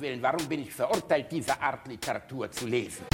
[0.00, 3.04] Willen, warum bin ich verurteilt, diese Art Literatur zu lesen?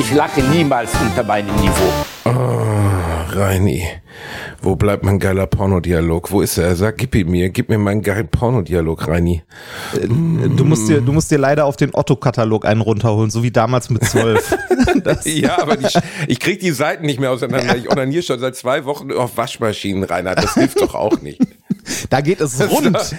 [0.00, 1.92] Ich lache niemals unter meinem Niveau.
[2.24, 3.86] Oh, Reini.
[4.66, 6.32] Wo bleibt mein geiler Pornodialog?
[6.32, 6.74] Wo ist er?
[6.74, 7.50] Sag, gib ihn mir.
[7.50, 9.44] Gib mir meinen geilen Pornodialog, Reini.
[9.94, 13.90] Du musst dir, du musst dir leider auf den Otto-Katalog einen runterholen, so wie damals
[13.90, 14.58] mit zwölf.
[15.24, 15.86] ja, aber die,
[16.26, 17.76] ich krieg die Seiten nicht mehr auseinander.
[17.76, 20.42] Ich onaniere schon seit zwei Wochen auf Waschmaschinen, Reinhard.
[20.42, 21.40] Das hilft doch auch nicht.
[22.10, 22.96] Da geht es rund.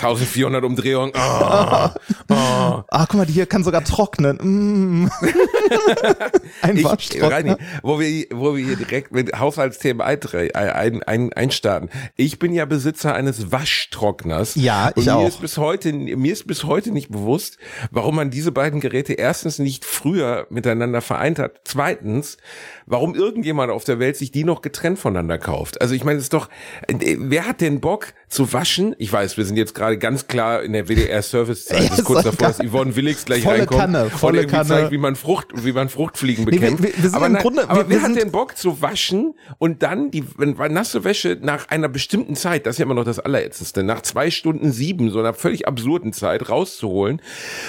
[0.00, 1.12] 1400 Umdrehungen.
[1.14, 1.88] Oh,
[2.30, 2.82] oh.
[2.90, 4.36] Ah, guck mal, die hier kann sogar trocknen.
[4.40, 5.10] Mm.
[6.62, 7.58] Ein Waschtrockner.
[7.82, 11.90] wo wir, wo wir hier direkt mit Haushaltsthemen ein, ein, einstarten.
[12.16, 14.54] Ich bin ja Besitzer eines Waschtrockners.
[14.54, 15.28] Ja, ich und mir auch.
[15.28, 17.58] Ist bis heute, mir ist bis heute nicht bewusst,
[17.90, 21.60] warum man diese beiden Geräte erstens nicht früher miteinander vereint hat.
[21.64, 22.38] Zweitens,
[22.86, 25.80] warum irgendjemand auf der Welt sich die noch getrennt voneinander kauft.
[25.80, 26.47] Also ich meine, es ist doch,
[26.88, 28.94] äh, wer hat denn Bock zu waschen?
[28.98, 31.90] Ich weiß, wir sind jetzt gerade ganz klar in der WDR-Servicezeit.
[31.90, 34.68] Das ist kurz davor, dass Yvonne Willigs gleich volle reinkommt Kanne, volle und Kanne.
[34.68, 36.82] zeigt, wie man Frucht, wie man Fruchtfliegen bekämpft.
[36.82, 39.34] Nee, wir, wir sind aber im Grunde, aber wir, wer hat denn Bock zu waschen
[39.58, 43.04] und dann die wenn, nasse Wäsche nach einer bestimmten Zeit, das ist ja immer noch
[43.04, 47.22] das Allerätzendste, nach zwei Stunden sieben, so einer völlig absurden Zeit rauszuholen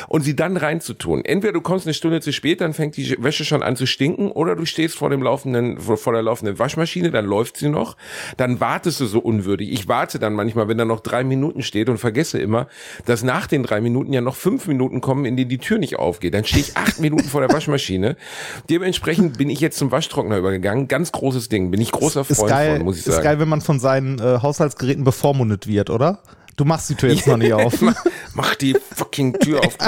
[0.08, 1.24] und sie dann reinzutun.
[1.24, 4.32] Entweder du kommst eine Stunde zu spät, dann fängt die Wäsche schon an zu stinken,
[4.32, 7.98] oder du stehst vor dem laufenden, vor, der laufenden Waschmaschine, dann läuft sie noch,
[8.38, 9.72] dann wartest du so unwürdig.
[9.72, 12.68] Ich warte dann manchmal, wenn da noch drei Minuten steht und vergesse immer,
[13.06, 15.98] dass nach den drei Minuten ja noch fünf Minuten kommen, in denen die Tür nicht
[15.98, 16.36] aufgeht.
[16.36, 18.16] Dann stehe ich acht Minuten vor der Waschmaschine.
[18.70, 20.88] Dementsprechend bin ich jetzt zum Waschtrockner übergegangen.
[20.88, 21.72] Ganz großes Ding.
[21.72, 23.18] Bin ich großer Freund geil, von, muss ich sagen.
[23.18, 26.20] Ist geil, wenn man von seinen äh, Haushaltsgeräten bevormundet wird, oder?
[26.60, 27.74] Du machst die Tür jetzt noch nicht auf.
[28.34, 29.78] mach, die fucking Tür auf.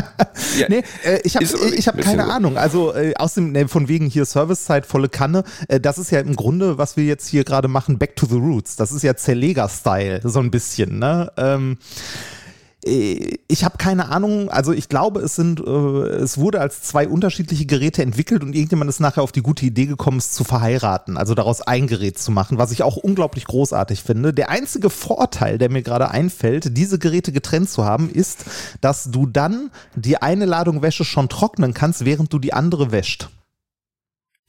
[0.58, 2.31] Ja, nee, äh, ich habe ich hab keine so.
[2.31, 2.58] Ahnung.
[2.58, 5.43] Also äh, aus dem, nee, von wegen hier Servicezeit, volle Kanne.
[5.67, 8.36] Äh, das ist ja im Grunde, was wir jetzt hier gerade machen, Back to the
[8.36, 8.76] Roots.
[8.76, 10.99] Das ist ja Zerleger-Style, so ein bisschen.
[10.99, 11.32] Ne?
[11.37, 12.40] Ähm, äh,
[12.83, 17.67] ich habe keine Ahnung, also ich glaube, es sind, äh, es wurde als zwei unterschiedliche
[17.67, 21.36] Geräte entwickelt und irgendjemand ist nachher auf die gute Idee gekommen, es zu verheiraten, also
[21.36, 24.33] daraus ein Gerät zu machen, was ich auch unglaublich großartig finde.
[24.33, 28.45] Der einzige Vorteil, der mir gerade einfällt, diese Geräte getrennt zu haben, ist,
[28.81, 33.30] dass du dann die eine Ladung Wäsche schon trocknen kannst, während du die andere wäscht.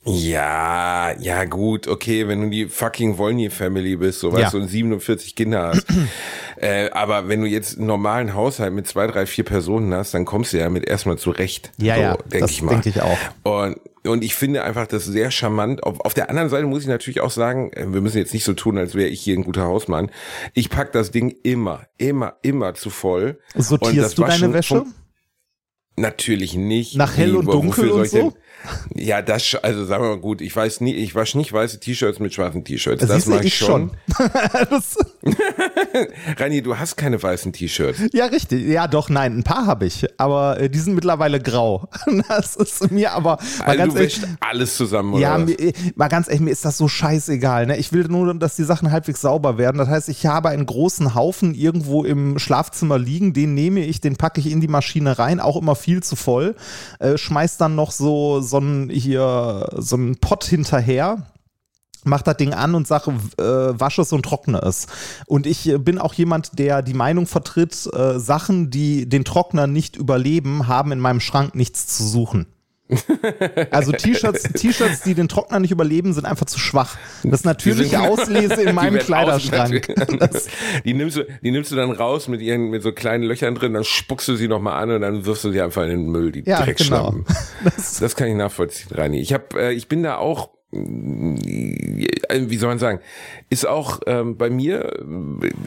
[0.05, 4.51] Ja, ja gut, okay, wenn du die fucking Wolny-Family bist, so weißt Ja.
[4.51, 5.87] du, und 47 Kinder hast.
[6.57, 10.25] äh, aber wenn du jetzt einen normalen Haushalt mit zwei, drei, vier Personen hast, dann
[10.25, 11.71] kommst du ja mit erstmal zurecht.
[11.79, 12.71] Ja, so, ja, denk das ich mal.
[12.73, 13.19] denke ich auch.
[13.45, 15.85] Und, und ich finde einfach das sehr charmant.
[15.85, 18.45] Auf, auf der anderen Seite muss ich natürlich auch sagen, äh, wir müssen jetzt nicht
[18.45, 20.11] so tun, als wäre ich hier ein guter Hausmann.
[20.53, 23.39] Ich pack das Ding immer, immer, immer zu voll.
[23.55, 24.85] Und Sortierst das du deine Wäsche?
[25.95, 26.97] Natürlich nicht.
[26.97, 28.37] Nach hell und dunkel und ich denn- so?
[28.95, 32.19] Ja, das, also sagen wir mal gut, ich weiß nie, ich wasche nicht weiße T-Shirts
[32.19, 33.07] mit schwarzen T-Shirts.
[33.07, 33.93] Das du, mache ich schon.
[34.71, 34.97] das,
[36.39, 38.01] Rani, du hast keine weißen T-Shirts.
[38.13, 38.67] ja, richtig.
[38.67, 41.89] Ja, doch, nein, ein paar habe ich, aber äh, die sind mittlerweile grau.
[42.29, 45.73] Das ist mir aber mal Also ganz du ehrlich, alles zusammen, oder Ja, mir, äh,
[45.97, 47.67] mal ganz ehrlich, mir ist das so scheißegal.
[47.67, 47.77] Ne?
[47.77, 49.79] Ich will nur, dass die Sachen halbwegs sauber werden.
[49.79, 54.17] Das heißt, ich habe einen großen Haufen irgendwo im Schlafzimmer liegen, den nehme ich, den
[54.17, 56.55] packe ich in die Maschine rein, auch immer viel zu voll.
[56.99, 61.27] Äh, schmeiß dann noch so, so ein hier, so einen Pott hinterher
[62.05, 64.87] mach das Ding an und sage, äh, wasche es und trockne es.
[65.27, 69.67] Und ich äh, bin auch jemand, der die Meinung vertritt, äh, Sachen, die den Trockner
[69.67, 72.47] nicht überleben, haben in meinem Schrank nichts zu suchen.
[73.71, 76.97] Also T-Shirts, T-Shirts, die den Trockner nicht überleben, sind einfach zu schwach.
[77.23, 79.95] Das natürliche Auslese in meinem Kleiderschrank.
[80.85, 83.73] die, nimmst du, die nimmst du dann raus mit ihren, mit so kleinen Löchern drin,
[83.73, 86.33] dann spuckst du sie nochmal an und dann wirfst du sie einfach in den Müll,
[86.33, 87.25] die Ja, Dreckschlappen.
[87.25, 87.41] genau.
[87.65, 89.21] Das, das kann ich nachvollziehen, Rani.
[89.21, 93.01] Ich hab, äh, ich bin da auch, wie soll man sagen,
[93.51, 95.05] ist auch ähm, bei mir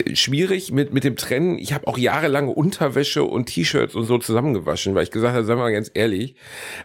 [0.03, 1.59] äh, schwierig mit, mit dem Trennen.
[1.59, 5.57] Ich habe auch jahrelang Unterwäsche und T-Shirts und so zusammengewaschen, weil ich gesagt habe, sag
[5.57, 6.35] mal ganz ehrlich,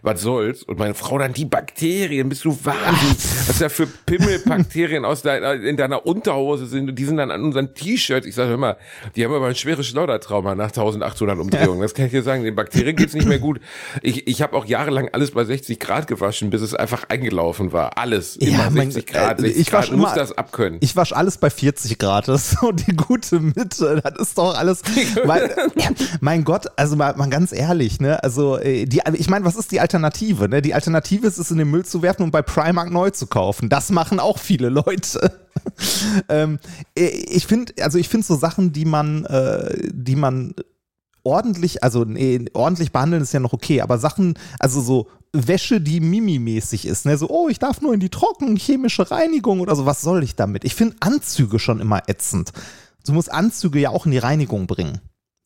[0.03, 0.61] was soll's?
[0.61, 5.53] Und meine Frau dann, die Bakterien, bist du wahnsinnig, was da für Pimmelbakterien aus deiner,
[5.53, 8.27] in deiner Unterhose sind und die sind dann an unseren T-Shirts.
[8.27, 8.77] Ich sage, mal,
[9.15, 11.81] die haben aber ein schweres Schleudertrauma nach 1800 Umdrehungen.
[11.81, 13.59] Das kann ich dir sagen, den Bakterien geht's nicht mehr gut.
[14.03, 17.97] Ich, ich habe auch jahrelang alles bei 60 Grad gewaschen, bis es einfach eingelaufen war.
[18.11, 20.79] Alles, immer mein- 60 Grad, äh, 60 ich Grad, wasch musst immer- das abkönnen.
[20.81, 22.27] ich wasche alles bei 40 Grad.
[22.27, 24.01] Das ist so die gute Mitte.
[24.03, 24.81] Das ist doch alles.
[25.25, 25.55] Weil,
[26.19, 28.21] mein Gott, also mal, mal ganz ehrlich, ne?
[28.23, 30.49] Also, äh, die, ich meine, was ist die Alternative?
[30.49, 30.61] Ne?
[30.61, 33.69] Die Alternative ist es in den Müll zu werfen und bei Primark neu zu kaufen.
[33.69, 35.31] Das machen auch viele Leute.
[36.29, 36.59] ähm,
[36.97, 40.53] äh, ich finde, also ich finde so Sachen, die man, äh, die man
[41.23, 46.01] ordentlich, also nee, ordentlich behandeln ist ja noch okay, aber Sachen, also so Wäsche, die
[46.01, 47.17] Mimi-mäßig ist, ne?
[47.17, 50.35] So, oh, ich darf nur in die Trocken, chemische Reinigung oder so, was soll ich
[50.35, 50.65] damit?
[50.65, 52.51] Ich finde Anzüge schon immer ätzend.
[53.05, 54.99] Du musst Anzüge ja auch in die Reinigung bringen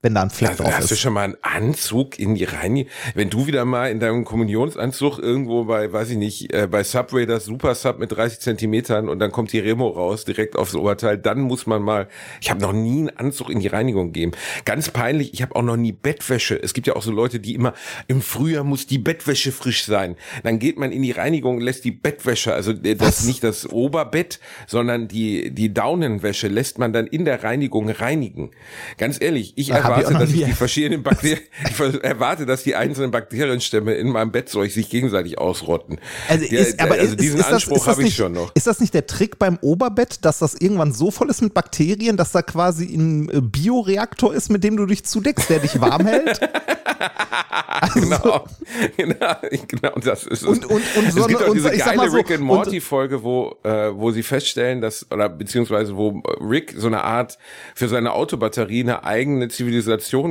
[0.06, 0.92] wenn da ein Fleck also, drauf hast ist.
[0.92, 2.92] du schon mal einen Anzug in die Reinigung?
[3.16, 7.26] Wenn du wieder mal in deinem Kommunionsanzug irgendwo bei, weiß ich nicht, äh, bei Subway
[7.26, 11.18] das Super Sub mit 30 Zentimetern und dann kommt die Remo raus, direkt aufs Oberteil,
[11.18, 12.08] dann muss man mal,
[12.40, 14.34] ich habe noch nie einen Anzug in die Reinigung gegeben.
[14.64, 16.62] Ganz peinlich, ich habe auch noch nie Bettwäsche.
[16.62, 17.74] Es gibt ja auch so Leute, die immer,
[18.08, 20.18] im Frühjahr muss die Bettwäsche frisch sein.
[20.44, 23.26] Dann geht man in die Reinigung und lässt die Bettwäsche, also äh, das Was?
[23.26, 28.52] nicht das Oberbett, sondern die, die Daunenwäsche lässt man dann in der Reinigung reinigen.
[29.00, 31.40] Ganz ehrlich, ich ich erwarte, dass ich die verschiedenen Bakterien,
[31.70, 36.00] ich erwarte, dass die einzelnen Bakterienstämme in meinem Bettzeug sich gegenseitig ausrotten.
[36.30, 38.52] Also, Der- ist, aber also ist, diesen ist das, Anspruch habe ich schon noch.
[38.56, 42.18] Ist das nicht der Trick beim Oberbett, dass das irgendwann so voll ist mit Bakterien,
[42.18, 46.06] dass da quasi ein äh, Bioreaktor ist, mit dem du dich zudeckst, der dich warm
[46.06, 46.40] hält?
[47.68, 48.46] Also, Genau,
[48.98, 49.36] genau,
[49.68, 50.44] genau, das ist es.
[50.44, 52.80] Und- und- und so es gibt eine- auch diese und geile so, Rick and Morty
[52.82, 57.38] Folge, wo äh, wo sie feststellen, dass oder beziehungsweise wo Rick so eine Art
[57.76, 59.85] für seine Autobatterie eine eigene Zivilisation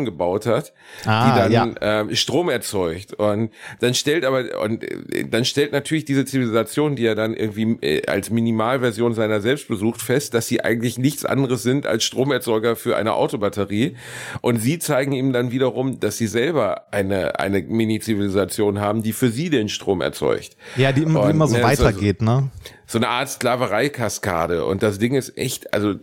[0.05, 0.73] gebaut hat,
[1.05, 6.05] Ah, die dann ähm, Strom erzeugt und dann stellt aber und äh, dann stellt natürlich
[6.05, 10.63] diese Zivilisation, die er dann irgendwie äh, als Minimalversion seiner selbst besucht, fest, dass sie
[10.63, 13.97] eigentlich nichts anderes sind als Stromerzeuger für eine Autobatterie
[14.41, 19.31] und sie zeigen ihm dann wiederum, dass sie selber eine eine Mini-Zivilisation haben, die für
[19.31, 20.57] sie den Strom erzeugt.
[20.77, 22.51] ja, die immer, Und, immer so weitergeht, ne?
[22.87, 24.65] So eine Art Sklaverei-Kaskade.
[24.65, 25.95] Und das Ding ist echt, also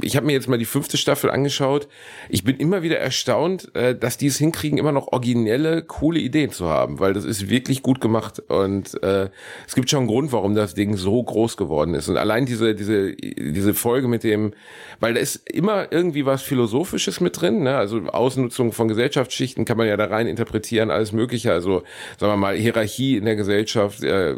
[0.00, 1.88] ich habe mir jetzt mal die fünfte Staffel angeschaut.
[2.28, 6.50] Ich bin immer wieder erstaunt, äh, dass die es hinkriegen, immer noch originelle, coole Ideen
[6.50, 8.40] zu haben, weil das ist wirklich gut gemacht.
[8.48, 9.28] Und äh,
[9.66, 12.08] es gibt schon einen Grund, warum das Ding so groß geworden ist.
[12.08, 14.52] Und allein diese, diese, diese Folge mit dem,
[14.98, 17.76] weil da ist immer irgendwie was Philosophisches mit drin, ne?
[17.76, 21.52] Also Ausnutzung von Gesellschaftsschichten kann man ja da rein interpretieren, alles Mögliche.
[21.52, 21.82] Also,
[22.18, 24.34] sagen wir mal, Hierarchie in der Gesellschaft, äh,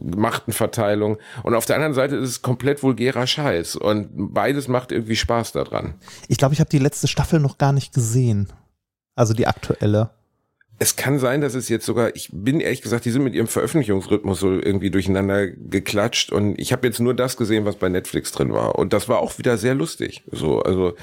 [0.00, 1.18] Machtenverteilung.
[1.42, 3.76] Und auf der anderen Seite ist es komplett vulgärer Scheiß.
[3.76, 5.94] Und beides macht irgendwie Spaß daran.
[6.28, 8.52] Ich glaube, ich habe die letzte Staffel noch gar nicht gesehen.
[9.16, 10.10] Also die aktuelle.
[10.80, 13.46] Es kann sein, dass es jetzt sogar, ich bin ehrlich gesagt, die sind mit ihrem
[13.46, 18.32] Veröffentlichungsrhythmus so irgendwie durcheinander geklatscht und ich habe jetzt nur das gesehen, was bei Netflix
[18.32, 20.24] drin war und das war auch wieder sehr lustig.
[20.32, 20.94] So, also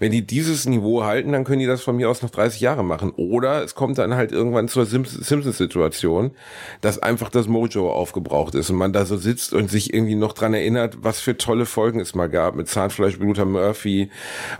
[0.00, 2.82] wenn die dieses Niveau halten, dann können die das von mir aus noch 30 Jahre
[2.82, 6.32] machen oder es kommt dann halt irgendwann zur Sims- Simpsons-Situation,
[6.80, 10.32] dass einfach das Mojo aufgebraucht ist und man da so sitzt und sich irgendwie noch
[10.32, 14.10] dran erinnert, was für tolle Folgen es mal gab mit Zahnfleischbluter Murphy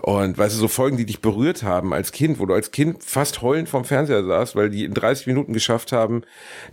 [0.03, 3.03] und weißt du, so Folgen, die dich berührt haben als Kind, wo du als Kind
[3.03, 6.23] fast heulend vom Fernseher saßt, weil die in 30 Minuten geschafft haben,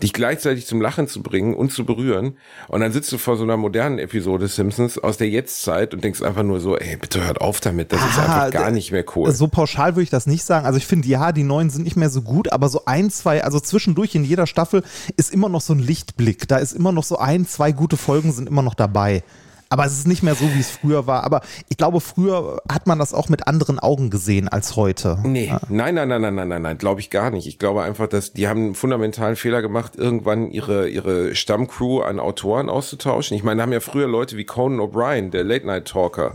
[0.01, 2.37] dich gleichzeitig zum Lachen zu bringen und zu berühren.
[2.67, 6.21] Und dann sitzt du vor so einer modernen Episode Simpsons aus der Jetztzeit und denkst
[6.21, 9.05] einfach nur so, ey, bitte hört auf damit, das ist Ah, einfach gar nicht mehr
[9.15, 9.31] cool.
[9.31, 10.65] So pauschal würde ich das nicht sagen.
[10.65, 13.43] Also ich finde, ja, die neuen sind nicht mehr so gut, aber so ein, zwei,
[13.43, 14.83] also zwischendurch in jeder Staffel
[15.17, 16.47] ist immer noch so ein Lichtblick.
[16.47, 19.23] Da ist immer noch so ein, zwei gute Folgen sind immer noch dabei.
[19.71, 21.23] Aber es ist nicht mehr so, wie es früher war.
[21.23, 25.19] Aber ich glaube, früher hat man das auch mit anderen Augen gesehen als heute.
[25.23, 27.45] Nee, nein, nein, nein, nein, nein, nein, nein, glaube ich gar nicht.
[27.47, 32.19] Ich glaube einfach, dass die haben einen fundamentalen Fehler gemacht, irgendwann ihre, ihre Stammcrew an
[32.19, 33.37] Autoren auszutauschen.
[33.37, 36.33] Ich meine, da haben ja früher Leute wie Conan O'Brien, der Late-Night-Talker,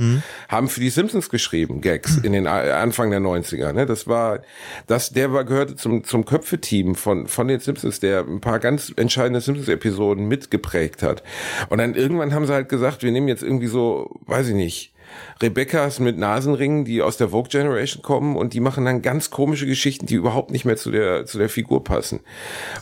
[0.48, 3.72] haben für die Simpsons geschrieben, Gags, in den A- Anfang der 90er.
[3.72, 3.84] Ne?
[3.86, 4.40] Das war,
[4.86, 8.92] das, der war, gehörte zum, zum Köpfe-Team von, von den Simpsons, der ein paar ganz
[8.94, 11.24] entscheidende Simpsons-Episoden mitgeprägt hat.
[11.68, 14.94] Und dann irgendwann haben sie halt gesagt, wir nehmen jetzt irgendwie so, weiß ich nicht,
[15.42, 19.66] Rebecca's mit Nasenringen, die aus der Vogue Generation kommen und die machen dann ganz komische
[19.66, 22.20] Geschichten, die überhaupt nicht mehr zu der zu der Figur passen.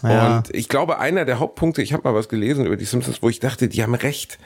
[0.02, 0.38] Ja.
[0.38, 3.28] Und ich glaube, einer der Hauptpunkte, ich habe mal was gelesen über die Simpsons, wo
[3.28, 4.38] ich dachte, die haben recht.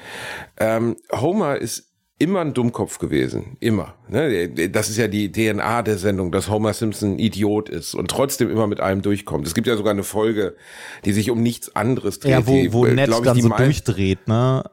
[0.58, 3.94] Ähm, Homer ist immer ein Dummkopf gewesen, immer.
[4.08, 4.48] Ne?
[4.70, 8.50] Das ist ja die DNA der Sendung, dass Homer Simpson ein Idiot ist und trotzdem
[8.50, 9.46] immer mit allem durchkommt.
[9.46, 10.56] Es gibt ja sogar eine Folge,
[11.04, 12.32] die sich um nichts anderes dreht.
[12.32, 14.64] Ja, wo, wo äh, Ned dann so durchdreht, ne?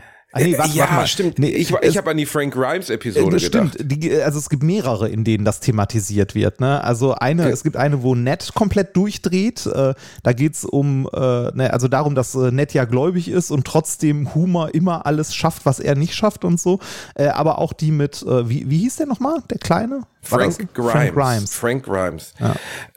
[0.00, 1.38] Äh, ah, nee, warte, ja, warte stimmt.
[1.38, 3.44] Nee, ich es- ich habe an die Frank Grimes Episode Äh, gedacht.
[3.74, 6.60] Stimmt, die, also es gibt mehrere, in denen das thematisiert wird.
[6.60, 6.82] Ne?
[6.84, 7.52] Also eine, Okay.
[7.52, 9.66] es gibt eine, wo Ned komplett durchdreht.
[9.66, 11.18] Äh, da geht's um, äh,
[11.54, 15.64] ne, also darum, dass äh, Ned ja gläubig ist und trotzdem Humor immer alles schafft,
[15.66, 16.78] was er nicht schafft und so.
[17.14, 20.02] Äh, aber auch die mit, äh, wie, wie hieß der nochmal, der Kleine?
[20.24, 20.92] Frank Grimes.
[20.92, 21.54] Frank Grimes.
[21.54, 22.34] Frank Grimes.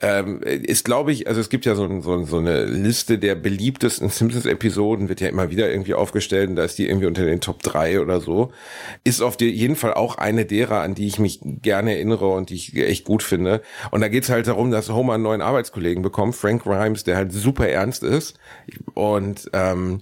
[0.02, 4.10] Ähm, ist, glaube ich, also es gibt ja so, so, so eine Liste der beliebtesten
[4.10, 7.64] Simpsons-Episoden, wird ja immer wieder irgendwie aufgestellt und da ist die irgendwie unter den Top
[7.64, 8.52] 3 oder so.
[9.04, 12.56] Ist auf jeden Fall auch eine derer, an die ich mich gerne erinnere und die
[12.56, 13.62] ich echt gut finde.
[13.92, 17.32] Und da geht's halt darum, dass Homer einen neuen Arbeitskollegen bekommt, Frank Grimes, der halt
[17.32, 18.38] super ernst ist
[18.94, 20.02] und ähm,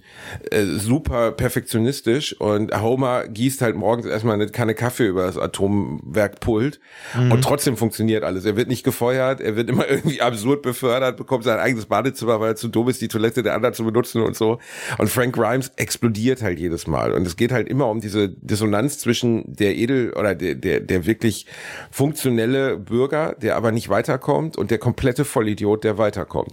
[0.50, 6.80] äh, super perfektionistisch und Homer gießt halt morgens erstmal eine Kanne Kaffee über das Atomwerkpult
[7.16, 7.32] Mhm.
[7.32, 8.44] Und trotzdem funktioniert alles.
[8.44, 12.50] Er wird nicht gefeuert, er wird immer irgendwie absurd befördert, bekommt sein eigenes Badezimmer, weil
[12.50, 14.58] er zu dumm ist, die Toilette der anderen zu benutzen und so.
[14.98, 17.12] Und Frank Grimes explodiert halt jedes Mal.
[17.12, 21.06] Und es geht halt immer um diese Dissonanz zwischen der edel oder der, der, der
[21.06, 21.46] wirklich
[21.90, 26.52] funktionelle Bürger, der aber nicht weiterkommt und der komplette Vollidiot, der weiterkommt.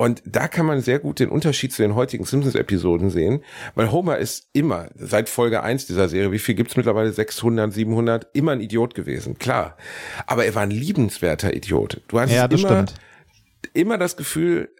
[0.00, 4.16] Und da kann man sehr gut den Unterschied zu den heutigen Simpsons-Episoden sehen, weil Homer
[4.16, 7.12] ist immer, seit Folge 1 dieser Serie, wie viel gibt's mittlerweile?
[7.12, 9.76] 600, 700, immer ein Idiot gewesen, klar.
[10.26, 12.00] Aber er war ein liebenswerter Idiot.
[12.08, 12.94] Du hast Ja, immer, stimmt.
[13.74, 14.70] immer das Gefühl,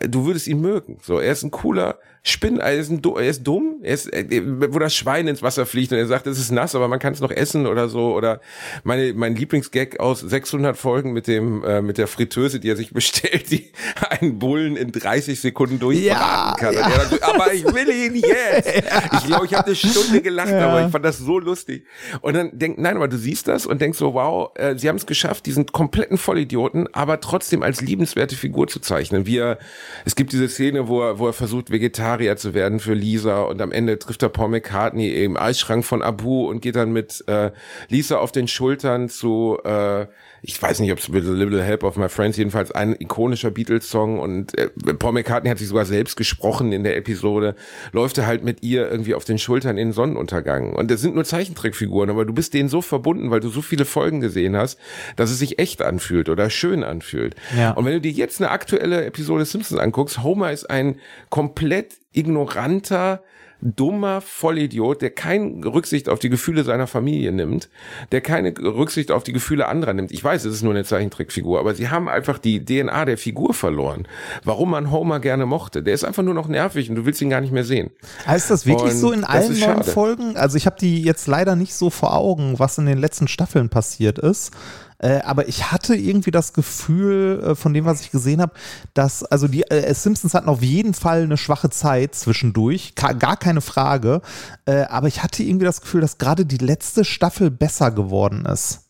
[0.00, 0.98] du würdest ihn mögen.
[1.02, 4.42] So, er ist ein cooler Spinn, er ist, ein, er ist dumm, er ist, äh,
[4.72, 7.12] wo das Schwein ins Wasser fliegt und er sagt, es ist nass, aber man kann
[7.14, 8.14] es noch essen oder so.
[8.14, 8.40] Oder
[8.84, 12.92] meine, mein Lieblingsgag aus 600 Folgen mit dem, äh, mit der Fritteuse, die er sich
[12.94, 13.72] bestellt, die
[14.08, 16.74] einen Bullen in 30 Sekunden durchbraten Ja, kann.
[16.74, 16.88] ja.
[17.10, 18.82] Dann aber ich will ihn jetzt.
[19.14, 20.68] Ich glaube, ich habe eine Stunde gelacht, Ja.
[20.68, 21.84] aber ich fand das so lustig.
[22.20, 24.96] Und dann denk, nein, aber du siehst das und denkst so, wow, äh, sie haben
[24.96, 29.26] es geschafft, diesen kompletten Vollidioten, aber trotzdem als liebenswerte Figur zu zeichnen.
[29.26, 29.58] Wie er,
[30.04, 31.70] es gibt diese Szene, wo er, wo er versucht,
[32.12, 36.02] Vegetarier zu werden für Lisa und am Ende trifft er Paul McCartney im Eisschrank von
[36.02, 37.50] Abu und geht dann mit äh,
[37.88, 40.06] Lisa auf den Schultern zu, äh,
[40.44, 43.52] ich weiß nicht, ob es With a Little Help of My Friends, jedenfalls ein ikonischer
[43.52, 47.54] Beatles-Song und äh, Paul McCartney hat sich sogar selbst gesprochen in der Episode,
[47.92, 50.72] läuft er halt mit ihr irgendwie auf den Schultern in den Sonnenuntergang.
[50.72, 53.84] Und das sind nur Zeichentrickfiguren, aber du bist denen so verbunden, weil du so viele
[53.84, 54.80] Folgen gesehen hast,
[55.14, 57.36] dass es sich echt anfühlt oder schön anfühlt.
[57.56, 57.70] Ja.
[57.70, 60.96] Und wenn du dir jetzt eine aktuelle Episode Simpsons anguckst, Homer ist ein
[61.30, 63.22] komplett ignoranter,
[63.62, 67.68] dummer Vollidiot, der keine Rücksicht auf die Gefühle seiner Familie nimmt,
[68.10, 70.12] der keine Rücksicht auf die Gefühle anderer nimmt.
[70.12, 73.54] Ich weiß, es ist nur eine Zeichentrickfigur, aber sie haben einfach die DNA der Figur
[73.54, 74.06] verloren.
[74.44, 75.82] Warum man Homer gerne mochte.
[75.82, 77.90] Der ist einfach nur noch nervig und du willst ihn gar nicht mehr sehen.
[78.26, 79.84] Heißt das wirklich Und so in allen neuen.
[79.84, 80.36] Folgen?
[80.36, 83.68] Also ich habe die jetzt leider nicht so vor Augen, was in den letzten Staffeln
[83.68, 84.52] passiert ist.
[85.02, 88.52] Äh, aber ich hatte irgendwie das Gefühl, äh, von dem, was ich gesehen habe,
[88.94, 93.36] dass, also die äh, Simpsons hatten auf jeden Fall eine schwache Zeit zwischendurch, ka- gar
[93.36, 94.22] keine Frage.
[94.64, 98.80] Äh, aber ich hatte irgendwie das Gefühl, dass gerade die letzte Staffel besser geworden ist.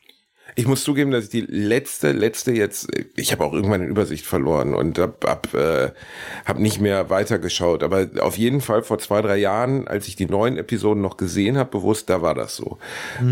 [0.55, 4.27] Ich muss zugeben, dass ich die letzte, letzte jetzt, ich habe auch irgendwann eine Übersicht
[4.27, 5.93] verloren und hab, hab, äh,
[6.45, 7.83] hab nicht mehr weitergeschaut.
[7.83, 11.57] Aber auf jeden Fall vor zwei, drei Jahren, als ich die neuen Episoden noch gesehen
[11.57, 12.79] habe, bewusst, da war das so.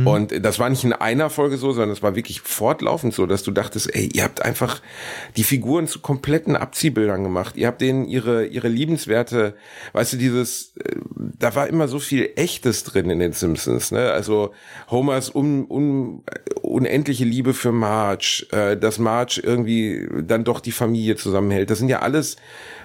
[0.07, 3.43] Und das war nicht in einer Folge so, sondern es war wirklich fortlaufend so, dass
[3.43, 4.81] du dachtest, ey, ihr habt einfach
[5.37, 7.57] die Figuren zu kompletten Abziehbildern gemacht.
[7.57, 9.55] Ihr habt denen ihre, ihre liebenswerte,
[9.93, 10.97] weißt du, dieses, äh,
[11.39, 14.11] da war immer so viel Echtes drin in den Simpsons, ne?
[14.11, 14.53] Also
[14.91, 16.23] Homers un, un,
[17.11, 21.71] unendliche Liebe für Marge, äh, dass Marge irgendwie dann doch die Familie zusammenhält.
[21.71, 22.37] Das sind ja alles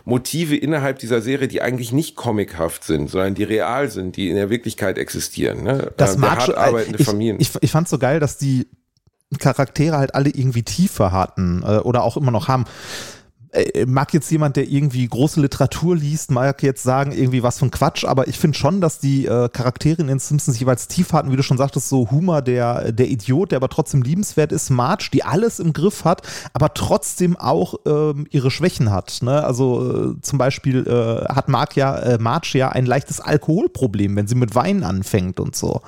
[0.03, 4.35] Motive innerhalb dieser Serie, die eigentlich nicht comichaft sind, sondern die real sind, die in
[4.35, 5.63] der Wirklichkeit existieren.
[5.63, 5.91] Ne?
[5.97, 7.37] Das Äh, mag der hart schon- arbeitende ich, Familien.
[7.39, 8.67] Ich, ich fand so geil, dass die
[9.39, 12.65] Charaktere halt alle irgendwie Tiefe hatten äh, oder auch immer noch haben.
[13.55, 17.71] Äh, Mag jetzt jemand, der irgendwie große Literatur liest, mag jetzt sagen, irgendwie was von
[17.71, 21.31] Quatsch, aber ich finde schon, dass die äh, Charaktere in den Simpsons jeweils tief hatten,
[21.31, 25.09] wie du schon sagtest, so Humor, der, der Idiot, der aber trotzdem liebenswert ist, Marge,
[25.13, 26.21] die alles im Griff hat,
[26.53, 29.19] aber trotzdem auch ähm, ihre Schwächen hat.
[29.21, 29.43] Ne?
[29.43, 34.27] Also äh, zum Beispiel äh, hat Mark ja, äh, Marge ja ein leichtes Alkoholproblem, wenn
[34.27, 35.81] sie mit Wein anfängt und so.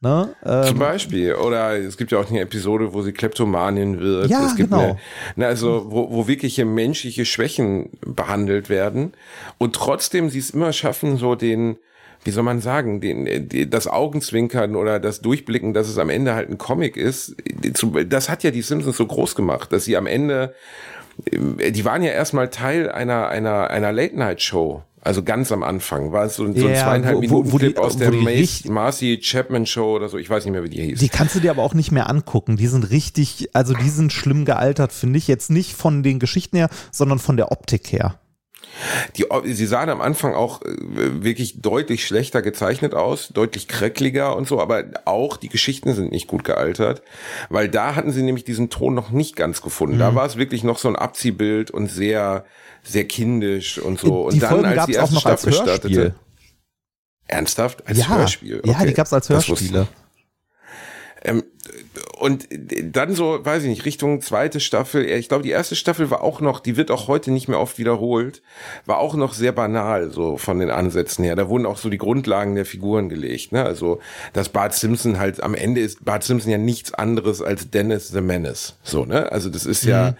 [0.00, 0.34] Ne?
[0.42, 1.34] Zum Ähm, Beispiel.
[1.34, 4.28] Oder es gibt ja auch eine Episode, wo sie Kleptomanin wird.
[4.28, 4.82] Ja, es gibt genau.
[4.82, 4.98] eine,
[5.36, 9.14] ne, also wo, wo wirkliche menschliche Schwächen behandelt werden
[9.58, 11.78] und trotzdem sie es immer schaffen, so den,
[12.24, 16.34] wie soll man sagen, den, die, das Augenzwinkern oder das Durchblicken, dass es am Ende
[16.34, 17.34] halt ein Comic ist.
[18.06, 20.54] Das hat ja die Simpsons so groß gemacht, dass sie am Ende,
[21.32, 24.82] die waren ja erstmal Teil einer, einer, einer Late-Night-Show.
[25.06, 27.66] Also ganz am Anfang war es so, so ein Ja, zweieinhalb wo- Minuten wo die-
[27.66, 30.18] Clip aus wo der die Mace, Marcy Chapman Show oder so.
[30.18, 30.98] Ich weiß nicht mehr, wie die hieß.
[31.00, 32.56] Die kannst du dir aber auch nicht mehr angucken.
[32.56, 35.28] Die sind richtig, also die sind schlimm gealtert, finde ich.
[35.28, 38.18] Jetzt nicht von den Geschichten her, sondern von der Optik her.
[39.16, 40.74] Die, sie sahen am Anfang auch äh,
[41.22, 46.26] wirklich deutlich schlechter gezeichnet aus, deutlich kräckliger und so, aber auch die Geschichten sind nicht
[46.26, 47.02] gut gealtert,
[47.48, 49.96] weil da hatten sie nämlich diesen Ton noch nicht ganz gefunden.
[49.96, 50.00] Mhm.
[50.00, 52.44] Da war es wirklich noch so ein Abziehbild und sehr,
[52.82, 54.26] sehr kindisch und so.
[54.26, 56.14] Und die dann, Folgen als gab die es auch erste Staffel startete,
[57.26, 58.62] ernsthaft als ja, Hörspiel.
[58.64, 58.86] ja, Okay.
[58.88, 59.88] die gab es als Hörspiele.
[61.24, 61.44] ähm,
[62.18, 62.48] und
[62.82, 65.04] dann so, weiß ich nicht, Richtung zweite Staffel.
[65.04, 67.78] Ich glaube, die erste Staffel war auch noch, die wird auch heute nicht mehr oft
[67.78, 68.42] wiederholt,
[68.84, 71.36] war auch noch sehr banal, so von den Ansätzen her.
[71.36, 73.52] Da wurden auch so die Grundlagen der Figuren gelegt.
[73.52, 73.64] Ne?
[73.64, 74.00] Also,
[74.32, 78.20] dass Bart Simpson halt, am Ende ist Bart Simpson ja nichts anderes als Dennis the
[78.20, 78.76] Menace.
[78.82, 79.30] So, ne?
[79.32, 80.14] Also, das ist ja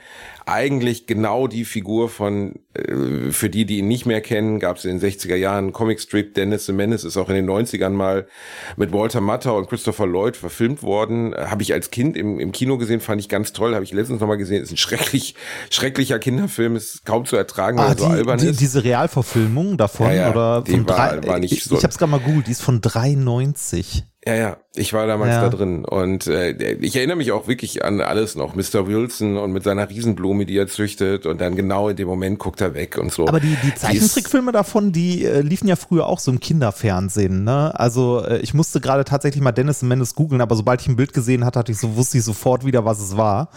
[0.49, 4.85] eigentlich genau die Figur von, äh, für die, die ihn nicht mehr kennen, gab es
[4.85, 8.27] in den 60er Jahren Comicstrip, Dennis the Menace ist auch in den 90ern mal
[8.77, 11.35] mit Walter Matthau und Christopher Lloyd verfilmt worden.
[11.37, 14.21] Habe ich als Kind im, im Kino gesehen, fand ich ganz toll, habe ich letztens
[14.21, 15.35] nochmal gesehen, ist ein schrecklich,
[15.69, 18.61] schrecklicher Kinderfilm, ist kaum zu ertragen, weil Ah, so die, albern die, ist.
[18.61, 21.99] diese Realverfilmung davon Ja, ja, oder von war- drei, war nicht ich, so- ich hab's
[21.99, 24.05] gerade mal googelt, die ist von 93.
[24.27, 25.43] Ja, ja, ich war damals Ja.
[25.43, 28.57] da drin und äh, ich erinnere mich auch wirklich an alles noch.
[28.57, 28.89] Mr.
[28.89, 32.61] Wilson und mit seiner Riesenblume, die er züchtet und dann genau in dem Moment guckt
[32.61, 33.29] er weg und so.
[33.29, 37.45] Aber die, die Zeichentrickfilme davon, die äh, liefen ja früher auch so im Kinderfernsehen.
[37.45, 37.79] Ne?
[37.79, 41.13] Also äh, ich musste gerade tatsächlich mal Dennis Menace googeln, aber sobald ich ein Bild
[41.13, 43.51] gesehen hatte, hatte ich so, wusste ich sofort wieder, was es war.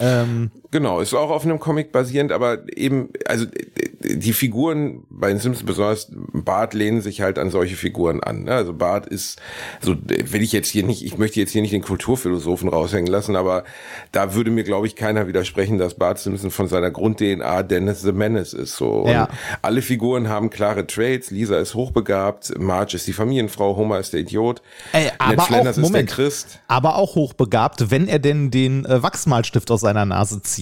[0.00, 5.28] Ähm, Genau, ist auch auf einem Comic basierend, aber eben, also äh, die Figuren bei
[5.28, 8.44] den Simpsons, besonders Bart, lehnen sich halt an solche Figuren an.
[8.44, 8.52] ne?
[8.54, 9.38] Also Bart ist,
[9.80, 13.36] so will ich jetzt hier nicht, ich möchte jetzt hier nicht den Kulturphilosophen raushängen lassen,
[13.36, 13.64] aber
[14.12, 18.12] da würde mir, glaube ich, keiner widersprechen, dass Bart Simpson von seiner Grund-DNA Dennis the
[18.12, 18.74] Menace ist.
[18.76, 19.02] So.
[19.02, 19.28] Und Ja.
[19.60, 21.30] alle Figuren haben klare Traits.
[21.30, 24.62] Lisa ist hochbegabt, Marge ist die Familienfrau, Homer ist der Idiot,
[24.92, 26.08] Ey, aber Ned Flanders auch- ist der Moment.
[26.10, 26.60] Christ.
[26.66, 30.61] aber auch hochbegabt, wenn er denn den äh, Wachsmalstift aus seiner Nase zieht.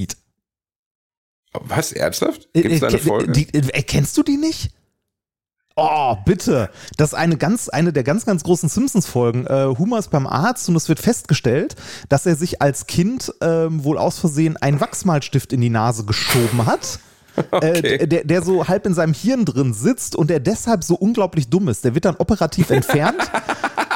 [1.53, 2.49] Was, ernsthaft?
[2.53, 3.33] Gibt es da eine Äh, Folge?
[3.33, 4.71] Die, äh, kennst du die nicht?
[5.77, 6.69] Oh, bitte.
[6.97, 9.47] Das ist eine ganz, eine der ganz, ganz großen Simpsons-Folgen.
[9.47, 11.75] Äh, Homer ist beim Arzt und es wird festgestellt,
[12.09, 16.67] dass er sich als Kind ähm, wohl aus Versehen einen Wachsmalstift in die Nase geschoben
[16.67, 16.99] hat.
[17.53, 17.95] Okay.
[17.95, 21.49] Äh, der, der so halb in seinem Hirn drin sitzt und der deshalb so unglaublich
[21.49, 21.85] dumm ist.
[21.85, 23.17] Der wird dann operativ entfernt.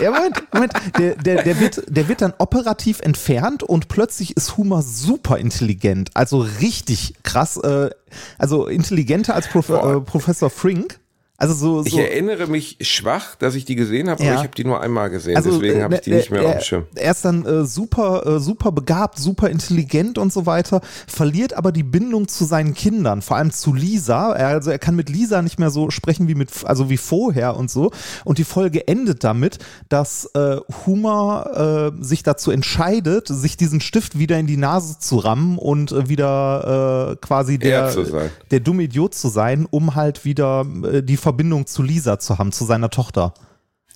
[0.00, 0.72] Ja, Moment, Moment.
[0.98, 6.10] Der, der, der, wird, der wird dann operativ entfernt und plötzlich ist Homer super intelligent.
[6.14, 7.56] Also richtig krass.
[7.58, 7.90] Äh,
[8.38, 10.98] also intelligenter als Prof äh, Professor Frink.
[11.36, 11.82] Also so.
[11.84, 14.30] Ich so erinnere mich schwach, dass ich die gesehen habe, Ja.
[14.30, 16.30] aber ich habe die nur einmal gesehen, also, deswegen äh, habe ich die er- nicht
[16.30, 16.84] mehr auf er, dem Schirm.
[16.94, 21.72] Er ist dann äh, super, äh, super begabt, super intelligent und so weiter, verliert aber
[21.72, 24.32] die Bindung zu seinen Kindern, vor allem zu Lisa.
[24.32, 27.56] Er, also er kann mit Lisa nicht mehr so sprechen wie mit, also wie vorher
[27.56, 27.90] und so.
[28.24, 34.16] Und die Folge endet damit, dass äh, Homer äh, sich dazu entscheidet, sich diesen Stift
[34.20, 38.84] wieder in die Nase zu rammen und äh, wieder äh, quasi der, Er der dumme
[38.84, 42.90] Idiot zu sein, um halt wieder äh, die Verbindung zu Lisa zu haben, zu seiner
[42.90, 43.34] Tochter.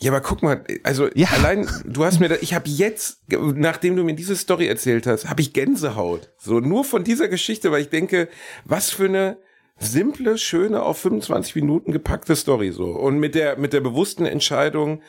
[0.00, 1.28] Ja, aber guck mal, also Ja.
[1.28, 5.28] allein, du hast mir, da, ich habe jetzt, nachdem du mir diese Story erzählt hast,
[5.28, 6.30] habe ich Gänsehaut.
[6.38, 8.28] So nur von dieser Geschichte, weil ich denke,
[8.64, 9.38] was für eine
[9.78, 12.86] simple, schöne, auf 25 Minuten gepackte Story so.
[12.86, 15.02] Und mit der, mit der bewussten Entscheidung,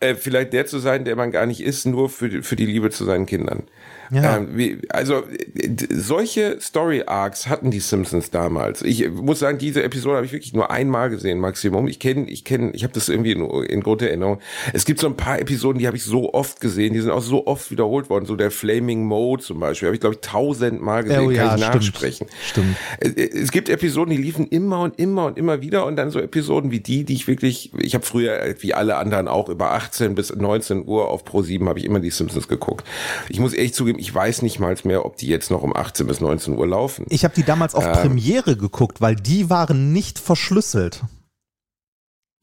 [0.00, 2.66] äh, vielleicht der zu sein, der man gar nicht ist, nur für, die- für die
[2.66, 3.62] Liebe zu seinen Kindern.
[4.10, 4.36] Ja.
[4.36, 5.22] Ähm, wie, also
[5.54, 8.82] äh, solche Story Arcs hatten die Simpsons damals.
[8.82, 11.88] Ich muss sagen, diese Episode habe ich wirklich nur einmal gesehen, Maximum.
[11.88, 14.38] Ich kenne, ich kenne, ich habe das irgendwie in, in Grunderinnerung.
[14.72, 17.22] Es gibt so ein paar Episoden, die habe ich so oft gesehen, die sind auch
[17.22, 18.26] so oft wiederholt worden.
[18.26, 21.58] So der Flaming Mode zum Beispiel, habe ich glaube ich tausendmal gesehen, Oh ja, kann
[21.58, 21.74] ich stimmt.
[21.76, 22.26] nachsprechen.
[22.44, 22.76] Stimmt.
[22.98, 26.18] Es, es gibt Episoden, die liefen immer und immer und immer wieder und dann so
[26.20, 29.72] Episoden wie die, die ich wirklich, ich habe früher äh, wie alle anderen auch über
[29.72, 32.86] 18 bis 19 Uhr auf Pro 7 habe ich immer die Simpsons geguckt.
[33.28, 36.06] Ich muss ehrlich zugeben, ich weiß nicht mal mehr, ob die jetzt noch um 18
[36.06, 37.06] bis 19 Uhr laufen.
[37.08, 37.92] Ich habe die damals auf Ähm.
[37.92, 41.02] Premiere geguckt, weil die waren nicht verschlüsselt.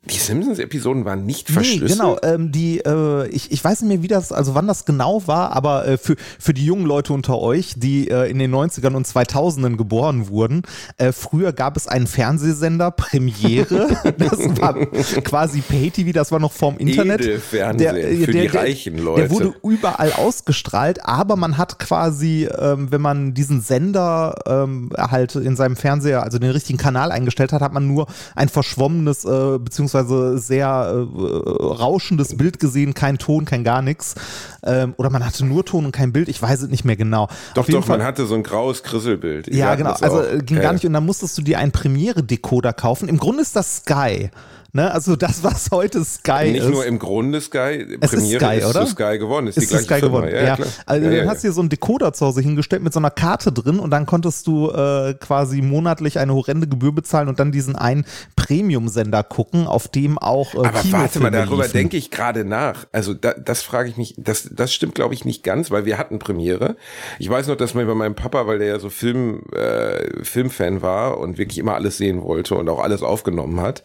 [0.06, 1.92] Die Simpsons-Episoden waren nicht Nee, verschlüsselt.
[1.92, 2.18] genau.
[2.24, 5.52] Ähm, die, äh, ich, ich weiß nicht mehr, wie das, also wann das genau war,
[5.52, 9.06] aber äh, für, für die jungen Leute unter euch, die äh, in den 90ern und
[9.06, 10.64] 2000ern geboren wurden,
[10.98, 16.78] äh, früher gab es einen Fernsehsender, Premiere, das war quasi Pay-TV, das war noch vorm
[16.80, 17.22] Internet.
[17.22, 19.22] Edelfernsehen äh, für die reichen Leute.
[19.22, 25.36] Der wurde überall ausgestrahlt, aber man hat quasi, ähm, wenn man diesen Sender ähm, halt
[25.36, 29.60] in seinem Fernseher, also den richtigen Kanal eingestellt hat, hat man nur ein verschwommenes, äh,
[29.60, 29.91] beziehungsweise
[30.38, 31.24] sehr äh,
[31.64, 34.16] rauschendes Bild gesehen, kein Ton, kein gar nichts.
[34.64, 37.28] Ähm, oder man hatte nur Ton und kein Bild, ich weiß es nicht mehr genau.
[37.56, 39.54] doch, doch, Fall, man hatte so ein graues Krisselbild.
[39.54, 39.92] Ja, genau.
[39.92, 40.24] Also auch.
[40.24, 40.86] äh, ging Ja, gar nicht.
[40.86, 43.10] Und dann musstest du dir einen Premiere-Decoder kaufen.
[43.10, 44.30] Im Grunde ist das Sky.
[44.74, 44.90] Ne?
[44.92, 46.70] Also das, was heute Sky Nicht ist.
[46.70, 48.86] nur im Grunde Sky, Es ist Premiere Sky, ist oder?
[48.86, 50.20] zu Sky geworden, ist, ist die gleiche Sky Firma.
[50.22, 50.36] geworden.
[50.36, 50.58] Ja, Ja.
[50.86, 53.00] Also ja, dann ja, hast du dir so einen Decoder zu Hause hingestellt mit so
[53.00, 57.40] einer Karte drin und dann konntest du äh, quasi monatlich eine horrende Gebühr bezahlen und
[57.40, 58.06] dann diesen einen
[58.36, 61.74] Premium-Sender gucken, auf dem auch äh, Aber warte mal, Kinofilme darüber liefen.
[61.74, 62.86] denke ich gerade nach.
[62.92, 65.98] Also da, das frage ich mich, das, das stimmt glaube ich nicht ganz, weil wir
[65.98, 66.76] hatten Premiere.
[67.20, 70.82] Ich weiß noch, dass man bei meinem Papa, weil der ja so Film, äh, Filmfan
[70.82, 73.84] war und wirklich immer alles sehen wollte und auch alles aufgenommen hat,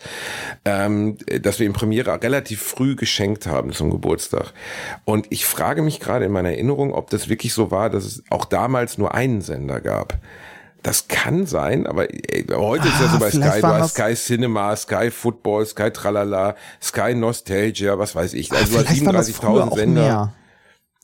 [0.76, 4.52] ähm, dass wir ihm Premiere relativ früh geschenkt haben zum Geburtstag.
[5.04, 8.22] Und ich frage mich gerade in meiner Erinnerung, ob das wirklich so war, dass es
[8.30, 10.18] auch damals nur einen Sender gab.
[10.82, 13.98] Das kann sein, aber äh, heute ist ja Ah, so bei vielleicht Sky, du hast
[13.98, 18.52] das- Sky Cinema, Sky Football, Sky Tralala, Sky Nostalgia, was weiß ich.
[18.52, 20.32] Ah, Also du hast das früher 37.000 auch Sender.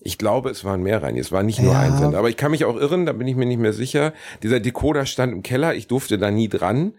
[0.05, 1.17] Ich glaube, es waren mehr rein.
[1.17, 1.81] Es war nicht nur Ja.
[1.81, 2.19] ein Sender.
[2.19, 4.13] Aber ich kann mich auch irren, da bin ich mir nicht mehr sicher.
[4.43, 6.95] Dieser Decoder stand im Keller, ich durfte da nie dran.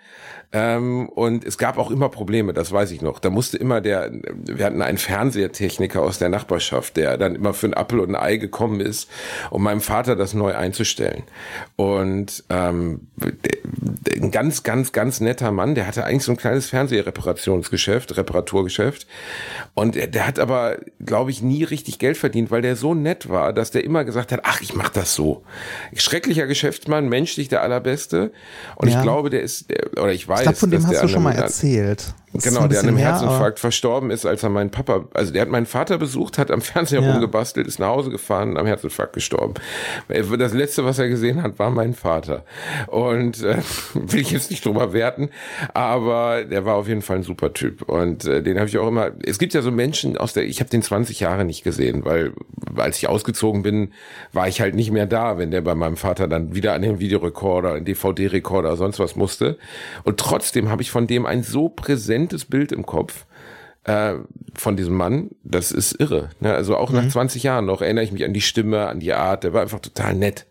[0.56, 3.18] Ähm, und es gab auch immer Probleme, das weiß ich noch.
[3.20, 7.68] Da musste immer der, wir hatten einen Fernsehtechniker aus der Nachbarschaft, der dann immer für
[7.68, 9.10] ein Apfel und ein Ei gekommen ist,
[9.50, 11.24] um meinem Vater das neu einzustellen.
[11.76, 13.08] Und ähm,
[14.16, 19.08] ein ganz, ganz, ganz netter Mann, der hatte eigentlich so ein kleines Fernsehreparationsgeschäft, Reparaturgeschäft.
[19.74, 23.28] Und der, der hat aber, glaube ich, nie richtig Geld verdient, weil der so nett
[23.28, 25.44] war, dass der immer gesagt hat, ach, ich mach das so.
[25.96, 28.32] Schrecklicher Geschäftsmann, menschlich der allerbeste.
[28.76, 28.98] Und Ja.
[28.98, 31.24] ich glaube, der ist, der, oder ich weiß, Ich glaube, von dem hast du schon
[31.24, 32.14] mal erzählt.
[32.42, 35.44] Genau, ein der an einem her, Herzinfarkt verstorben ist, als er meinen Papa, also der
[35.44, 37.12] hat meinen Vater besucht, hat am Fernseher Ja.
[37.12, 39.54] rumgebastelt, ist nach Hause gefahren, am Herzinfarkt gestorben.
[40.08, 42.44] Das letzte, was er gesehen hat, war mein Vater.
[42.88, 43.58] Und äh,
[43.94, 45.30] will ich jetzt nicht drüber werten,
[45.74, 47.84] aber der war auf jeden Fall ein super Typ.
[47.84, 49.12] Und äh, den habe ich auch immer.
[49.26, 52.34] Es gibt ja so Menschen aus der, ich habe den 20 Jahre nicht gesehen, weil
[52.76, 53.92] als ich ausgezogen bin,
[54.32, 57.00] war ich halt nicht mehr da, wenn der bei meinem Vater dann wieder an den
[57.00, 59.58] Videorekorder, den DVD-Rekorder, sonst was musste.
[60.04, 61.70] Und trotzdem habe ich von dem ein so
[62.24, 63.26] präsentes Bild im Kopf
[63.84, 64.16] äh,
[64.56, 66.30] von diesem Mann, das ist irre.
[66.40, 66.54] Ne?
[66.54, 69.44] Also auch nach 20 Jahren noch erinnere ich mich an die Stimme, an die Art,
[69.44, 70.46] der war einfach total nett.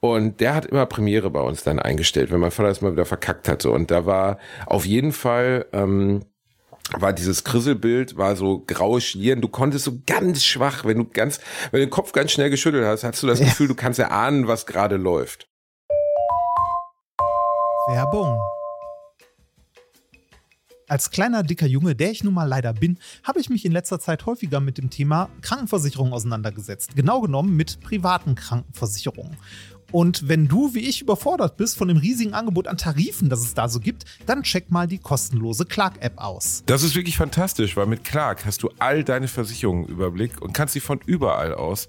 [0.00, 3.06] Und der hat immer Premiere bei uns dann eingestellt, wenn mein Vater das mal wieder
[3.06, 3.70] verkackt hatte.
[3.70, 6.20] Und da war auf jeden Fall, ähm,
[6.98, 9.40] war dieses Krisselbild, war so graue Schlieren.
[9.40, 11.40] Du konntest so ganz schwach, wenn du ganz,
[11.70, 14.46] wenn du den Kopf ganz schnell geschüttelt hast, hast du das Gefühl, du kannst erahnen,
[14.46, 15.48] was gerade läuft.
[17.88, 18.38] Werbung.
[20.88, 24.00] Als kleiner, dicker Junge, der ich nun mal leider bin, habe ich mich in letzter
[24.00, 26.96] Zeit häufiger mit dem Thema Krankenversicherung auseinandergesetzt.
[26.96, 29.36] Genau genommen mit privaten Krankenversicherungen.
[29.90, 33.54] Und wenn du wie ich überfordert bist von dem riesigen Angebot an Tarifen, das es
[33.54, 36.62] da so gibt, dann check mal die kostenlose Clark-App aus.
[36.66, 40.52] Das ist wirklich fantastisch, weil mit Clark hast du all deine Versicherungen im Überblick und
[40.52, 41.88] kannst sie von überall aus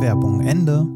[0.00, 0.86] Werbung Ende.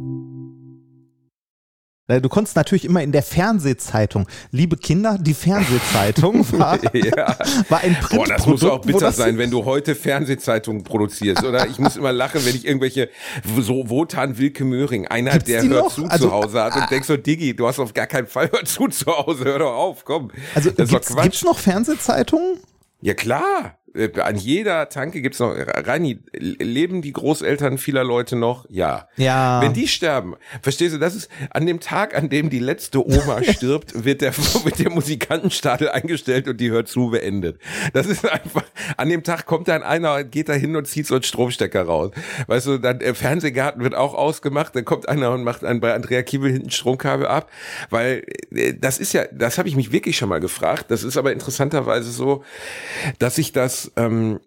[2.09, 7.37] Äh, Du konntest natürlich immer in der Fernsehzeitung, liebe Kinder, die Fernsehzeitung war, Ja.
[7.69, 11.67] war ein Boah, das muss auch Printprodukt, bitter sein, wenn du heute Fernsehzeitungen produzierst, oder?
[11.69, 13.09] Ich muss immer lachen, wenn ich irgendwelche,
[13.61, 15.95] so Wotan Wilke Möhring, einer, Gibt's der hört noch?
[15.95, 18.51] zu Also, zu Hause hat und denkst so, Diggi, du hast auf gar keinen Fall
[18.51, 20.31] hört zu zu Hause, hör doch auf, komm.
[20.55, 22.59] Also das gibt's, gibt's noch Fernsehzeitungen?
[23.03, 23.79] Ja klar,
[24.23, 28.67] an jeder Tanke gibt's noch, Reini, leben die Großeltern vieler Leute noch?
[28.69, 29.09] Ja.
[29.17, 29.61] Ja.
[29.63, 33.43] Wenn die sterben, verstehst du, das ist an dem Tag, an dem die letzte Oma
[33.49, 37.59] stirbt, wird der, wird der Musikantenstadel eingestellt und die hört zu beendet.
[37.93, 38.65] Das ist einfach,
[38.97, 42.13] an dem Tag kommt dann einer, geht da hin und zieht so einen Stromstecker raus.
[42.47, 45.95] Weißt du, dann der Fernsehgarten wird auch ausgemacht, dann kommt einer und macht einen bei
[45.95, 47.51] Andrea Kiebel hinten Stromkabel ab,
[47.89, 48.25] weil
[48.55, 50.87] äh, das ist ja, das habe ich mich wirklich schon mal gefragt.
[50.91, 52.45] Das ist aber interessanterweise so,
[53.19, 54.41] dass sich das ähm,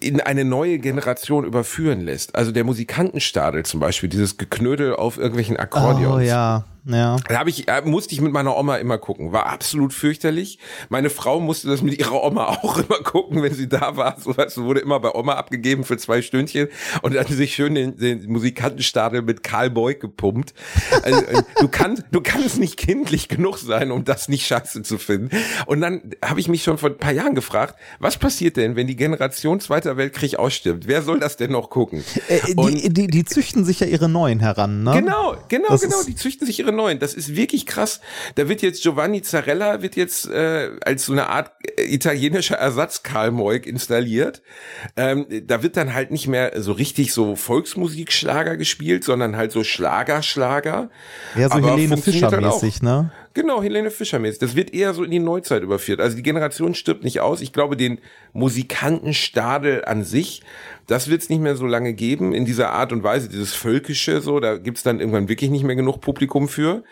[0.00, 2.34] in eine neue Generation überführen lässt.
[2.34, 6.16] Also der Musikantenstadel zum Beispiel, dieses Geknödel auf irgendwelchen Akkordeons.
[6.16, 7.16] Oh ja, ja.
[7.28, 9.32] Da hab ich, äh, musste ich mit meiner Oma immer gucken.
[9.32, 10.58] War absolut fürchterlich.
[10.88, 14.16] Meine Frau musste das mit ihrer Oma auch immer gucken, wenn sie da war.
[14.20, 16.68] So was wurde immer bei Oma abgegeben für zwei Stündchen
[17.02, 20.54] und dann sich schön den, den Musikantenstadel mit Karl Beug gepumpt.
[21.02, 24.98] Also, äh, du kannst, du kannst nicht kindlich genug sein, um das nicht scheiße zu
[24.98, 25.30] finden.
[25.66, 28.86] Und dann habe ich mich schon vor ein paar Jahren gefragt, was passiert denn, wenn
[28.86, 30.88] die Generation Zweiter Weltkrieg ausstirbt?
[30.88, 32.04] Wer soll das denn noch gucken?
[32.28, 34.92] Äh, die, die, die züchten sich ja ihre neuen heran, ne?
[34.92, 36.02] Genau, genau, Das genau.
[36.06, 36.98] Die züchten sich ihre neuen.
[36.98, 38.00] Das ist wirklich krass.
[38.34, 43.02] Da wird jetzt Giovanni Zarella wird jetzt äh, als so eine Art äh, italienischer Ersatz
[43.02, 44.42] Karl Moik installiert.
[44.96, 49.64] Ähm, da wird dann halt nicht mehr so richtig so Volksmusikschlager gespielt, sondern halt so
[49.64, 50.90] Schlager-Schlager.
[51.36, 52.04] Ja, so Aber Helene halt.
[52.04, 53.10] Fischer-mäßig, ne?
[53.34, 54.38] Genau, Helene Fischer mäßig.
[54.38, 56.00] Das wird eher so in die Neuzeit überführt.
[56.00, 57.40] Also die Generation stirbt nicht aus.
[57.40, 57.98] Ich glaube, den
[58.32, 60.42] Musikantenstadel an sich,
[60.86, 64.20] das wird es nicht mehr so lange geben in dieser Art und Weise, dieses Völkische
[64.20, 66.82] so, da gibt's dann irgendwann wirklich nicht mehr genug Publikum für.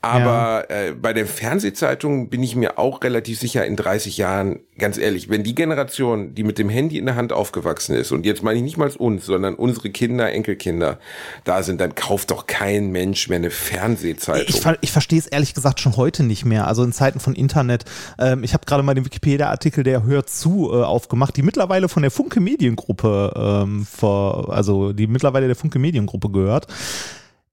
[0.00, 0.88] Aber ja.
[0.88, 5.30] äh, bei den Fernsehzeitungen bin ich mir auch relativ sicher, in 30 Jahren, ganz ehrlich,
[5.30, 8.58] wenn die Generation, die mit dem Handy in der Hand aufgewachsen ist, und jetzt meine
[8.58, 10.98] ich nicht mal uns, sondern unsere Kinder, Enkelkinder
[11.44, 14.46] da sind, dann kauft doch kein Mensch mehr eine Fernsehzeitung.
[14.48, 16.66] Ich, ich verstehe es ehrlich gesagt schon heute nicht mehr.
[16.66, 17.84] Also in Zeiten von Internet.
[18.18, 22.02] Ähm, ich habe gerade mal den Wikipedia-Artikel, der hört zu, äh, aufgemacht, die mittlerweile von
[22.02, 26.66] der Funke Mediengruppe ähm, vor, also die mittlerweile der Funke Mediengruppe gehört.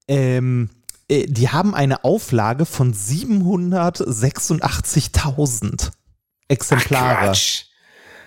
[0.08, 0.70] Ähm,
[1.08, 5.92] äh, die haben eine Auflage von 786.000
[6.48, 7.32] Exemplare.
[7.32, 7.38] Ach,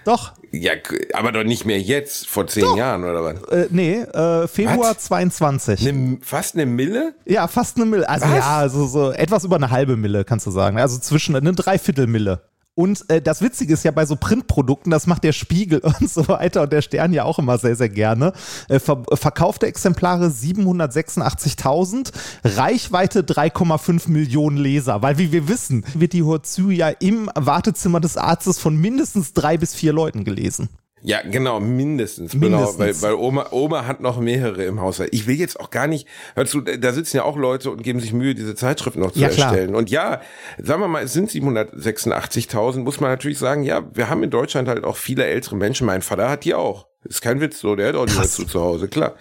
[0.04, 0.34] Doch.
[0.50, 0.72] Ja,
[1.12, 2.76] aber doch nicht mehr jetzt, vor zehn doch.
[2.76, 3.42] Jahren oder was?
[3.50, 5.04] Äh, nee, äh, Februar was?
[5.04, 5.82] 22.
[5.82, 7.14] Ne, fast eine Mille?
[7.26, 8.08] Ja, fast eine Mille.
[8.08, 8.36] Also was?
[8.36, 10.78] ja, also so etwas über eine halbe Mille, kannst du sagen.
[10.78, 12.42] Also zwischen eine Dreiviertelmille.
[12.78, 16.28] Und äh, das Witzige ist ja bei so Printprodukten, das macht der Spiegel und so
[16.28, 18.32] weiter und der Stern ja auch immer sehr, sehr gerne.
[18.68, 22.12] Äh, ver verkaufte Exemplare 786.000,
[22.44, 25.02] Reichweite 3,5 Millionen Leser.
[25.02, 29.56] Weil wie wir wissen, wird die Horzü ja im Wartezimmer des Arztes von mindestens drei
[29.56, 30.68] bis vier Leuten gelesen.
[31.02, 32.34] Ja, genau, mindestens.
[32.34, 32.76] mindestens.
[32.76, 35.10] Genau, weil, weil Oma, Oma hat noch mehrere im Haushalt.
[35.12, 38.00] Ich will jetzt auch gar nicht, hörst du, da sitzen ja auch Leute und geben
[38.00, 39.68] sich Mühe, diese Zeitschrift noch zu ja, erstellen.
[39.68, 39.78] Klar.
[39.78, 40.20] Und ja,
[40.58, 44.68] sagen wir mal, es sind 786.000, muss man natürlich sagen, ja, wir haben in Deutschland
[44.68, 45.86] halt auch viele ältere Menschen.
[45.86, 46.87] Mein Vater hat die auch.
[47.04, 49.14] Ist kein Witz, so, der hat auch nicht dazu zu Hause, klar.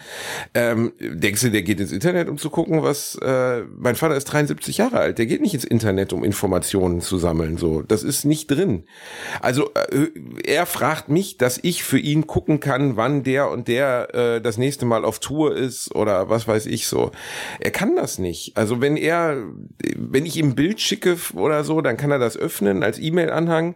[0.55, 4.25] Ähm, denkst du, der geht ins Internet, um zu gucken, was, äh, mein Vater ist
[4.25, 7.83] 73 Jahre alt, der geht nicht ins Internet, um Informationen zu sammeln, so.
[7.83, 8.85] Das ist nicht drin.
[9.41, 10.07] Also, äh,
[10.43, 14.57] er fragt mich, dass ich für ihn gucken kann, wann der und der äh, das
[14.57, 17.11] nächste Mal auf Tour ist oder was weiß ich so.
[17.59, 18.57] Er kann das nicht.
[18.57, 19.37] Also, wenn er,
[19.95, 23.75] wenn ich ihm ein Bild schicke oder so, dann kann er das öffnen als E-Mail-Anhang.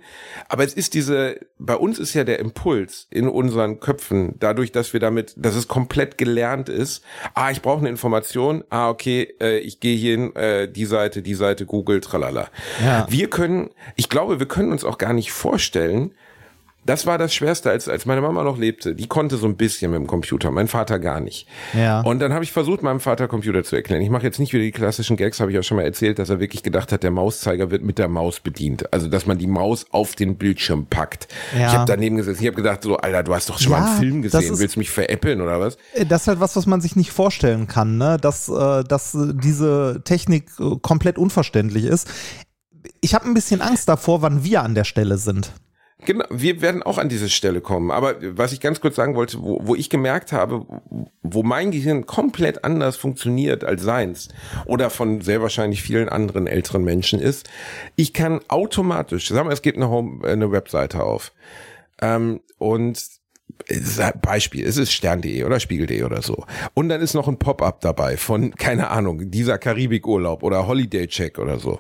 [0.50, 4.72] Aber es ist diese, bei uns ist ja der Impuls in unseren Köpfen Köpfen, dadurch,
[4.72, 7.04] dass wir damit, dass es komplett gelernt ist.
[7.34, 8.64] Ah, ich brauche eine Information.
[8.70, 12.48] Ah, okay, äh, ich gehe hier hin, äh, die Seite, die Seite, Google, tralala.
[12.82, 13.06] Ja.
[13.10, 16.14] Wir können, ich glaube, wir können uns auch gar nicht vorstellen,
[16.84, 18.96] das war das Schwerste, als, als meine Mama noch lebte.
[18.96, 21.48] Die konnte so ein bisschen mit dem Computer, mein Vater gar nicht.
[21.74, 22.02] Ja.
[22.02, 24.02] Und dann habe ich versucht, meinem Vater Computer zu erklären.
[24.02, 26.30] Ich mache jetzt nicht wieder die klassischen Gags, habe ich auch schon mal erzählt, dass
[26.30, 28.92] er wirklich gedacht hat, der Mauszeiger wird mit der Maus bedient.
[28.92, 31.28] Also, dass man die Maus auf den Bildschirm packt.
[31.56, 31.68] Ja.
[31.68, 33.88] Ich habe daneben gesessen, ich habe gedacht, so, Alter, du hast doch schon ja, mal
[33.88, 35.78] einen Film gesehen, willst du mich veräppeln oder was?
[35.94, 38.18] Äh, das ist halt was, was man sich nicht vorstellen kann, ne?
[38.20, 42.10] dass, äh, dass diese Technik äh, komplett unverständlich ist.
[43.02, 45.52] Ich habe ein bisschen Angst davor, wann wir an der Stelle sind.
[46.06, 47.92] Genau, wir werden auch an diese Stelle kommen.
[47.92, 50.66] Aber was ich ganz kurz sagen wollte, wo, wo ich gemerkt habe,
[51.22, 54.30] wo mein Gehirn komplett anders funktioniert als seins
[54.66, 57.50] oder von sehr wahrscheinlich vielen anderen älteren Menschen ist,
[57.96, 61.32] ich kann automatisch, sagen wir, es geht eine, Home, eine Webseite auf
[62.02, 63.22] ähm, und
[64.22, 66.46] Beispiel, es ist stern.de oder spiegel.de oder so.
[66.74, 71.38] Und dann ist noch ein Pop-up dabei von, keine Ahnung, dieser Karibikurlaub oder Holiday Check
[71.40, 71.80] oder so.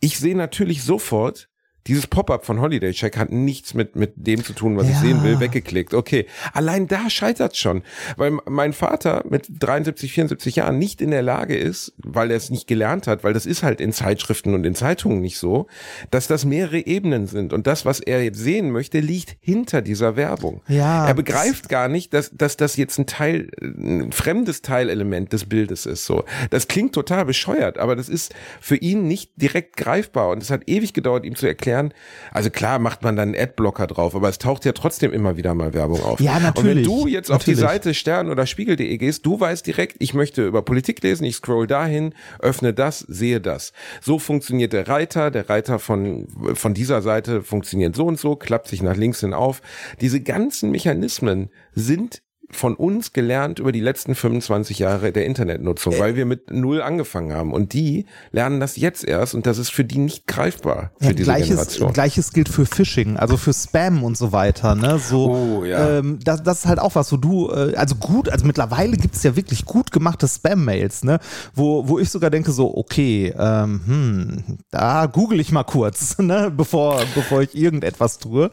[0.00, 1.48] Ich sehe natürlich sofort,
[1.86, 4.92] dieses Pop-up von Holiday Check hat nichts mit, mit dem zu tun, was ja.
[4.92, 5.92] ich sehen will, weggeklickt.
[5.92, 6.26] Okay.
[6.54, 7.82] Allein da scheitert schon.
[8.16, 12.48] Weil mein Vater mit 73, 74 Jahren nicht in der Lage ist, weil er es
[12.48, 15.66] nicht gelernt hat, weil das ist halt in Zeitschriften und in Zeitungen nicht so,
[16.10, 17.52] dass das mehrere Ebenen sind.
[17.52, 20.62] Und das, was er jetzt sehen möchte, liegt hinter dieser Werbung.
[20.68, 21.06] Ja.
[21.06, 25.84] Er begreift gar nicht, dass, dass das jetzt ein Teil, ein fremdes Teilelement des Bildes
[25.84, 26.24] ist, so.
[26.48, 30.30] Das klingt total bescheuert, aber das ist für ihn nicht direkt greifbar.
[30.30, 31.94] Und es hat ewig gedauert, ihm zu erklären, erklären.
[32.32, 35.54] Also klar macht man dann einen Adblocker drauf, aber es taucht ja trotzdem immer wieder
[35.54, 36.20] mal Werbung auf.
[36.20, 36.56] Ja, natürlich.
[36.56, 37.34] Und wenn du jetzt natürlich.
[37.34, 41.24] auf die Seite stern oder spiegel.de gehst, du weißt direkt, ich möchte über Politik lesen,
[41.24, 43.72] ich scroll dahin, öffne das, sehe das.
[44.00, 48.68] So funktioniert der Reiter, der Reiter von, von dieser Seite funktioniert so und so, klappt
[48.68, 49.60] sich nach links hin auf.
[50.00, 56.14] Diese ganzen Mechanismen sind von uns gelernt über die letzten 25 Jahre der Internetnutzung, weil
[56.16, 57.52] wir mit null angefangen haben.
[57.52, 61.12] Und die lernen das jetzt erst und das ist für die nicht greifbar für ja,
[61.12, 61.92] diese gleiches, Generation.
[61.92, 64.74] Gleiches gilt für Phishing, also für Spam und so weiter.
[64.74, 64.98] Ne?
[64.98, 65.98] So, oh, ja.
[65.98, 69.14] ähm, das, das ist halt auch was, wo du, äh, also gut, also mittlerweile gibt
[69.14, 71.20] es ja wirklich gut gemachte Spam-Mails, ne?
[71.54, 76.52] wo, wo ich sogar denke, so, okay, ähm, hm, da google ich mal kurz, ne?
[76.54, 78.50] bevor, bevor ich irgendetwas tue.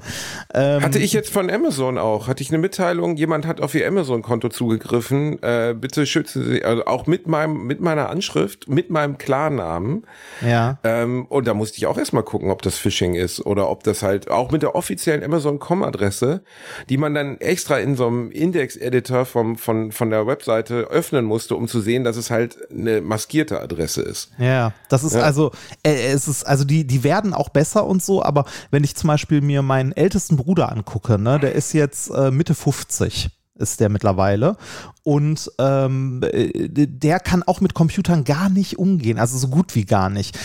[0.54, 3.81] Ähm, Hatte ich jetzt von Amazon auch, hatte ich eine Mitteilung, jemand hat auf ihr
[3.82, 5.42] Ihr Amazon-Konto zugegriffen.
[5.42, 10.06] Äh, bitte schützen Sie, also auch mit meinem, mit meiner Anschrift, mit meinem Klarnamen.
[10.42, 10.78] Ja.
[10.84, 14.04] Ähm, und da musste ich auch erstmal gucken, ob das Phishing ist oder ob das
[14.04, 16.44] halt auch mit der offiziellen Amazon.com-Adresse,
[16.90, 21.56] die man dann extra in so einem Index-Editor vom, von, von der Webseite öffnen musste,
[21.56, 24.32] um zu sehen, dass es halt eine maskierte Adresse ist.
[24.38, 25.22] Ja, das ist Ja.
[25.22, 25.52] also,
[25.84, 29.08] äh, es ist, also die, die werden auch besser und so, aber wenn ich zum
[29.08, 33.30] Beispiel mir meinen ältesten Bruder angucke, ne, der ist jetzt äh, Mitte 50
[33.62, 34.58] ist der mittlerweile
[35.04, 39.86] und ähm, äh, der kann auch mit Computern gar nicht umgehen, also so gut wie
[39.86, 40.38] gar nicht.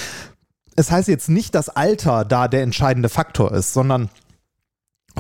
[0.77, 4.11] Es heißt jetzt nicht, dass Alter da der entscheidende Faktor ist, sondern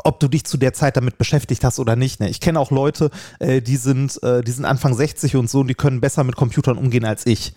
[0.04, 2.20] ob du dich zu der Zeit damit beschäftigt hast oder nicht.
[2.20, 2.28] Ne?
[2.28, 5.68] Ich kenne auch Leute, äh, die sind, äh, die sind Anfang 60 und so und
[5.68, 7.54] die können besser mit Computern umgehen als ich.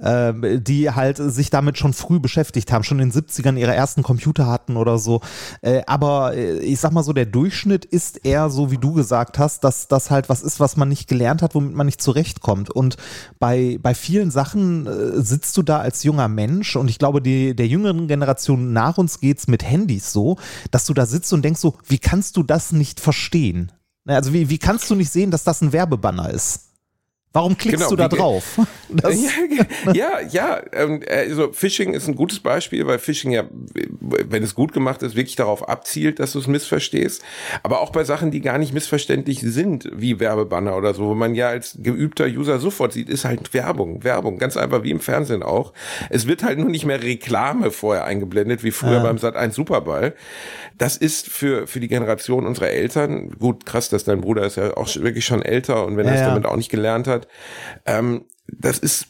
[0.00, 4.02] Ähm, die halt sich damit schon früh beschäftigt haben, schon in den 70ern ihre ersten
[4.02, 5.20] Computer hatten oder so.
[5.60, 9.38] Äh, aber äh, ich sag mal so, der Durchschnitt ist eher so, wie du gesagt
[9.38, 12.70] hast, dass das halt was ist, was man nicht gelernt hat, womit man nicht zurechtkommt.
[12.70, 12.96] Und
[13.38, 17.54] bei, bei vielen Sachen äh, sitzt du da als junger Mensch und ich glaube, die,
[17.54, 20.38] der jüngeren Generation nach uns geht's mit Handys so,
[20.70, 23.72] dass du da sitzt und denkst so, wie kannst du das nicht verstehen?
[24.06, 26.71] Ne, Also wie, wie kannst du nicht sehen, dass das ein Werbebanner ist?
[27.34, 28.58] Warum klickst Genau, du da drauf?
[28.94, 33.44] Das, ja, ja, ja, ähm, also Phishing ist ein gutes Beispiel, weil Phishing ja,
[34.00, 37.22] wenn es gut gemacht ist, wirklich darauf abzielt, dass du es missverstehst.
[37.62, 41.34] Aber auch bei Sachen, die gar nicht missverständlich sind, wie Werbebanner oder so, wo man
[41.34, 45.42] ja als geübter User sofort sieht, ist halt Werbung, Werbung, ganz einfach wie im Fernsehen
[45.42, 45.72] auch.
[46.10, 49.02] Es wird halt nur nicht mehr Reklame vorher eingeblendet, wie früher Ja.
[49.04, 50.14] beim Sat 1 Superball.
[50.76, 54.76] Das ist für, für die Generation unserer Eltern, gut, krass, dass dein Bruder ist ja
[54.76, 56.28] auch wirklich schon älter und wenn er Ja, es ja.
[56.28, 57.21] damit auch nicht gelernt hat,
[57.86, 59.06] ähm, das ist,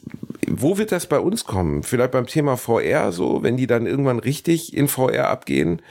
[0.47, 1.83] wo wird das bei uns kommen?
[1.83, 5.81] Vielleicht beim Thema VR so, wenn die dann irgendwann richtig in VR abgehen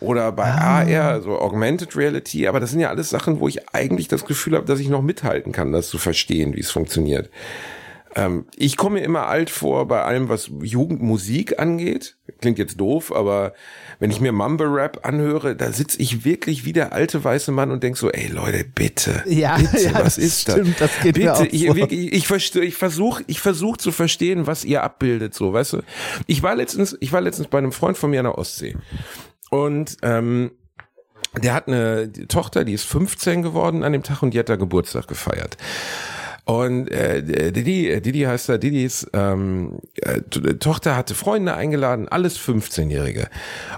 [0.00, 0.80] oder bei Ah.
[0.80, 4.56] AR, also Augmented Reality, aber das sind ja alles Sachen, wo ich eigentlich das Gefühl
[4.56, 7.30] habe, dass ich noch mithalten kann, das zu verstehen, wie es funktioniert.
[8.18, 12.16] Ähm, ich komme mir immer alt vor bei allem, was Jugendmusik angeht.
[12.40, 13.54] Klingt jetzt doof, aber
[14.00, 17.70] wenn ich mir Mumble Rap anhöre, da sitze ich wirklich wie der alte weiße Mann
[17.70, 20.90] und denk so, ey Leute, bitte, Ja, bitte, ja, was das ist stimmt, das?
[20.90, 24.48] das geht bitte, mir auch ich, wirklich, ich verstehe, ich versuche, ich versuche zu verstehen,
[24.48, 25.82] was ihr abbildet, so, weißt du?
[26.26, 28.76] Ich war letztens, ich war letztens bei einem Freund von mir an der Ostsee
[29.50, 30.50] und ähm,
[31.40, 34.56] der hat eine Tochter, die ist 15 geworden an dem Tag und die hat da
[34.56, 35.56] Geburtstag gefeiert.
[36.48, 42.38] Und äh, Didi, Didi heißt er, Didis ähm, äh, To- Tochter hatte Freunde eingeladen, alles
[42.40, 43.28] 15-Jährige.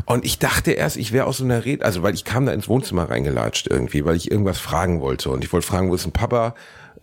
[0.07, 2.53] Und ich dachte erst, ich wäre aus so einer Rede, also weil ich kam da
[2.53, 5.31] ins Wohnzimmer reingelatscht irgendwie, weil ich irgendwas fragen wollte.
[5.31, 6.55] Und ich wollte fragen, wo ist ein Papa?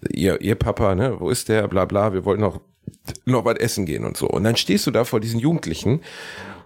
[0.09, 1.19] Ihr, ihr Papa, ne?
[1.19, 1.67] Wo ist der?
[1.67, 2.61] Bla bla, wir wollten noch,
[3.25, 4.29] noch was essen gehen und so.
[4.29, 5.99] Und dann stehst du da vor diesen Jugendlichen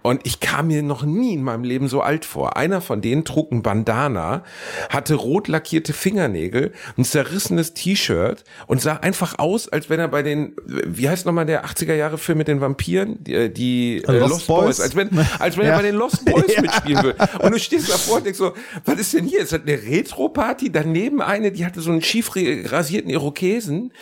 [0.02, 2.56] und ich kam mir noch nie in meinem Leben so alt vor.
[2.56, 4.44] Einer von denen trug ein Bandana,
[4.90, 10.22] hatte rot lackierte Fingernägel, ein zerrissenes T-Shirt und sah einfach aus, als wenn er bei
[10.22, 13.22] den, wie heißt nochmal der 80er Jahre Film mit den Vampiren?
[13.22, 14.64] Die, die äh, Lost Lost, Boys.
[14.64, 14.80] Boys?
[14.80, 15.70] Als wenn, als wenn Ja.
[15.72, 16.60] er bei den Lost Boys Ja.
[16.62, 17.28] mitspielen würde.
[17.40, 18.52] Und du stehst davor und denkst so,
[18.84, 19.40] was ist denn hier?
[19.40, 20.70] Ist das eine Retro-Party?
[20.72, 23.92] Daneben eine, die hatte so einen schief rasierten Irokesen.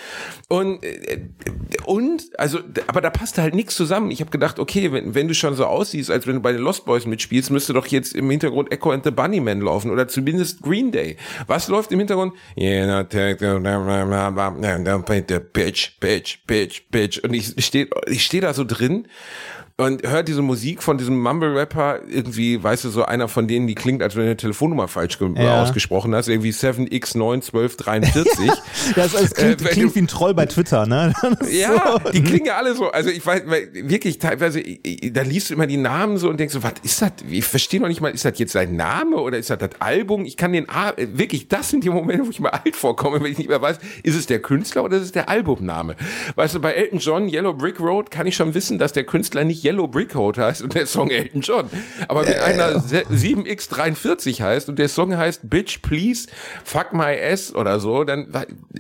[0.49, 1.21] Und, äh,
[1.85, 4.11] und, also, aber da passte halt nichts zusammen.
[4.11, 6.61] Ich habe gedacht, okay, wenn, wenn du schon so aussiehst, als wenn du bei den
[6.63, 10.63] Lost Boys mitspielst, müsste doch jetzt im Hintergrund Echo and the Bunnymen laufen oder zumindest
[10.63, 11.17] Green Day.
[11.47, 12.35] Was läuft im Hintergrund?
[15.41, 17.23] Bitch, bitch, bitch, bitch.
[17.25, 19.09] Und ich stehe ich steh da so drin
[19.81, 23.75] und hört diese Musik von diesem Mumble-Rapper, irgendwie, weißt du, so einer von denen, die
[23.75, 25.63] klingt, als wenn du eine Telefonnummer falsch Ja.
[25.63, 28.53] ausgesprochen hast, irgendwie 7x91243.
[28.95, 31.13] das, das klingt, Äh, klingt du- wie ein Troll bei Twitter, ne?
[31.51, 32.11] Ja, so.
[32.11, 32.91] die klingen ja alle so.
[32.91, 34.63] Also ich weiß, wirklich teilweise,
[35.13, 37.13] da liest du immer die Namen so und denkst so, was ist das?
[37.31, 40.25] Ich verstehe noch nicht mal, ist das jetzt sein Name oder ist das das Album?
[40.25, 43.21] Ich kann den, A- äh, wirklich, das sind die Momente, wo ich mir alt vorkomme,
[43.23, 45.97] wenn ich nicht mehr weiß, ist es der Künstler oder ist es der Albumname?
[46.37, 49.45] Weißt du, bei Elton John, Yellow Brick Road, kann ich schon wissen, dass der Künstler
[49.45, 51.71] nicht Yellow Brick Road heißt und der Song Elton John.
[52.09, 56.29] Aber wenn einer se- 7x43 heißt und der Song heißt Bitch Please
[56.65, 58.29] Fuck My Ass oder so, dann,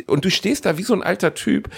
[0.06, 1.68] und du stehst da wie so ein alter Typ.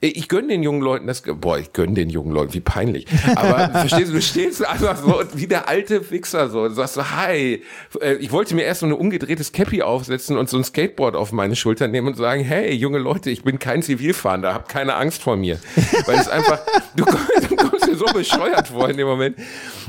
[0.00, 3.06] Ich gönn den jungen Leuten das, boah, ich gönn den jungen Leuten, wie peinlich.
[3.36, 7.10] Aber verstehst du, du stehst einfach so wie der alte Fixer so und sagst so,
[7.10, 7.62] hi.
[8.00, 11.32] Äh, Ich wollte mir erst so eine umgedrehtes Cappy aufsetzen und so ein Skateboard auf
[11.32, 15.22] meine Schulter nehmen und sagen, hey, junge Leute, ich bin kein Zivilfahrender, hab keine Angst
[15.22, 15.58] vor mir.
[16.06, 16.60] Weil es einfach,
[16.96, 17.56] du kommst, du
[17.94, 19.36] dir so bescheuert vor in dem Moment.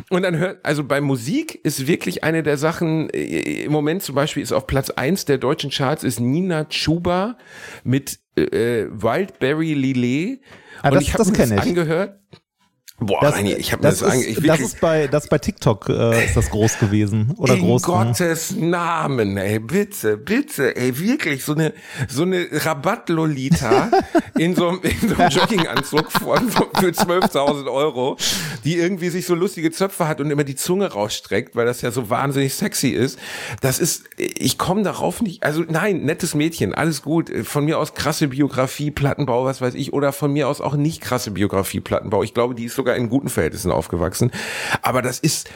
[0.10, 4.16] Und dann hört, also bei Musik ist wirklich eine der Sachen, äh, im Moment zum
[4.16, 7.38] Beispiel ist auf Platz eins der deutschen Charts ist Nina Chuba
[7.84, 10.42] mit äh, Wildberry Lillet.
[10.82, 12.20] Ah, und das- ich habe das mir das angehört.
[12.98, 16.24] Boah, Das, Reini, ich habe das, das, ist, das ist bei das bei TikTok äh,
[16.28, 17.84] ist das groß gewesen oder in groß.
[17.84, 21.74] Gottes Namen, ey, bitte, bitte, ey, wirklich, so eine,
[22.08, 23.92] so eine Rabattlolita
[24.38, 28.16] in so einem, in so einem Jogginganzug von, von, für 12.000 Euro,
[28.64, 31.92] die irgendwie sich so lustige Zöpfe hat und immer die Zunge rausstreckt, weil das ja
[31.92, 33.20] so wahnsinnig sexy ist.
[33.60, 37.94] Das ist, ich komme darauf nicht, also nein, nettes Mädchen, alles gut, von mir aus
[37.94, 42.24] krasse Biografie, Plattenbau, was weiß ich, oder von mir aus auch nicht krasse Biografie, Plattenbau.
[42.24, 44.32] Ich glaube, die ist sogar in guten Verhältnissen aufgewachsen.
[44.84, 45.50] Aber das ist,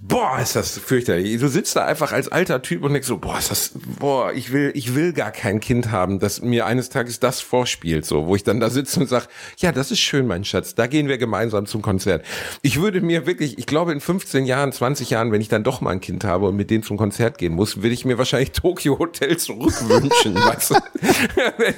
[0.00, 1.38] boah, ist das fürchterlich.
[1.38, 4.50] Du sitzt da einfach als alter Typ und denkst so, boah, ist das, boah, ich
[4.50, 8.34] will, ich will gar kein Kind haben, das mir eines Tages das vorspielt, so, wo
[8.34, 9.28] ich dann da sitze und sag,
[9.58, 12.24] ja, das ist schön, mein Schatz, da gehen wir gemeinsam zum Konzert.
[12.62, 15.82] Ich würde mir wirklich, ich glaube, in 15 Jahren, 20 Jahren, wenn ich dann doch
[15.82, 18.52] mal ein Kind habe und mit denen zum Konzert gehen muss, würde ich mir wahrscheinlich
[18.52, 20.74] Tokyo Hotel zurückwünschen, weißt du?
[21.58, 21.74] wenn,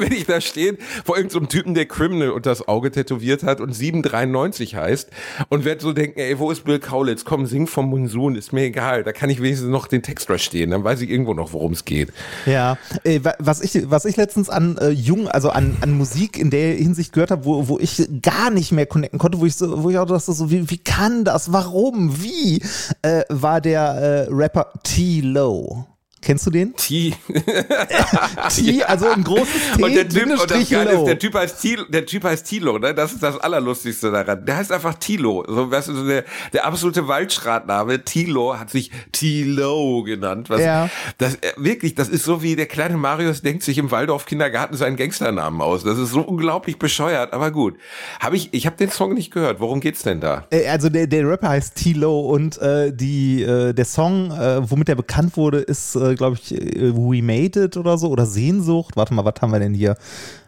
[0.00, 3.72] wenn ich da stehe vor irgendeinem Typen, der Criminal unter das Auge tätowiert hat und
[3.72, 5.08] 793 heißt
[5.48, 7.24] und werde so denken, ey, wo ist Bill Kaulitz?
[7.24, 9.02] Komm, sing vom Monsun, ist mir egal.
[9.04, 10.70] Da kann ich wenigstens noch den Text verstehen.
[10.70, 12.12] Dann weiß ich irgendwo noch, worum es geht.
[12.46, 16.38] Ja, äh, wa- was ich, was ich letztens an äh, jung, also an, an Musik
[16.38, 19.56] in der Hinsicht gehört habe, wo, wo ich gar nicht mehr connecten konnte, wo ich
[19.56, 22.62] so, wo ich auch dachte, so, wie, wie kann das, warum, wie,
[23.02, 25.86] äh, war der äh, Rapper T-Lo.
[26.24, 26.74] Kennst du den?
[26.74, 27.14] T.
[28.54, 31.60] T, also ein großes T, Und der Typ, und das Geile ist, der Typ heißt
[31.60, 32.94] Tilo, der Typ heißt Tilo, ne?
[32.94, 34.44] Das ist das Allerlustigste daran.
[34.46, 35.44] Der heißt einfach Tilo.
[35.46, 38.04] So, weißt du, so der, der absolute Waldschratname.
[38.04, 40.48] Tilo hat sich Tilo genannt.
[40.50, 40.88] Was, Ja.
[41.18, 44.76] Das, äh, wirklich, das ist so wie der kleine Marius denkt sich im Waldorf Kindergarten
[44.76, 45.84] seinen Gangsternamen aus.
[45.84, 47.76] Das ist so unglaublich bescheuert, aber gut.
[48.20, 49.60] Habe ich, ich habe den Song nicht gehört.
[49.60, 50.46] Worum geht's denn da?
[50.50, 54.88] Äh, Also der, der Rapper heißt T-Lo und äh, die, äh, der Song, äh, womit
[54.88, 58.96] er bekannt wurde, ist, äh, glaube ich, äh, We Made It oder so oder Sehnsucht.
[58.96, 59.96] Warte mal, was haben wir denn hier?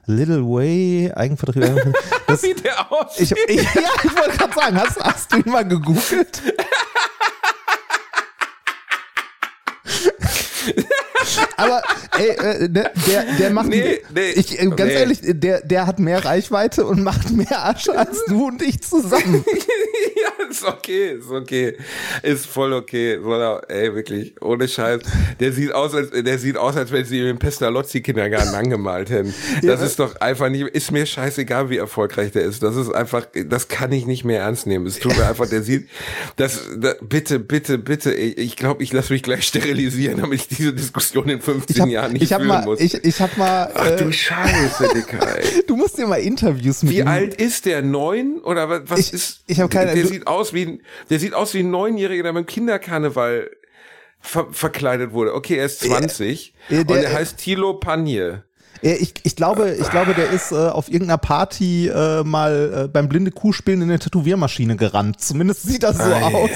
[0.06, 1.64] Little Way, Eigenvertrieb.
[2.26, 3.36] Das, Wie der aussieht.
[3.48, 6.42] ich, ich, ja, ich wollte gerade sagen, hast, hast du ihn mal gegoogelt?
[11.56, 11.82] Aber
[12.18, 14.92] ey, äh, ne, der, der macht, Nee, nee, ich, äh, ganz nee.
[14.92, 19.44] ehrlich, der, der hat mehr Reichweite und macht mehr Asche als du und ich zusammen.
[20.16, 21.76] ja, ist okay, ist okay.
[22.22, 23.18] Ist voll okay.
[23.22, 25.02] So, ey, wirklich, ohne Scheiß.
[25.40, 29.34] Der sieht aus, als, der sieht aus, als wenn sie ihn im Pestalozzi-Kindergarten angemalt hätten.
[29.62, 32.62] Das ist doch einfach nicht, ist mir scheißegal, wie erfolgreich der ist.
[32.62, 34.86] Das ist einfach, das kann ich nicht mehr ernst nehmen.
[34.86, 35.88] Es tut mir einfach, der sieht,
[36.36, 40.48] das, da, bitte, bitte, bitte, ich ich glaube, ich lasse mich gleich sterilisieren, damit ich
[40.48, 42.80] diese Diskussion in 15 Ich hab, Jahren nicht ich hab führen mal, muss.
[42.80, 45.62] ich, ich hab mal, Ach äh, du Scheiße, Dicker, ey.
[45.66, 47.08] du musst dir mal Interviews mit Wie ihm.
[47.08, 47.80] alt ist der?
[47.82, 48.40] Neun?
[48.40, 49.40] Oder was, was Ich- ist?
[49.46, 52.22] ich hab keine- Der du- sieht aus wie ein, der sieht aus wie ein Neunjähriger,
[52.24, 53.50] der beim Kinderkarneval
[54.20, 55.34] ver verkleidet wurde.
[55.34, 58.42] Okay, er ist 20 Ja, der- und er heißt Thilo Panje.
[58.82, 62.88] Äh, Ich, ich, glaube, ich glaube, der ist äh, auf irgendeiner Party äh, mal äh,
[62.88, 65.20] beim blinde Kuh spielen in eine Tätowiermaschine gerannt.
[65.20, 66.50] Zumindest sieht das so Ei, aus.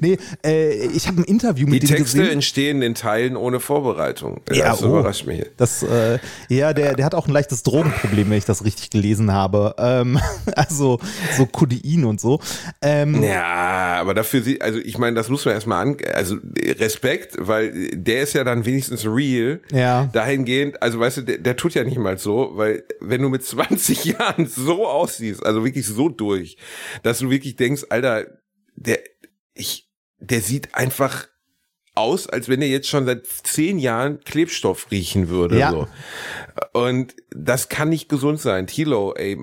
[0.00, 2.32] Nee, äh, ich habe ein Interview Die mit dem Texte gesehen.
[2.32, 4.40] entstehen in Teilen ohne Vorbereitung.
[4.52, 4.88] Ja, das oh.
[4.88, 5.44] überrascht mich.
[5.56, 9.32] Das, äh, ja, der, der hat auch ein leichtes Drogenproblem, wenn ich das richtig gelesen
[9.32, 9.74] habe.
[9.78, 10.18] Ähm,
[10.56, 10.98] also
[11.36, 12.40] so Codein und so.
[12.82, 16.36] Ähm, Ja, aber dafür sie, also ich meine, das muss man erstmal an, also
[16.78, 19.60] Respekt, weil der ist ja dann wenigstens real.
[19.72, 20.08] Ja.
[20.12, 23.44] Dahingehend, also weißt du, der, der tut ja nicht mal so, weil wenn du mit
[23.44, 26.56] 20 Jahren so aussiehst, also wirklich so durch,
[27.02, 28.26] dass du wirklich denkst, Alter,
[28.74, 29.00] der,
[29.54, 31.28] ich, der sieht einfach
[31.96, 35.58] aus, als wenn er jetzt schon seit zehn Jahren Klebstoff riechen würde.
[35.58, 35.70] Ja.
[35.70, 35.88] So.
[36.72, 38.66] Und das kann nicht gesund sein.
[38.66, 39.36] Tilo, ey,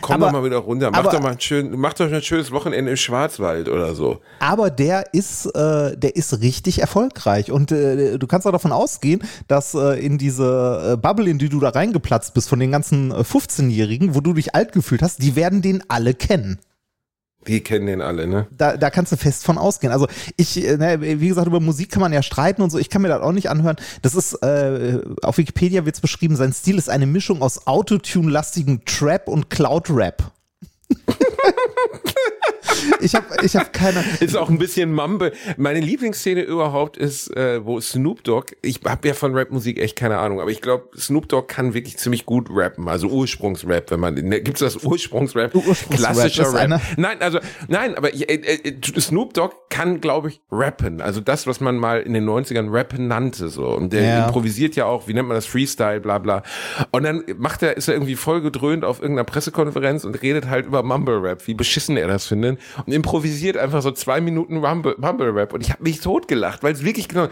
[0.00, 0.90] komm Aber- doch mal wieder runter.
[0.90, 4.20] Mach aber- doch mal ein schön, mach doch ein schönes Wochenende im Schwarzwald oder so.
[4.40, 7.50] Aber der ist, äh, der ist richtig erfolgreich.
[7.50, 11.48] Und äh, du kannst auch davon ausgehen, dass äh, in diese äh, Bubble, in die
[11.48, 15.22] du da reingeplatzt bist, von den ganzen äh, 15-Jährigen, wo du dich alt gefühlt hast,
[15.22, 16.58] die werden den alle kennen.
[17.46, 18.46] Die kennen den alle, ne?
[18.56, 19.92] Da, da kannst du fest von ausgehen.
[19.92, 22.78] Also ich, äh, ne, wie gesagt, über Musik kann man ja streiten und so.
[22.78, 23.76] Ich kann mir das auch nicht anhören.
[24.02, 28.84] Das ist, äh, auf Wikipedia wird es beschrieben, sein Stil ist eine Mischung aus Autotune-lastigem
[28.84, 30.32] Trap und Cloud-Rap.
[33.00, 34.04] ich habe ich hab keine.
[34.20, 35.32] Ist auch ein bisschen Mumble.
[35.56, 40.18] Meine Lieblingsszene überhaupt ist, äh, wo Snoop Dogg, ich habe ja von Rapmusik echt keine
[40.18, 44.14] Ahnung, aber ich glaube, Snoop Dogg kann wirklich ziemlich gut rappen, also Ursprungsrap, wenn man,
[44.14, 45.54] ne, gibt's das Ursprungsrap?
[45.54, 46.60] Ursprungsrap, Klassischer Rap.
[46.60, 51.20] einer- Nein, also, nein, aber ich, äh, äh, Snoop Dogg kann, glaube ich, rappen, also
[51.20, 53.66] das, was man mal in den 90ern Rappen nannte, so.
[53.68, 54.26] Und der Ja.
[54.26, 56.42] improvisiert ja auch, wie nennt man das, Freestyle, bla, bla.
[56.90, 60.66] Und dann macht er, ist er irgendwie voll gedröhnt auf irgendeiner Pressekonferenz und redet halt
[60.66, 62.58] über Mumble Rap, wie beschissen er das findet.
[62.86, 66.72] Und improvisiert einfach so zwei Minuten Rumble, Rumble Rap und ich habe mich totgelacht, weil
[66.72, 67.28] es wirklich genau,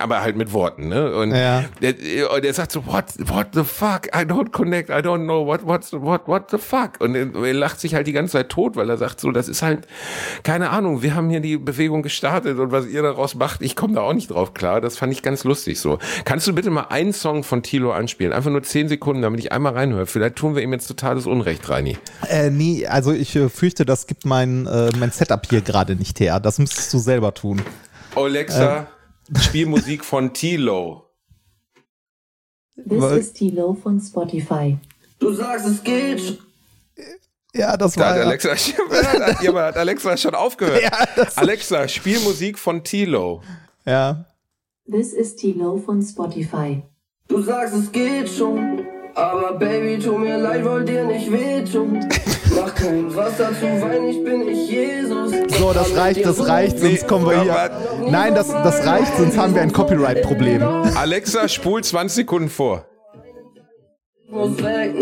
[0.00, 1.14] aber halt mit Worten, ne?
[1.14, 1.64] Und Ja.
[1.82, 1.94] der,
[2.32, 4.06] und er sagt so, what, what the fuck?
[4.14, 6.92] I don't connect, I don't know, what, what's, what, what the fuck?
[7.00, 9.48] Und er, er lacht sich halt die ganze Zeit tot, weil er sagt so, das
[9.48, 9.86] ist halt,
[10.42, 13.94] keine Ahnung, wir haben hier die Bewegung gestartet und was ihr daraus macht, ich komme
[13.94, 14.80] da auch nicht drauf klar.
[14.80, 15.98] Das fand ich ganz lustig so.
[16.24, 18.32] Kannst du bitte mal einen Song von Tilo anspielen?
[18.32, 20.06] Einfach nur zehn Sekunden, damit ich einmal reinhöre.
[20.06, 21.96] Vielleicht tun wir ihm jetzt totales Unrecht, Reini.
[22.28, 26.18] Äh, nee, also ich äh, fürchte, das gibt mein, äh, mein Setup hier gerade nicht
[26.20, 26.40] her.
[26.40, 27.62] Das müsstest du selber tun.
[28.14, 28.86] Alexa,
[29.40, 31.04] spiel Musik von Tilo.
[32.76, 34.78] This Weil- is Tilo von Spotify.
[35.18, 36.20] Du sagst, es geht.
[36.20, 36.38] schon.
[37.54, 38.50] Ja, das Da war hat ja- Alexa,
[39.42, 40.82] ja, aber hat Alexa schon aufgehört.
[40.82, 43.42] Ja, das- Alexa, spiel Musik von Tilo.
[43.84, 44.24] ja.
[44.90, 46.82] This is Tilo von Spotify.
[47.28, 48.86] Du sagst, es geht schon.
[49.14, 52.08] Aber Baby, tu mir leid, wollt dir nicht wehtun.
[52.60, 55.32] Mach kein Wasser zu Wein, ich bin nicht Jesus.
[55.58, 57.70] So, das reicht, das reicht, sonst kommen wir hier.
[58.10, 60.62] Nein, das, das reicht, sonst haben wir ein Copyright-Problem.
[60.62, 62.86] Alexa, spul 20 Sekunden vor.
[64.30, 64.94] Muss weg,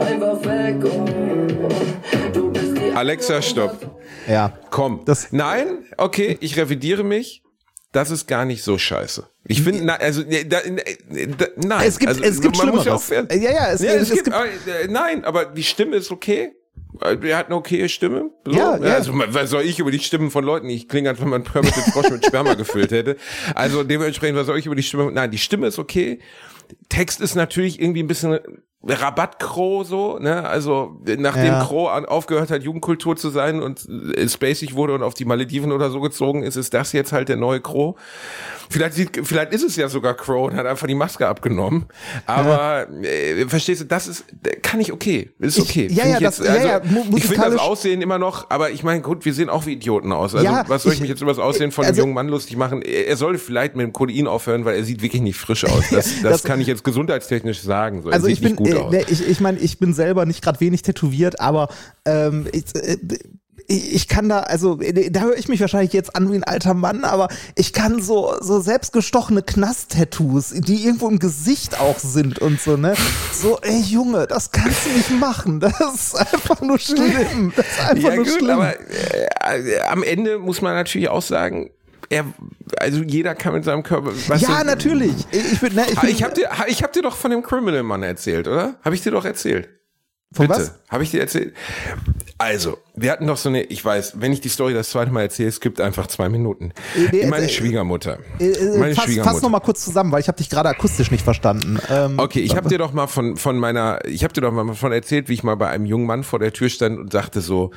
[0.00, 0.76] einfach weg.
[0.84, 1.04] Oh.
[2.32, 3.78] Du bist die Alexa, stopp.
[4.28, 4.52] Ja.
[4.70, 5.02] Komm.
[5.06, 7.42] Das- Nein, okay, ich revidiere mich.
[7.92, 9.28] Das ist gar nicht so scheiße.
[9.46, 11.86] Ich finde, also, äh, da, äh, da, nein.
[11.86, 13.08] Es gibt- also, es gibt man muss Schlimmeres.
[13.08, 16.52] Ja, auch, Ja, ja, es- es gibt, gibt- äh, nein, aber die Stimme ist okay.
[17.00, 18.30] Äh, Er hat eine okaye Stimme.
[18.44, 18.52] So.
[18.52, 18.94] Ja, ja.
[18.94, 20.68] Also, was soll ich über die Stimmen von Leuten?
[20.68, 23.16] Ich klinge, als wenn man den Frosch mit Sperma gefüllt hätte.
[23.54, 25.10] Also, dementsprechend, was soll ich über die Stimme?
[25.12, 26.20] Nein, die Stimme ist okay.
[26.88, 28.38] Text ist natürlich irgendwie ein bisschen
[28.86, 30.46] Rabattkroh so, ne?
[30.48, 31.64] Also nachdem Ja.
[31.64, 35.72] Crow an, aufgehört hat, Jugendkultur zu sein und äh, spacig wurde und auf die Malediven
[35.72, 37.94] oder so gezogen ist, ist das jetzt halt der neue Crow.
[38.70, 41.86] Vielleicht sieht, vielleicht ist es ja sogar Crow und hat einfach die Maske abgenommen.
[42.26, 44.24] Aber äh, verstehst du, das ist
[44.62, 45.88] kann ich okay, ist Ich- okay.
[45.90, 48.70] ja, Find ja, ich das- ja, ja, mu- ich finde das Aussehen immer noch, aber
[48.70, 50.34] ich meine, gut, wir sehen auch wie Idioten aus.
[50.34, 52.14] Also Ja, was soll ich, ich- mich jetzt über das Aussehen von also- einem jungen
[52.14, 52.82] Mann lustig machen?
[52.82, 55.84] Er, sollte vielleicht mit dem Codein aufhören, weil er sieht wirklich nicht frisch aus.
[55.90, 58.02] Das, das, Das- kann ich jetzt gesundheitstechnisch sagen.
[58.02, 58.92] So, er Also ich bin, aus.
[58.92, 61.68] ne, ich, ich meine, ich bin selber nicht gerade wenig tätowiert, aber
[62.04, 62.96] ähm, ich, äh,
[63.66, 66.44] ich ich kann da, also äh, da höre ich mich wahrscheinlich jetzt an wie ein
[66.44, 72.38] alter Mann, aber ich kann so so selbstgestochene Knast-Tattoos, die irgendwo im Gesicht auch sind
[72.40, 72.94] und so, ne?
[73.32, 75.60] So, ey Junge, das kannst du nicht machen.
[75.60, 77.52] Das ist einfach nur schlimm.
[77.56, 78.50] Das ist einfach Ja nur gut, schlimm.
[78.50, 81.70] aber äh, am Ende muss man natürlich auch sagen,
[82.14, 82.24] er,
[82.78, 84.12] also jeder kann mit seinem Körper.
[84.36, 85.12] ja, du, natürlich.
[85.30, 87.82] Ich, bin, ne, ich, bin, Ich habe dir, ich hab dir doch von dem Criminal
[87.82, 88.76] Mann erzählt, oder?
[88.84, 89.68] Habe ich dir doch erzählt.
[90.32, 90.58] Von Bitte.
[90.60, 90.74] was?
[90.88, 91.54] Habe ich dir erzählt?
[92.38, 95.22] Also, wir hatten doch so eine, ich weiß, wenn ich die Story das zweite Mal
[95.22, 96.72] erzähle, es gibt einfach zwei Minuten.
[97.12, 98.18] nee, Meine äh, Schwiegermutter.
[98.40, 99.34] Äh, äh, Meine fass, Schwiegermutter.
[99.34, 101.78] fass noch mal kurz zusammen, weil ich habe dich gerade akustisch nicht verstanden.
[101.88, 104.74] Ähm, Okay, ich habe dir doch mal von von meiner, ich habe dir doch mal
[104.74, 107.40] von erzählt, wie ich mal bei einem jungen Mann vor der Tür stand und sagte
[107.40, 107.70] so,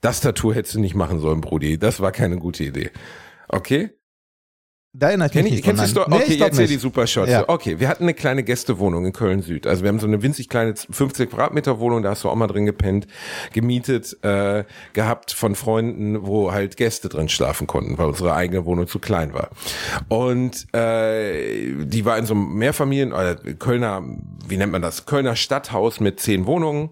[0.00, 1.78] das Tattoo hättest du nicht machen sollen, Brudi.
[1.78, 2.90] Das war keine gute Idee.
[3.52, 3.90] Okay?
[4.92, 6.06] Da erinnere ich Kenn mich ich, nicht kennst Story?
[6.10, 6.18] nein.
[6.18, 6.82] Nee, Okay, ich jetzt hier die nicht.
[6.82, 7.30] Supershots.
[7.30, 7.44] Ja.
[7.48, 9.68] Okay, wir hatten eine kleine Gästewohnung in Köln Süd.
[9.68, 12.48] Also wir haben so eine winzig kleine 50 Quadratmeter Wohnung, da hast du auch mal
[12.48, 13.06] drin gepennt,
[13.52, 18.88] gemietet, äh, gehabt von Freunden, wo halt Gäste drin schlafen konnten, weil unsere eigene Wohnung
[18.88, 19.50] zu klein war.
[20.08, 24.02] Und äh, die war in so einem Mehrfamilien, äh, Kölner,
[24.48, 25.06] wie nennt man das?
[25.06, 26.90] Kölner Stadthaus mit zehn Wohnungen.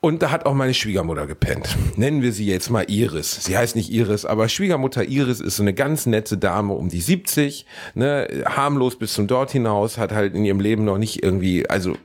[0.00, 1.76] Und da hat auch meine Schwiegermutter gepennt.
[1.96, 3.44] Nennen wir sie jetzt mal Iris.
[3.44, 7.00] Sie heißt nicht Iris, aber Schwiegermutter Iris ist so eine ganz nette Dame um die
[7.00, 11.68] 70, ne, harmlos bis zum dort hinaus, hat halt in ihrem Leben noch nicht irgendwie,
[11.68, 11.96] also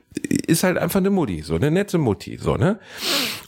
[0.46, 2.78] ist halt einfach eine Mutti, so eine nette Mutti, so, ne?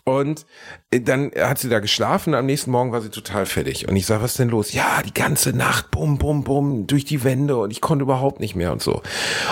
[0.05, 0.45] Und
[0.91, 3.89] äh, dann hat sie da geschlafen, am nächsten Morgen war sie total fertig.
[3.89, 4.73] Und ich sag, was ist denn los?
[4.73, 8.55] Ja, die ganze Nacht, bum, bum, bum, durch die Wände und ich konnte überhaupt nicht
[8.55, 9.03] mehr und so.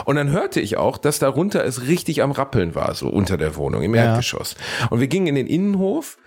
[0.04, 3.56] Und dann hörte ich auch, dass darunter es richtig am Rappeln war, so unter der
[3.56, 4.04] Wohnung, im Ja.
[4.04, 4.56] Erdgeschoss.
[4.90, 6.18] Und wir gingen in den Innenhof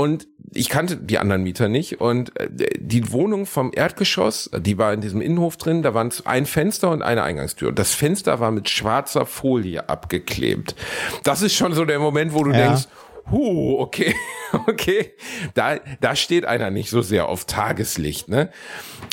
[0.00, 2.48] und ich kannte die anderen Mieter nicht und äh,
[2.78, 7.02] die Wohnung vom Erdgeschoss, die war in diesem Innenhof drin, da waren ein Fenster und
[7.02, 7.68] eine Eingangstür.
[7.68, 10.74] Und das Fenster war mit schwarzer Folie abgeklebt.
[11.22, 12.66] Das ist schon so der Moment, wo du Ja.
[12.68, 12.88] denkst,
[13.30, 14.14] Huh, okay,
[14.66, 15.12] okay.
[15.54, 18.50] Da, da steht einer nicht so sehr auf Tageslicht, ne?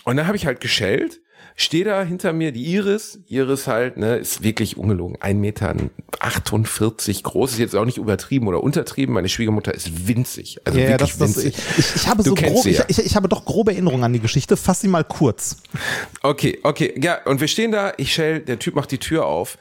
[0.05, 1.19] Und dann habe ich halt geschellt,
[1.59, 5.75] stehe da hinter mir die Iris, Iris halt, ne, ist wirklich ungelogen, 1,48 Meter
[7.23, 11.17] groß, ist jetzt auch nicht übertrieben oder untertrieben, meine Schwiegermutter ist winzig, also Ja, wirklich
[11.17, 11.55] das, das, winzig.
[11.77, 12.85] ich, ich, habe Du so grob, ja.
[12.87, 14.55] ich, ich habe doch grobe Erinnerungen an die Geschichte.
[14.55, 15.57] Fass sie mal kurz.
[16.21, 19.57] Okay, okay, ja, und wir stehen da, ich schell, der Typ macht die Tür auf.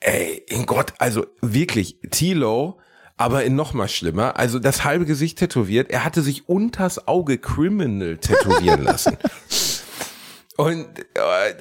[0.00, 2.80] Ey, in Gott, also wirklich, Tilo,
[3.16, 7.38] aber in noch mal schlimmer, also das halbe Gesicht tätowiert, er hatte sich unters Auge
[7.38, 9.16] Criminal tätowieren lassen.
[10.58, 11.54] Und, äh,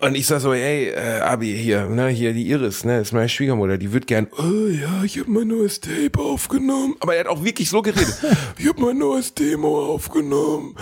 [0.00, 3.28] und ich sag so, hey, äh, Abi, hier, ne, hier die Iris, ne, ist meine
[3.28, 6.96] Schwiegermutter, die wird gern, oh ja, ich habe mein neues Tape aufgenommen.
[7.00, 8.16] Aber er hat auch wirklich so geredet.
[8.58, 10.74] ich habe mein neues Demo aufgenommen.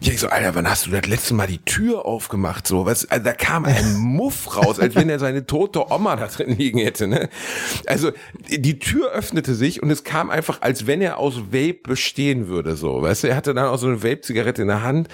[0.00, 2.66] Ja, ich so, Alter, wann hast du das letzte Mal die Tür aufgemacht?
[2.66, 6.26] So, was, also da kam ein Muff raus, als wenn er seine tote Oma da
[6.26, 7.30] drin liegen hätte, ne?
[7.86, 8.12] Also,
[8.48, 12.76] die Tür öffnete sich und es kam einfach, als wenn er aus Vape bestehen würde,
[12.76, 15.08] so, weißt du, er hatte dann auch so eine Vape-Zigarette in der Hand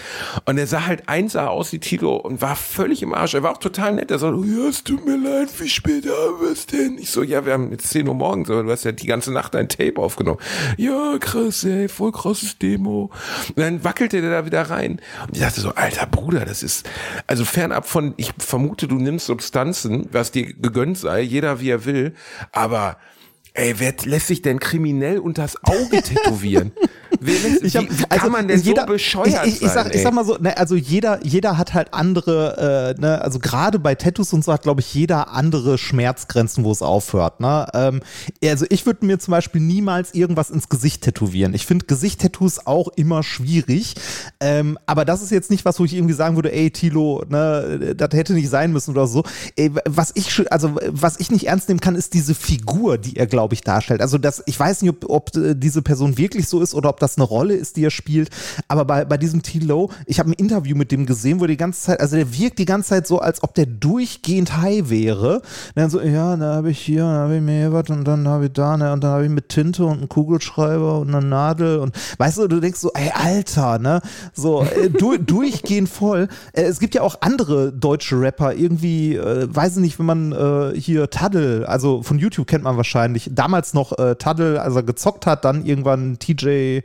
[0.44, 3.34] und er sah halt einsah aus Tilo und war völlig im Arsch.
[3.34, 4.10] Er war auch total nett.
[4.10, 6.96] Er so, ja, es tut mir leid, wie spät haben wir es denn?
[6.98, 9.32] Ich so, ja, wir haben jetzt 10 Uhr morgens, aber du hast ja die ganze
[9.32, 10.40] Nacht ein Tape aufgenommen.
[10.78, 13.10] Ja, krass, ey, voll krasses Demo.
[13.48, 15.00] Und dann wackelte der da wieder rein.
[15.26, 16.88] Und ich dachte so, alter Bruder, das ist,
[17.26, 21.84] also fernab von, ich vermute, du nimmst Substanzen, was dir gegönnt sei, jeder wie er
[21.84, 22.14] will,
[22.52, 22.96] aber
[23.54, 26.70] Ey, wer lässt sich denn kriminell unters Auge tätowieren?
[27.62, 29.84] Ich hab, wie, wie kann also man denn jeder, so bescheuert ich, ich, ich, sein?
[29.84, 33.38] sag, ich sag mal so, ne, also jeder, jeder hat halt andere, äh, ne, also
[33.38, 37.40] gerade bei Tattoos und so hat, glaube ich, jeder andere Schmerzgrenzen, wo es aufhört.
[37.40, 37.66] Ne?
[37.74, 38.00] Ähm,
[38.44, 41.54] also ich würde mir zum Beispiel niemals irgendwas ins Gesicht tätowieren.
[41.54, 43.94] Ich finde Gesicht-Tattoos auch immer schwierig.
[44.40, 47.94] Ähm, aber das ist jetzt nicht was, wo ich irgendwie sagen würde, ey, Tilo, ne,
[47.96, 49.24] das hätte nicht sein müssen oder so.
[49.56, 53.26] Ey, was ich, also was ich nicht ernst nehmen kann, ist diese Figur, die er,
[53.26, 54.00] glaube ich, darstellt.
[54.00, 56.97] Also das, ich weiß nicht, ob, ob äh, diese Person wirklich so ist oder ob
[56.98, 58.30] das eine Rolle ist, die er spielt.
[58.68, 61.80] Aber bei, bei diesem T-Low, ich habe ein Interview mit dem gesehen, wo die ganze
[61.82, 65.36] Zeit, also der wirkt die ganze Zeit so, als ob der durchgehend high wäre.
[65.36, 65.42] Und
[65.76, 68.46] dann so, ja, da habe ich hier, da habe ich mir was und dann habe
[68.46, 71.78] ich da, ne, und dann habe ich mit Tinte und einem Kugelschreiber und einer Nadel
[71.78, 74.00] und weißt du, du denkst so, ey, Alter, ne?
[74.32, 76.28] So, äh, du, durchgehend voll.
[76.52, 80.32] Äh, es gibt ja auch andere deutsche Rapper, irgendwie, äh, weiß ich nicht, wenn man
[80.32, 84.82] äh, hier Taddel, also von YouTube kennt man wahrscheinlich, damals noch äh, Taddel, als er
[84.82, 86.80] gezockt hat, dann irgendwann TJ,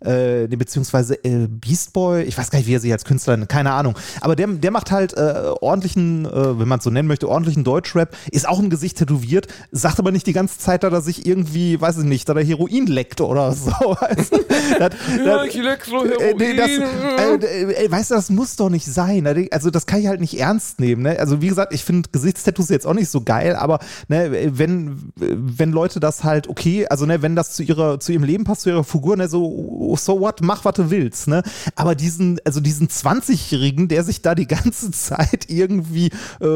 [0.00, 3.48] äh, beziehungsweise äh, Beast Boy, ich weiß gar nicht, wie er sich als Künstler nennt,
[3.48, 3.94] keine Ahnung.
[4.20, 7.64] Aber der, der macht halt äh, ordentlichen, äh, wenn man es so nennen möchte, ordentlichen
[7.64, 11.26] Deutschrap, ist auch im Gesicht tätowiert, sagt aber nicht die ganze Zeit, dass er sich
[11.26, 13.70] irgendwie, weiß ich nicht, dass er Heroin leckt oder so.
[13.70, 14.38] Weißt du?
[14.78, 14.94] Das-
[15.24, 17.42] ja, ich leck so äh, nee, das, Heroin.
[17.42, 19.22] äh, äh, weißt du, das muss doch nicht sein.
[19.24, 19.48] ne?
[19.50, 21.02] Also das kann ich halt nicht ernst nehmen.
[21.02, 21.18] Ne?
[21.18, 23.78] Also wie gesagt, ich finde Gesichtstattoos jetzt auch nicht so geil, aber
[24.08, 28.24] ne, wenn, wenn Leute das halt okay, also ne, wenn das zu ihrer, zu ihrem
[28.24, 31.28] Leben passt, zu ihrer Figur, ne, so, so what, mach, was du willst.
[31.28, 31.42] Ne?
[31.74, 36.10] Aber diesen, also diesen 20-Jährigen, der sich da die ganze Zeit irgendwie
[36.40, 36.46] äh,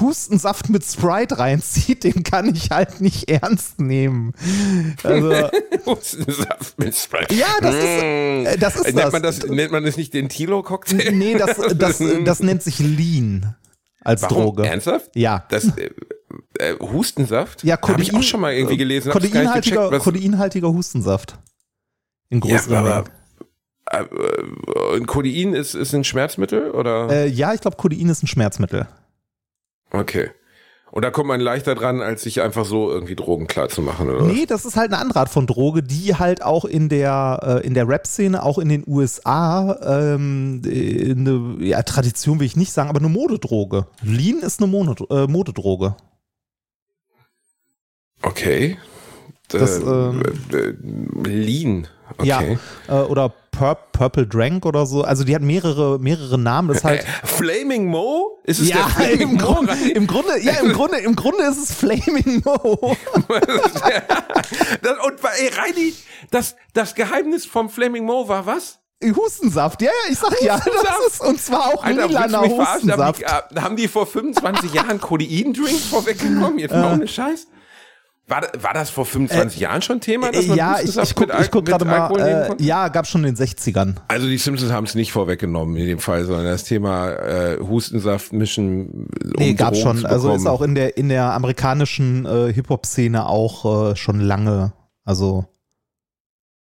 [0.00, 4.32] Hustensaft mit Sprite reinzieht, den kann ich halt nicht ernst nehmen.
[5.02, 5.48] Also,
[5.86, 7.34] Hustensaft mit Sprite.
[7.34, 8.46] Ja, das ist- Mm.
[8.46, 9.12] äh, das ist nennt das.
[9.12, 9.42] Man das.
[9.46, 11.10] Nennt man das nicht den Tilo-Cocktail?
[11.20, 13.54] Nee, das, das, das nennt sich Lean
[14.02, 14.36] als Warum?
[14.44, 14.66] Droge.
[14.66, 15.10] Ernsthaft?
[15.14, 15.44] Ja.
[15.50, 15.90] Das, äh,
[16.58, 17.64] äh, Hustensaft?
[17.64, 19.12] Ja, Habe ich auch schon mal irgendwie gelesen.
[19.12, 21.38] gecheckt, was- Kodeinhaltiger Hustensaft.
[22.30, 23.04] In Ja, größeren aber
[23.90, 24.08] Mengen.
[24.92, 27.10] äh, äh, Codein ist, ist ein Schmerzmittel oder?
[27.10, 28.88] Äh, ja, ich glaube, Codein ist ein Schmerzmittel.
[29.90, 30.30] Okay.
[30.92, 34.10] Und da kommt man leichter dran, als sich einfach so irgendwie Drogen klar zu machen,
[34.10, 34.24] oder?
[34.24, 37.66] Nee, das ist halt eine andere Art von Droge, die halt auch in der, äh,
[37.66, 42.72] in der Rap-Szene, auch in den USA, ähm, äh, eine ja, Tradition will ich nicht
[42.72, 43.86] sagen, aber eine Modedroge.
[44.02, 45.94] Lean ist eine Mono, äh, Modedroge.
[48.22, 48.76] Okay.
[49.58, 50.22] Das, äh, ähm,
[50.52, 51.88] äh, Lean.
[52.18, 52.58] Okay.
[52.88, 55.02] Ja, äh, oder Pur Purple Drank oder so.
[55.02, 56.68] Also die hat mehrere, mehrere Namen.
[56.68, 57.04] Das ist halt.
[57.24, 58.38] Flaming Mo?
[58.44, 59.38] Ist es der Ja, Flaming im Mo?
[59.38, 62.96] Grunde, im Grunde, ja, im Grunde, im Grunde ist es Flaming Mo.
[64.82, 65.94] das, und ey, Reini,
[66.30, 68.78] das, das Geheimnis vom Flaming Mo war was?
[69.02, 71.06] Hustensaft, ja, ja, ich sag ja, das Hustensaft?
[71.06, 72.92] ist, und zwar auch Alter, lilaner verarschen?
[72.92, 73.20] Haben Hustensaft.
[73.20, 76.58] die, äh, haben die vor 25 Jahren Codein-Drinks vorweggenommen?
[76.58, 77.46] Jetzt mal ohne Scheiß.
[78.30, 81.36] War, war das vor 25 Jahren schon Thema, dass man ja, ich, ich guck, mit
[81.36, 83.96] Al- ich guck gerade mal, äh, ja, gab schon in den 60ern.
[84.08, 88.32] Also die Simpsons haben es nicht vorweggenommen in dem Fall, sondern das Thema äh, Hustensaft
[88.32, 88.88] mischen.
[88.88, 89.06] Um
[89.36, 90.06] Nee, gab Drogen schon.
[90.06, 94.72] Also ist auch in der, in der amerikanischen äh, Hip-Hop-Szene auch äh, schon lange,
[95.04, 95.44] also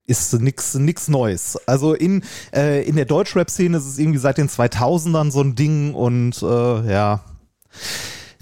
[0.07, 1.59] ist nix, nix Neues.
[1.67, 2.23] Also in,
[2.55, 6.91] äh, in der Deutschrap-Szene ist es irgendwie seit den 2000ern so ein Ding und äh,
[6.91, 7.19] ja.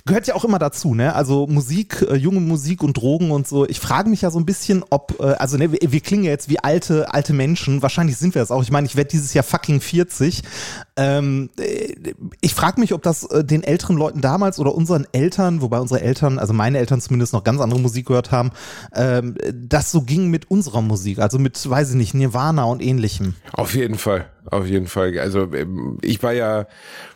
[0.07, 1.13] Gehört ja auch immer dazu, ne?
[1.13, 3.67] Also Musik, äh, junge Musik und Drogen und so.
[3.67, 6.31] Ich frage mich ja so ein bisschen, ob, äh, also ne, wir, wir klingen ja
[6.31, 7.81] jetzt wie alte, alte Menschen.
[7.81, 8.63] Wahrscheinlich sind wir das auch.
[8.63, 10.43] Ich meine, ich werde dieses Jahr fucking 40.
[10.95, 11.93] Ähm, äh,
[12.41, 16.01] ich frage mich, ob das äh, den älteren Leuten damals oder unseren Eltern, wobei unsere
[16.01, 18.51] Eltern, also meine Eltern zumindest noch ganz andere Musik gehört haben,
[18.95, 23.35] ähm, das so ging mit unserer Musik, also mit, weiß ich nicht, Nirvana und ähnlichem.
[23.51, 25.17] Auf jeden Fall, auf jeden Fall.
[25.19, 26.67] Also ähm, ich war ja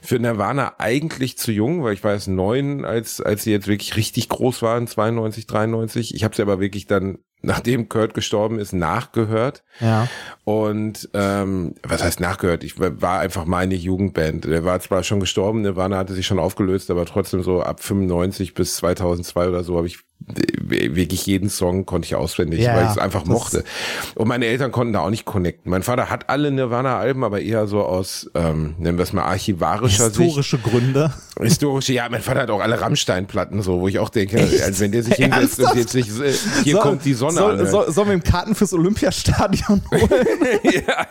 [0.01, 3.95] für Nirvana eigentlich zu jung, weil ich war erst neun, als als sie jetzt wirklich
[3.95, 6.15] richtig groß waren, 92, 93.
[6.15, 9.63] Ich habe sie aber wirklich dann nachdem Kurt gestorben ist, nachgehört.
[9.79, 10.07] Ja.
[10.43, 12.63] Und ähm, was heißt nachgehört?
[12.63, 14.45] Ich war einfach meine Jugendband.
[14.45, 18.53] Der war zwar schon gestorben, Nirvana hatte sich schon aufgelöst, aber trotzdem so ab 95
[18.53, 19.99] bis 2002 oder so habe ich
[20.63, 23.63] wirklich jeden Song konnte ich auswendig, Ja, weil ich es einfach mochte.
[24.13, 25.71] Und meine Eltern konnten da auch nicht connecten.
[25.71, 30.11] Mein Vater hat alle Nirvana-Alben, aber eher so aus, ähm, nennen wir es mal, archivarischer
[30.11, 30.19] Sicht.
[30.21, 31.11] Historische Gründe.
[31.41, 34.91] Historische, ja, mein Vater hat auch alle Rammstein-Platten so, wo ich auch denke, also wenn
[34.91, 36.31] der sich hinsetzt und jetzt sich, äh,
[36.63, 37.67] hier Soll- kommt die Sonne soll, an.
[37.67, 40.25] soll, Sollen wir ihm Karten fürs Olympiastadion holen?
[40.63, 41.07] ja,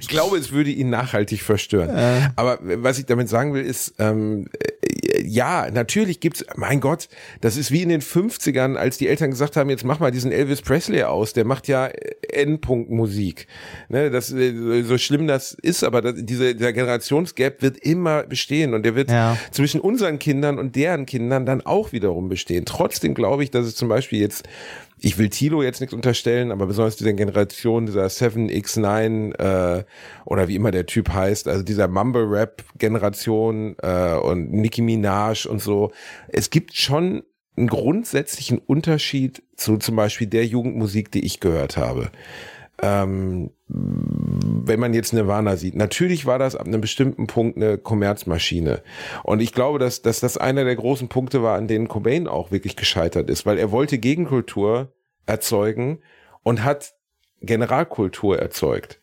[0.00, 2.32] ich glaube, es würde ihn nachhaltig verstören.
[2.36, 4.46] Aber was ich damit sagen will, ist, ähm,
[4.82, 7.08] äh, ja, natürlich gibt's, mein Gott,
[7.40, 10.32] das ist wie in den 50ern, als die Eltern gesagt haben, jetzt mach mal diesen
[10.32, 11.88] Elvis Presley aus, der macht ja
[12.28, 13.46] Endpunkt Musik.
[13.88, 18.74] Ne, das, äh, so schlimm das ist, aber das, diese, dieser Generationsgap wird immer bestehen
[18.74, 19.36] und der wird Ja.
[19.52, 22.64] zwischen unseren Kindern und deren Kindern dann auch wiederum bestehen.
[22.64, 24.44] Trotzdem glaube ich, dass es zum Beispiel jetzt
[24.98, 29.84] ich will Tilo jetzt nichts unterstellen, aber besonders dieser Generation, dieser 7X9 äh,
[30.24, 35.92] oder wie immer der Typ heißt, also dieser Mumble-Rap-Generation äh, und Nicki Minaj und so.
[36.28, 37.22] Es gibt schon
[37.56, 42.10] einen grundsätzlichen Unterschied zu zum Beispiel der Jugendmusik, die ich gehört habe.
[42.82, 48.82] Ähm, wenn man jetzt Nirvana sieht, natürlich war das ab einem bestimmten Punkt eine Kommerzmaschine.
[49.22, 52.50] Und ich glaube, dass, dass das einer der großen Punkte war, an denen Cobain auch
[52.50, 54.92] wirklich gescheitert ist, weil er wollte Gegenkultur
[55.26, 56.00] erzeugen
[56.42, 56.94] und hat
[57.40, 59.00] Generalkultur erzeugt.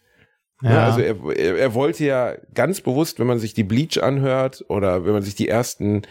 [0.61, 0.85] Ja.
[0.85, 5.05] also er, er, er wollte ja ganz bewusst, wenn man sich die Bleach anhört oder
[5.05, 6.03] wenn man sich die ersten,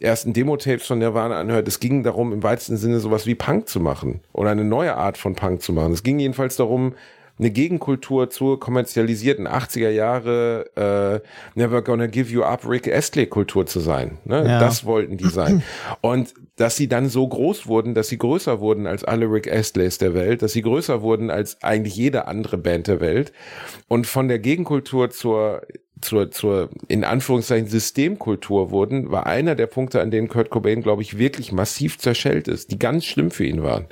[0.00, 3.80] ersten Demo-Tapes von Nirvana anhört, es ging darum, im weitesten Sinne sowas wie Punk zu
[3.80, 5.92] machen oder eine neue Art von Punk zu machen.
[5.92, 6.94] Es ging jedenfalls darum,
[7.38, 11.22] eine Gegenkultur zur kommerzialisierten 80er Jahre
[11.54, 14.18] äh, Never Gonna Give You Up Rick Astley Kultur zu sein.
[14.24, 14.46] Ne?
[14.46, 14.60] Ja.
[14.60, 15.62] Das wollten die sein.
[16.00, 19.98] Und dass sie dann so groß wurden, dass sie größer wurden als alle Rick Astleys
[19.98, 23.32] der Welt, dass sie größer wurden als eigentlich jede andere Band der Welt
[23.88, 25.62] und von der Gegenkultur zur
[26.02, 31.02] zur, zur in Anführungszeichen Systemkultur wurden, war einer der Punkte, an denen Kurt Cobain, glaube
[31.02, 33.86] ich, wirklich massiv zerschellt ist, die ganz schlimm für ihn waren.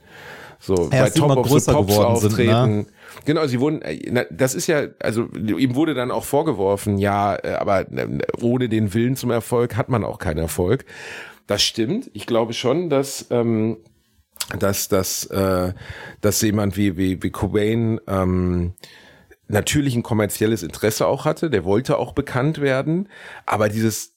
[0.58, 2.86] So Ja, dass sie immer größer geworden sind, ne?
[3.24, 7.54] Genau, sie wurden, äh, das ist ja, also ihm wurde dann auch vorgeworfen, ja, äh,
[7.54, 10.84] aber äh, ohne den Willen zum Erfolg hat man auch keinen Erfolg.
[11.46, 12.10] Das stimmt.
[12.14, 13.78] Ich glaube schon, dass ähm,
[14.58, 15.72] dass dass äh,
[16.20, 18.74] dass jemand wie wie wie Cobain ähm,
[19.48, 23.08] natürlich ein kommerzielles Interesse auch hatte, der wollte auch bekannt werden,
[23.46, 24.14] aber dieses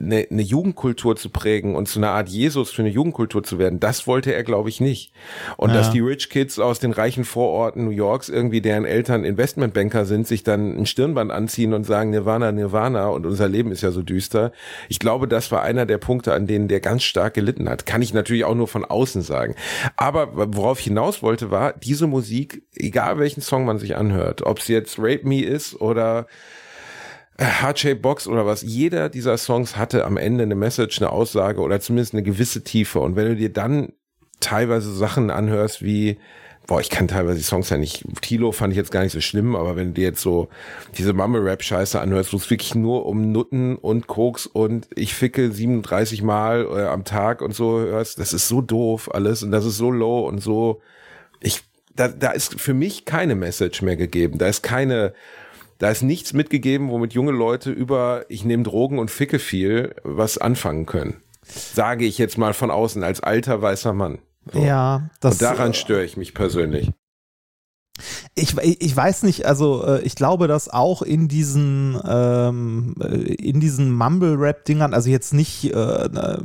[0.00, 3.80] eine, eine Jugendkultur zu prägen und zu einer Art Jesus für eine Jugendkultur zu werden,
[3.80, 5.12] das wollte er, glaube ich, nicht.
[5.56, 5.76] Und Ja.
[5.76, 10.26] dass die Rich Kids aus den reichen Vororten New Yorks irgendwie, deren Eltern Investmentbanker sind,
[10.26, 14.02] sich dann ein Stirnband anziehen und sagen Nirvana, Nirvana und unser Leben ist ja so
[14.02, 14.52] düster.
[14.88, 17.86] Ich glaube, das war einer der Punkte, an denen der ganz stark gelitten hat.
[17.86, 19.54] Kann ich natürlich auch nur von außen sagen.
[19.96, 24.58] Aber worauf ich hinaus wollte, war, diese Musik, egal welchen Song man sich anhört, ob
[24.58, 26.26] es jetzt Rape Me ist oder
[27.38, 31.80] Heart-Shaped Box oder was, jeder dieser Songs hatte am Ende eine Message, eine Aussage oder
[31.80, 33.00] zumindest eine gewisse Tiefe.
[33.00, 33.92] Und wenn du dir dann
[34.40, 36.18] teilweise Sachen anhörst wie,
[36.66, 39.20] boah, ich kann teilweise die Songs ja nicht, Tilo fand ich jetzt gar nicht so
[39.20, 40.48] schlimm, aber wenn du dir jetzt so
[40.96, 46.22] diese Mumble-Rap-Scheiße anhörst, wo es wirklich nur um Nutten und Koks und ich ficke 37
[46.22, 49.76] Mal äh, am Tag und so hörst, das ist so doof alles und das ist
[49.76, 50.80] so low und so,
[51.40, 51.62] ich,
[51.96, 54.38] da, da ist für mich keine Message mehr gegeben.
[54.38, 55.14] Da ist keine,
[55.84, 60.38] da ist nichts mitgegeben, womit junge Leute über ich nehme Drogen und ficke viel was
[60.38, 61.22] anfangen können.
[61.42, 64.20] Sage ich jetzt mal von außen als alter weißer Mann.
[64.50, 64.60] So.
[64.60, 66.90] Ja, das und daran störe ich mich persönlich.
[68.34, 73.60] ich, ich weiß nicht, also äh, ich glaube, dass auch in diesen ähm, äh, in
[73.60, 76.38] diesen Mumble-Rap-Dingern, also jetzt nicht äh, äh,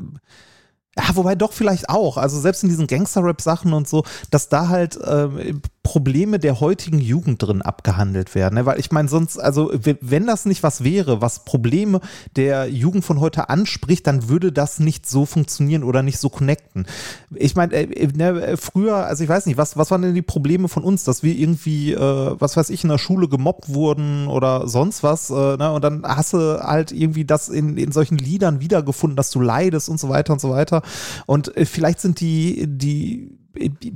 [0.98, 5.00] ja, wobei doch vielleicht auch, also selbst in diesen Gangster-Rap-Sachen und so, dass da halt
[5.02, 8.54] ähm, Probleme der heutigen Jugend drin abgehandelt werden.
[8.54, 8.68] Ne?
[8.68, 12.00] Weil ich meine, sonst, also wenn das nicht was wäre, was Probleme
[12.36, 16.86] der Jugend von heute anspricht, dann würde das nicht so funktionieren oder nicht so connecten.
[17.34, 20.22] Ich meine, äh, ne, äh, früher, also ich weiß nicht, was, was waren denn die
[20.22, 24.28] Probleme von uns, dass wir irgendwie, äh, was weiß ich, in der Schule gemobbt wurden
[24.28, 25.72] oder sonst was, äh, ne?
[25.72, 29.90] und dann hast du halt irgendwie das in, in solchen Liedern wiedergefunden, dass du leidest
[29.90, 30.84] und so weiter und so weiter.
[31.26, 33.40] Und äh, vielleicht sind die, die,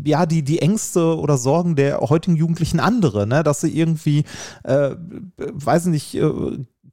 [0.05, 3.43] ja, die, die Ängste oder Sorgen der heutigen Jugendlichen andere, ne?
[3.43, 4.23] dass sie irgendwie,
[4.63, 4.91] äh,
[5.37, 6.31] weiß nicht, äh,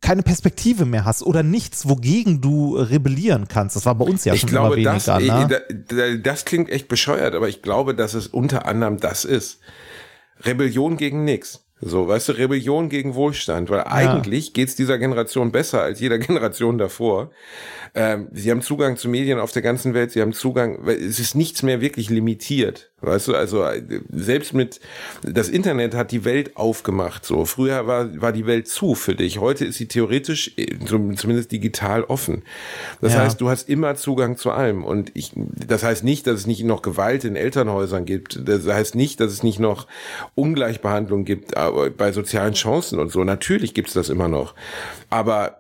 [0.03, 3.77] keine Perspektive mehr hast oder nichts, wogegen du rebellieren kannst.
[3.77, 5.47] Das war bei uns ja ich schon glaube, immer das, weniger.
[5.49, 5.55] ne?
[5.55, 9.25] äh, da- da- das klingt echt bescheuert, aber ich glaube, dass es unter anderem das
[9.25, 9.61] ist.
[10.45, 11.67] Rebellion gegen nix.
[11.83, 16.77] So, weißt du, Rebellion gegen Wohlstand, weil eigentlich geht's dieser Generation besser als jeder Generation
[16.79, 17.31] davor.
[17.95, 21.34] Ähm, sie haben Zugang zu Medien auf der ganzen Welt, sie haben Zugang, es ist
[21.34, 22.91] nichts mehr wirklich limitiert.
[23.03, 24.78] Weißt du, also äh, selbst mit
[25.22, 27.24] das Internet hat die Welt aufgemacht.
[27.24, 29.38] So früher war war die Welt zu für dich.
[29.38, 32.43] Heute ist sie theoretisch äh, zum- zumindest digital offen.
[33.01, 33.20] Das Ja.
[33.20, 34.84] heißt, du hast immer Zugang zu allem.
[34.84, 38.47] Und ich, das heißt nicht, dass es nicht noch Gewalt in Elternhäusern gibt.
[38.47, 39.86] Das heißt nicht, dass es nicht noch
[40.34, 43.24] Ungleichbehandlung gibt aber bei sozialen Chancen und so.
[43.24, 44.55] Natürlich gibt's das immer noch.
[45.09, 45.57] Aber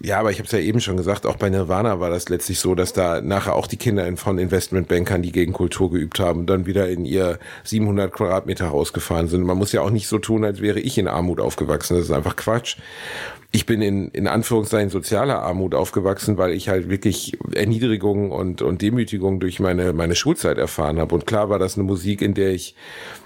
[0.00, 2.60] ja, aber ich habe es ja eben schon gesagt, auch bei Nirvana war das letztlich
[2.60, 6.46] so, dass da nachher auch die Kinder in- von Investmentbankern, die gegen Kultur geübt haben,
[6.46, 9.42] dann wieder in ihr 700 Quadratmeter Haus gefahren sind.
[9.44, 11.96] Man muss ja auch nicht so tun, als wäre ich in Armut aufgewachsen.
[11.96, 12.76] Das ist einfach Quatsch.
[13.50, 18.82] Ich bin in, in Anführungszeichen sozialer Armut aufgewachsen, weil ich halt wirklich Erniedrigung und, und
[18.82, 21.14] Demütigung durch meine, meine Schulzeit erfahren habe.
[21.14, 22.74] Und klar war das eine Musik, in der ich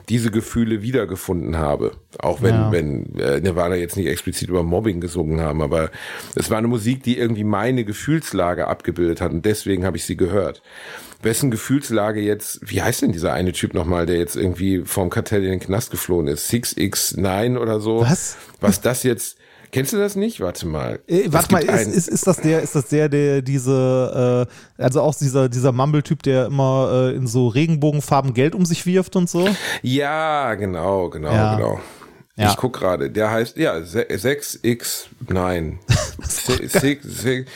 [0.08, 1.92] diese Gefühle wiedergefunden habe.
[2.20, 2.70] Auch wenn, Ja.
[2.72, 5.90] wenn äh, Nirvana jetzt nicht explizit über Mobbing gesungen haben, aber
[6.36, 10.16] es war eine Musik, die irgendwie meine Gefühlslage abgebildet hat und deswegen habe ich sie
[10.16, 10.62] gehört.
[11.22, 15.42] Wessen Gefühlslage jetzt, wie heißt denn dieser eine Typ nochmal, der jetzt irgendwie vom Kartell
[15.44, 16.48] in den Knast geflohen ist?
[16.52, 18.00] 6x9 oder so?
[18.02, 18.36] Was?
[18.60, 19.36] Was das jetzt,
[19.72, 20.40] kennst du das nicht?
[20.40, 21.00] Warte mal.
[21.08, 24.46] Äh, warte mal, ist, ist, ist das der, ist das der, der diese,
[24.78, 28.86] äh, also auch dieser, dieser Mumble-Typ, der immer äh, in so Regenbogenfarben Geld um sich
[28.86, 29.48] wirft und so?
[29.82, 31.56] Ja, genau, genau, Ja.
[31.56, 31.80] genau.
[32.36, 32.50] Ja.
[32.50, 35.74] Ich guck gerade, der heißt, ja, se- 6x9.
[36.28, 37.50] Si- six- six-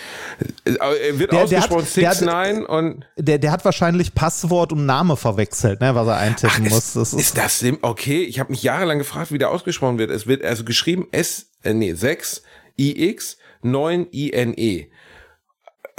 [0.80, 4.86] aber er wird Der- ausgesprochen der hat- 6-9 und Der, der hat wahrscheinlich Passwort und
[4.86, 6.78] Name verwechselt, ne, was er eintippen Ach, muss.
[6.78, 8.22] ist, Das ist, ist das okay?
[8.24, 10.10] Ich habe mich jahrelang gefragt, wie der ausgesprochen wird.
[10.10, 12.42] Es wird also geschrieben S, äh, nee, 6
[12.76, 14.86] IX 9 INE.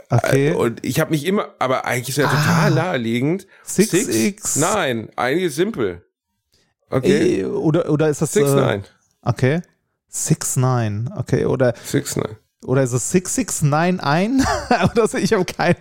[0.09, 0.49] okay.
[0.49, 3.47] Äh, Und ich habe mich immer, aber eigentlich ist ja total naheliegend.
[3.65, 4.59] 6X.
[4.59, 6.03] Nein, eigentlich ist simpel.
[6.89, 7.43] Okay.
[7.45, 8.83] Oder, oder ist das 6 äh, 9
[9.21, 9.61] Okay.
[10.09, 11.45] 6-9, okay.
[11.45, 14.45] Oder, 6 9 oder ist es 6691?
[14.91, 15.75] oder so, ich habe keinen.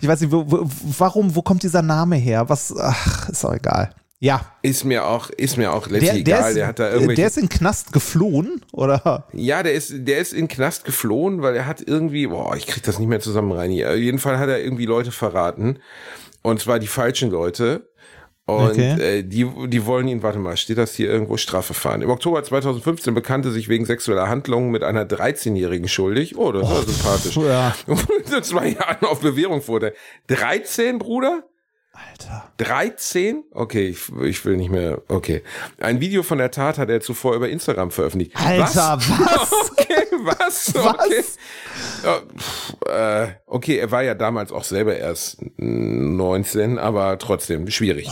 [0.00, 0.68] Ich weiß nicht, wo, wo,
[0.98, 2.48] warum, wo kommt dieser Name her?
[2.48, 3.90] Was, ach, ist auch egal.
[4.20, 4.40] Ja.
[4.62, 6.50] Ist mir auch, ist mir auch letztlich Der, der, egal.
[6.50, 7.20] ist, der hat da irgendwelche.
[7.20, 9.26] der ist in Knast geflohen, oder?
[9.32, 12.82] Ja, der ist, der ist in Knast geflohen, weil er hat irgendwie, boah, ich krieg
[12.82, 13.90] das nicht mehr zusammen rein hier.
[13.90, 15.78] Auf jeden Fall hat er irgendwie Leute verraten.
[16.42, 17.88] Und zwar die falschen Leute.
[18.48, 19.18] Und Okay.
[19.18, 22.00] äh, die, die wollen ihn, warte mal, steht das hier irgendwo, Strafverfahren.
[22.00, 26.38] Im Oktober 2015 bekannte sich wegen sexueller Handlungen mit einer 13-Jährigen schuldig.
[26.38, 27.36] Oh, das war sympathisch.
[27.48, 27.74] Ja.
[27.86, 29.92] Und in zwei Jahren auf Bewährung wurde.
[30.28, 31.44] 13, Bruder?
[31.92, 32.52] Alter.
[32.58, 33.42] 13?
[33.52, 35.02] Okay, ich, ich will nicht mehr.
[35.08, 35.42] Okay.
[35.80, 38.32] Ein Video von der Tat hat er zuvor über Instagram veröffentlicht.
[38.34, 39.50] Alter, was?
[39.78, 40.74] Okay, was?
[40.74, 40.94] Was?
[40.94, 41.24] Okay.
[42.04, 48.08] Ja, pff, äh, okay, er war ja damals auch selber erst 19, aber trotzdem schwierig.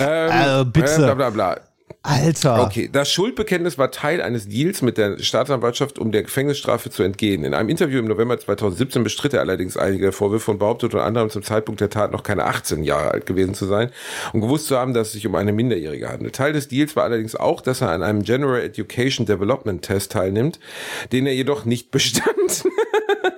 [0.00, 0.96] Ähm, Äh, bitte.
[0.98, 1.60] Bla bla bla.
[2.02, 2.62] Alter.
[2.62, 7.44] Okay, das Schuldbekenntnis war Teil eines Deals mit der Staatsanwaltschaft, um der Gefängnisstrafe zu entgehen.
[7.44, 11.28] In einem Interview im November 2017 bestritt er allerdings einige Vorwürfe und behauptete unter anderem
[11.28, 13.90] zum Zeitpunkt der Tat noch keine 18 Jahre alt gewesen zu sein
[14.32, 16.36] und gewusst zu haben, dass es sich um eine Minderjährige handelt.
[16.36, 20.60] Teil des Deals war allerdings auch, dass er an einem General Education Development Test teilnimmt,
[21.12, 22.64] den er jedoch nicht bestand.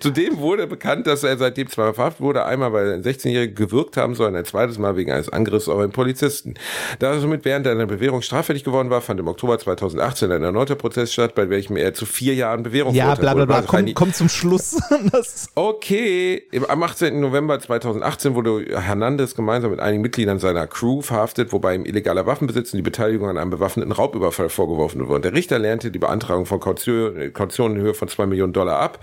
[0.00, 3.96] Zudem wurde bekannt, dass er seitdem zweimal verhaftet wurde, einmal weil er ein 16-Jähriger gewirkt
[3.96, 6.54] haben soll und ein zweites Mal wegen eines Angriffs auf einen Polizisten.
[6.98, 10.74] Da er somit während einer Bewährung straffällig geworden war, fand im Oktober 2018 ein erneuter
[10.74, 13.46] Prozess statt, bei welchem er zu vier Jahren Bewährung Ja, verurteilt bla bla wurde.
[13.46, 13.56] bla.
[13.56, 14.76] Also Komm, komm zum Schluss.
[15.54, 17.20] Okay, am 18.
[17.20, 22.72] November 2018 wurde Hernandez gemeinsam mit einigen Mitgliedern seiner Crew verhaftet, wobei ihm illegaler Waffenbesitz
[22.72, 25.22] und die Beteiligung an einem bewaffneten Raubüberfall vorgeworfen wurde.
[25.22, 28.98] Der Richter lernte die Beantragung von Kaution, Kaution in Höhe von 2 Millionen Dollar ab,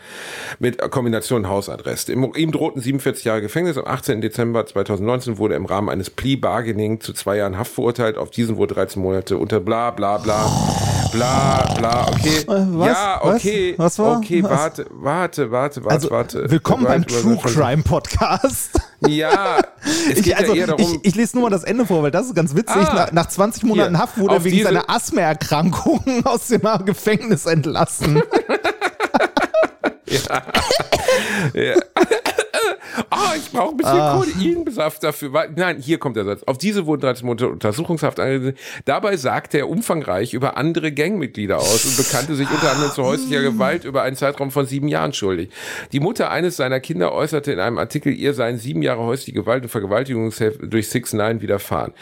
[0.59, 2.09] mit Kombination Hausarrest.
[2.09, 3.77] Ihm, drohten 47 Jahre Gefängnis.
[3.77, 4.21] Am 18.
[4.21, 8.17] Dezember 2019 wurde er im Rahmen eines Plea Bargaining zu zwei Jahren Haft verurteilt.
[8.17, 10.49] Auf diesen wurde 13 Monate unter bla bla bla
[11.11, 12.07] bla bla.
[12.09, 12.87] Okay, Äh, was?
[12.87, 13.35] ja, Was?
[13.35, 14.17] okay, Was war?
[14.17, 14.51] okay, Was?
[14.51, 16.49] warte, warte, warte, warte, also, warte.
[16.51, 18.71] willkommen beim True Crime Podcast.
[19.07, 19.59] Ja,
[20.09, 20.81] es geht Ich, also, ja darum.
[20.81, 22.75] ich, ich lese nur mal das Ende vor, weil das ist ganz witzig.
[22.77, 27.45] Ah, nach, nach 20 Monaten hier, Haft wurde er wegen seiner Asthmaerkrankung aus dem Gefängnis
[27.45, 28.21] entlassen.
[30.13, 31.75] ja.
[33.25, 33.99] Ah, ich brauche ein bisschen
[34.63, 35.33] Kodeinsaft dafür.
[35.33, 36.43] Wa- Nein, hier kommt der Satz.
[36.43, 38.59] Auf diese wurden 13 Monate Untersuchungshaft angesetzt.
[38.85, 43.41] Dabei sagte er umfangreich über andere Gangmitglieder aus und bekannte sich unter anderem zu häuslicher
[43.41, 45.49] Gewalt über einen Zeitraum von sieben Jahren schuldig.
[45.91, 49.63] Die Mutter eines seiner Kinder äußerte in einem Artikel, ihr seien sieben Jahre häusliche Gewalt
[49.63, 51.93] und Vergewaltigung durch 6 9 widerfahren.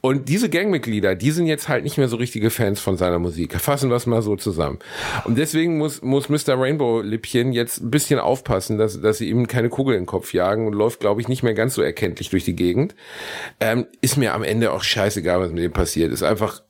[0.00, 3.54] Und diese Gangmitglieder, die sind jetzt halt nicht mehr so richtige Fans von seiner Musik.
[3.60, 4.78] Fassen wir es mal so zusammen.
[5.24, 6.58] Und deswegen muss, muss Mr.
[6.58, 10.32] Rainbow Lippchen jetzt ein bisschen aufpassen, dass, dass sie ihm keine Kugel in den Kopf
[10.32, 12.94] jagen und läuft, glaube ich, nicht mehr ganz so erkenntlich durch die Gegend.
[13.60, 16.12] Ähm, ist mir am Ende auch scheißegal, was mit dem passiert.
[16.12, 16.62] Ist einfach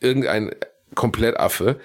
[0.00, 0.50] irgendein
[0.94, 1.80] Komplettaffe.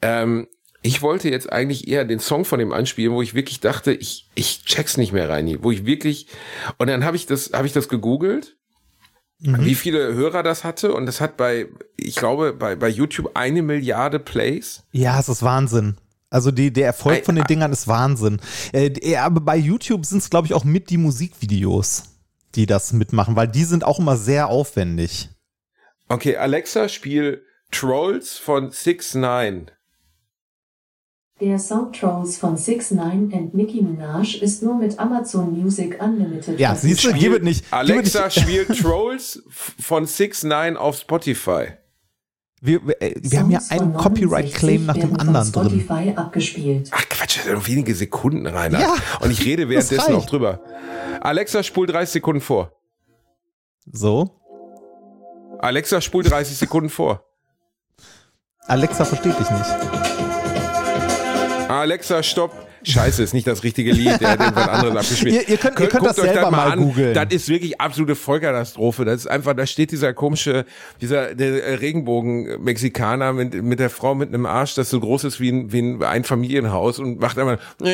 [0.00, 0.46] Ähm,
[0.80, 4.30] ich wollte jetzt eigentlich eher den Song von dem anspielen, wo ich wirklich dachte, ich,
[4.34, 6.28] ich check's nicht mehr, Reini, wo ich wirklich,
[6.78, 8.56] und dann habe ich das, habe ich das gegoogelt
[9.44, 10.92] wie viele Hörer das hatte.
[10.92, 14.82] Und das hat bei, ich glaube, bei, bei YouTube eine Milliarde Plays.
[14.92, 15.96] Ja, es ist Wahnsinn.
[16.34, 17.46] Also die, der Erfolg von den ei.
[17.46, 18.40] Dingern ist Wahnsinn.
[18.72, 22.02] Äh, aber bei YouTube sind es, glaube ich, auch mit die Musikvideos,
[22.56, 25.28] die das mitmachen, weil die sind auch immer sehr aufwendig.
[26.08, 29.70] Okay, Alexa, spiel Trolls von 6 9
[31.40, 36.58] Der Song Trolls von 6 9 and Nicki Minaj ist nur mit Amazon Music Unlimited.
[36.58, 37.64] Ja, siehst du, gib es nicht.
[37.70, 38.42] Alexa, gib es nicht.
[38.42, 41.74] spiel Trolls von 6 9 auf Spotify.
[42.64, 45.80] Wir, wir, äh, wir haben ja einen Copyright-Claim 69 nach dem anderen drin.
[45.82, 46.88] Spotify abgespielt.
[46.92, 48.80] Ach Quatsch, das sind nur wenige Sekunden, Rainer.
[48.80, 50.60] Ja, Und ich rede währenddessen auch drüber.
[51.20, 52.72] Alexa, spul 30 Sekunden vor.
[53.92, 54.40] So.
[55.58, 57.26] Alexa, spul 30 Sekunden vor.
[58.66, 59.70] Alexa versteht dich nicht.
[61.68, 62.63] Alexa, stopp.
[62.84, 65.34] Scheiße, ist nicht das richtige Lied, der hat irgendwas anderes abgespielt.
[65.34, 67.14] Ihr- ihr könnt- ihr könnt Guckt das euch selber mal googeln.
[67.14, 69.04] Das ist wirklich absolute Vollkatastrophe.
[69.04, 70.64] Das ist einfach, da steht dieser komische,
[71.00, 75.50] dieser der Regenbogen-Mexikaner mit, mit der Frau mit einem Arsch, das so groß ist wie
[75.50, 77.88] ein, wie ein Einfamilienhaus und macht einmal und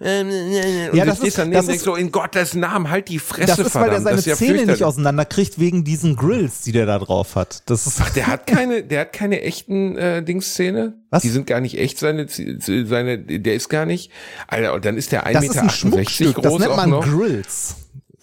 [0.00, 3.58] Ja, das das ist- dann das ist- so in Gottes Namen halt die Fresse Das
[3.58, 4.04] ist, weil verdammt.
[4.04, 7.62] seine das ja Zähne nicht auseinanderkriegt wegen diesen Grills, die der da drauf hat.
[7.66, 10.94] Das ist Der hat keine, der hat keine echten äh, Dingsszene.
[11.10, 11.22] Was?
[11.22, 14.10] Die sind gar nicht echt seine, seine, der ist gar nicht.
[14.46, 15.44] Alter, und dann ist der 1,68 das
[15.74, 17.04] ist ein Meter groß Das nennt auch man noch.
[17.04, 17.76] Grills.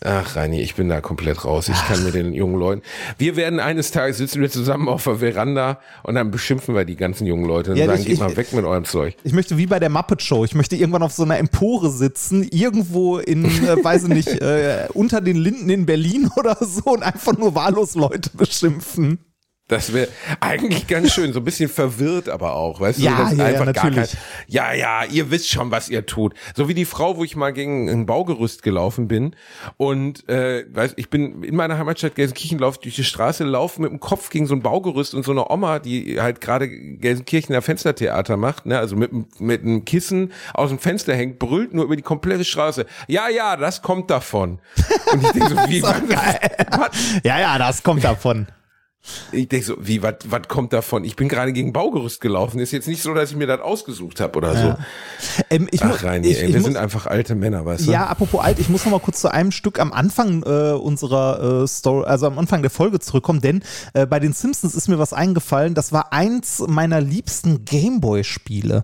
[0.07, 1.67] Ach, Reini, ich bin da komplett raus.
[1.67, 2.83] Ich kann mit den jungen Leuten.
[3.17, 6.95] Wir werden eines Tages sitzen wir zusammen auf der Veranda und dann beschimpfen wir die
[6.95, 9.15] ganzen jungen Leute und Ja, sagen, ich- geht ich- mal weg mit eurem Zeug.
[9.23, 10.45] Ich möchte wie bei der Muppet Show.
[10.45, 14.87] Ich möchte irgendwann auf so einer Empore sitzen, irgendwo in, äh, weiß ich nicht, äh,
[14.93, 19.17] unter den Linden in Berlin oder so und einfach nur wahllos Leute beschimpfen.
[19.67, 20.09] Das wäre
[20.41, 23.17] eigentlich ganz schön, so ein bisschen verwirrt aber auch, weißt Ja, du?
[23.23, 24.11] Das ist ja, ja, einfach gar natürlich.
[24.11, 26.35] kein, ja, ja, ihr wisst schon, was ihr tut.
[26.55, 29.35] So wie die Frau, wo ich mal gegen ein Baugerüst gelaufen bin
[29.77, 33.89] und, äh, weiß, ich bin in meiner Heimatstadt Gelsenkirchen, laufe durch die Straße, laufe mit
[33.89, 38.37] dem Kopf gegen so ein Baugerüst und so eine Oma, die halt gerade Gelsenkirchener Fenstertheater
[38.37, 39.11] macht, ne, also mit,
[39.41, 42.85] mit einem Kissen aus dem Fenster hängt, brüllt nur über die komplette Straße.
[43.07, 44.59] Ja, ja, das kommt davon.
[45.11, 48.45] Und ich denke so, wie, was, was, Ja, ja, das kommt davon.
[49.31, 51.03] Ich denke so, wie, was kommt davon?
[51.03, 52.59] Ich bin gerade gegen Baugerüst gelaufen.
[52.59, 54.75] Ist jetzt nicht so, dass ich mir das ausgesucht habe oder so.
[55.49, 57.91] Ähm, ich, Ach, Reini, ich, ey, ich wir muss, sind einfach alte Männer, weißt du?
[57.91, 61.63] Ja, apropos alt, ich muss noch mal kurz zu einem Stück am Anfang äh, unserer
[61.63, 64.99] äh, Story, also am Anfang der Folge zurückkommen, denn äh, bei den Simpsons ist mir
[64.99, 68.83] was eingefallen, das war eins meiner liebsten Gameboy-Spiele.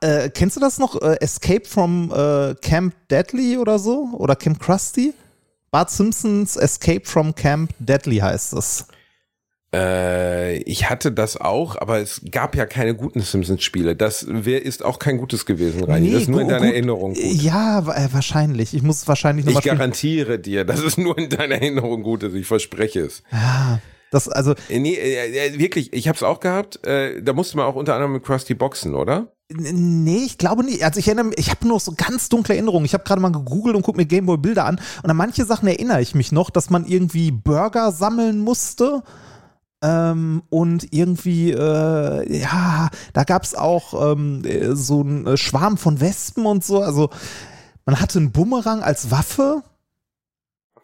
[0.00, 1.00] Äh, kennst du das noch?
[1.00, 4.10] Äh, Escape from äh, Camp Deadly oder so?
[4.12, 5.14] Oder Camp Krusty?
[5.70, 8.86] Bart Simpsons Escape from Camp Deadly heißt es.
[9.74, 13.94] Äh, ich hatte das auch, aber es gab ja keine guten Simpsons-Spiele.
[13.96, 16.10] Das wär, ist auch kein gutes gewesen, Reini.
[16.12, 16.74] das ist nur in deiner gut.
[16.74, 17.22] Erinnerung gut.
[17.22, 18.72] Ja, äh, wahrscheinlich.
[18.72, 19.76] Ich muss wahrscheinlich Ich nochmal spielen.
[19.78, 22.34] garantiere dir, dass es nur in deiner Erinnerung gut ist.
[22.34, 23.22] Ich verspreche es.
[24.10, 26.80] Das, also, Äh, Nee, äh, wirklich, ich hab's auch gehabt.
[26.82, 29.32] Da musste man auch unter anderem mit Krusty boxen, oder?
[29.50, 30.82] Nee, ich glaube nicht.
[30.82, 32.84] Also ich erinnere mich, ich habe nur so ganz dunkle Erinnerungen.
[32.86, 34.80] Ich habe gerade mal gegoogelt und gucke mir Gameboy-Bilder an.
[35.02, 39.02] Und an manche Sachen erinnere ich mich noch, dass man irgendwie Burger sammeln musste.
[39.80, 45.76] Ähm, und irgendwie, äh, ja, da gab es auch ähm, äh, so einen äh, Schwarm
[45.76, 46.82] von Wespen und so.
[46.82, 47.10] Also
[47.86, 49.62] man hatte einen Bumerang als Waffe.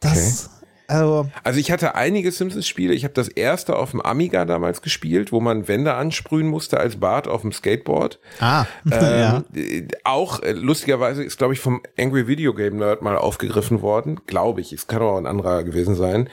[0.01, 0.51] Das,
[0.87, 2.95] also, Also ich hatte einige Simpsons-Spiele.
[2.95, 6.97] Ich habe das erste auf dem Amiga damals gespielt, wo man Wände ansprühen musste als
[6.97, 8.21] Bart auf dem Skateboard.
[8.39, 9.43] ah, ja.
[9.55, 13.83] Ähm, äh, Auch äh, lustigerweise ist, glaube ich, vom Angry Video Game Nerd mal aufgegriffen
[13.83, 14.21] worden.
[14.27, 14.73] Glaube ich.
[14.73, 16.29] Es kann auch ein anderer gewesen sein.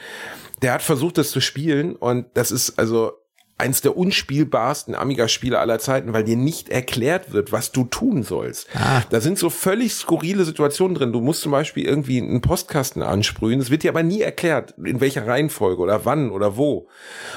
[0.62, 3.12] Der hat versucht, das zu spielen und das ist also
[3.58, 8.66] eins der unspielbarsten Amiga-Spiele aller Zeiten, weil dir nicht erklärt wird, was du tun sollst.
[9.10, 11.12] Da sind so völlig skurrile Situationen drin.
[11.12, 13.60] Du musst zum Beispiel irgendwie einen Postkasten ansprühen.
[13.60, 16.88] Es wird dir aber nie erklärt, in welcher Reihenfolge oder wann oder wo.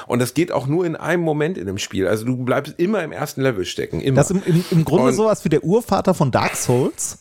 [0.08, 2.08] Und das geht auch nur in einem Moment in dem Spiel.
[2.08, 4.00] Also du bleibst immer im ersten Level stecken.
[4.00, 4.16] Immer.
[4.16, 7.18] Das ist im, im, im Grunde Und- sowas wie der Urvater von Dark Souls.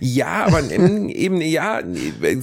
[0.00, 1.80] Ja, aber eben, ja,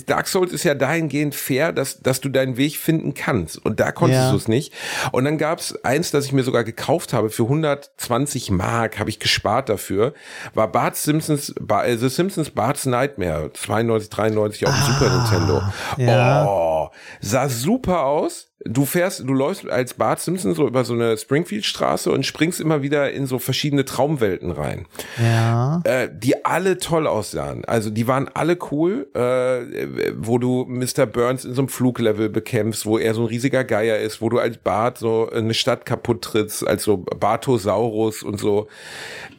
[0.05, 3.58] Dark Souls ist ja dahingehend fair, dass, dass du deinen Weg finden kannst.
[3.66, 4.32] Und da konntest Ja.
[4.32, 4.74] du es nicht.
[5.12, 9.20] Und dann gab's eins, das ich mir sogar gekauft habe für 120 Mark, habe ich
[9.20, 10.14] gespart dafür,
[10.53, 15.62] war Bart Simpsons, Ba- äh, The Simpsons Bart's Nightmare, 92, 93 auf dem Super Nintendo.
[15.97, 16.45] ja.
[16.47, 16.89] Oh,
[17.22, 18.47] sah super aus.
[18.68, 22.82] Du fährst, du läufst als Bart Simpson so über so eine Springfield-Straße und springst immer
[22.82, 24.86] wieder in so verschiedene Traumwelten rein.
[25.22, 25.82] Ja.
[25.84, 27.65] Äh, die alle toll aussahen.
[27.65, 31.05] Also die waren alle cool, äh, wo du Mr.
[31.05, 34.39] Burns in so einem Fluglevel bekämpfst, wo er so ein riesiger Geier ist, wo du
[34.39, 38.68] als Bart so eine Stadt kaputt trittst, als so Bartosaurus und so.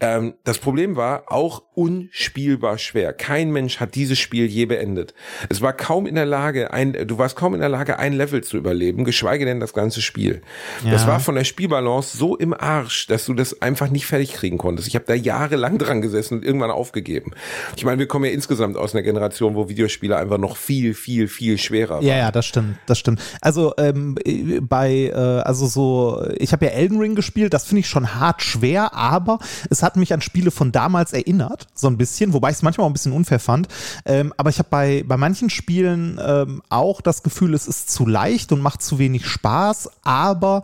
[0.00, 3.12] Ähm, das Problem war auch unspielbar schwer.
[3.12, 5.14] Kein Mensch hat dieses Spiel je beendet.
[5.48, 8.42] Es war kaum in der Lage, ein, du warst kaum in der Lage, ein Level
[8.42, 10.42] zu überleben, geschweige denn das ganze Spiel.
[10.84, 11.08] Das Ja.
[11.08, 14.86] war von der Spielbalance so im Arsch, dass du das einfach nicht fertig kriegen konntest.
[14.86, 17.32] Ich habe da jahrelang dran gesessen und irgendwann aufgegeben.
[17.76, 21.26] Ich meine, wir kommen ja insgesamt aus einer Generation, wo Videospiele einfach noch viel, viel,
[21.26, 22.04] viel schwerer waren.
[22.04, 23.20] Ja, ja, das stimmt, das stimmt.
[23.40, 27.80] Also ähm, äh, bei, äh, also so, ich habe ja Elden Ring gespielt, das finde
[27.80, 31.96] ich schon hart schwer, aber es hat mich an Spiele von damals erinnert, so ein
[31.98, 33.66] bisschen, wobei ich es manchmal auch ein bisschen unfair fand.
[34.06, 38.06] Ähm, aber ich habe bei, bei manchen Spielen ähm, auch das Gefühl, es ist zu
[38.06, 40.62] leicht und macht zu wenig Spaß, aber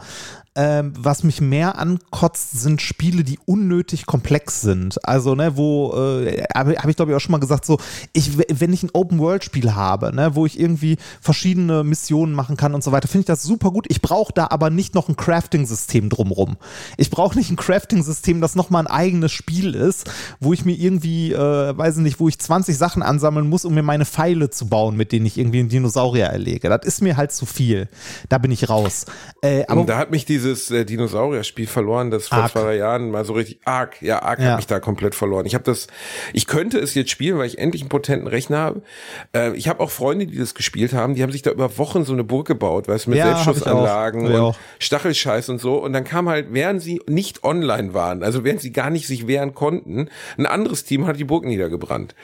[0.56, 5.04] ähm, was mich mehr ankotzt, sind Spiele, die unnötig komplex sind.
[5.04, 7.78] Also, ne, wo, äh, habe hab ich glaube ich auch schon mal gesagt, so,
[8.12, 12.84] ich, wenn ich ein Open-World-Spiel habe, ne, wo ich irgendwie verschiedene Missionen machen kann und
[12.84, 13.86] so weiter, finde ich das super gut.
[13.88, 16.56] Ich brauche da aber nicht noch ein Crafting-System drumrum.
[16.96, 21.32] Ich brauche nicht ein Crafting-System, das nochmal ein eigenes Spiel ist, wo ich mir irgendwie,
[21.32, 24.68] äh, weiß ich nicht, wo ich 20 Sachen ansammeln muss, um mir meine Pfeile zu
[24.68, 26.68] bauen, mit denen ich irgendwie einen Dinosaurier erlege.
[26.68, 27.88] Das ist mir halt zu viel.
[28.28, 29.06] Da bin ich raus.
[29.42, 33.24] Äh, aber Und da hat mich dieses äh, Dinosaurier-Spiel verloren, das vor zwei Jahren mal
[33.24, 34.50] so richtig arg, ja, arg Ja.
[34.50, 35.46] hat mich da komplett verloren.
[35.46, 35.86] Ich habe das,
[36.32, 38.82] ich könnte es jetzt spielen, weil ich endlich einen potenten Rechner habe.
[39.34, 42.04] Äh, ich habe auch Freunde, die das gespielt haben, die haben sich da über Wochen
[42.04, 44.56] so eine Burg gebaut, weißt du, mit Ja, ich Selbstschussanlagen ich und auch.
[44.78, 45.76] Stachelscheiß und so.
[45.76, 49.26] Und dann kam halt, während sie nicht online waren, also während sie gar nicht sich
[49.26, 52.14] wehren konnten, ein anderes Team hat die Burg niedergebrannt.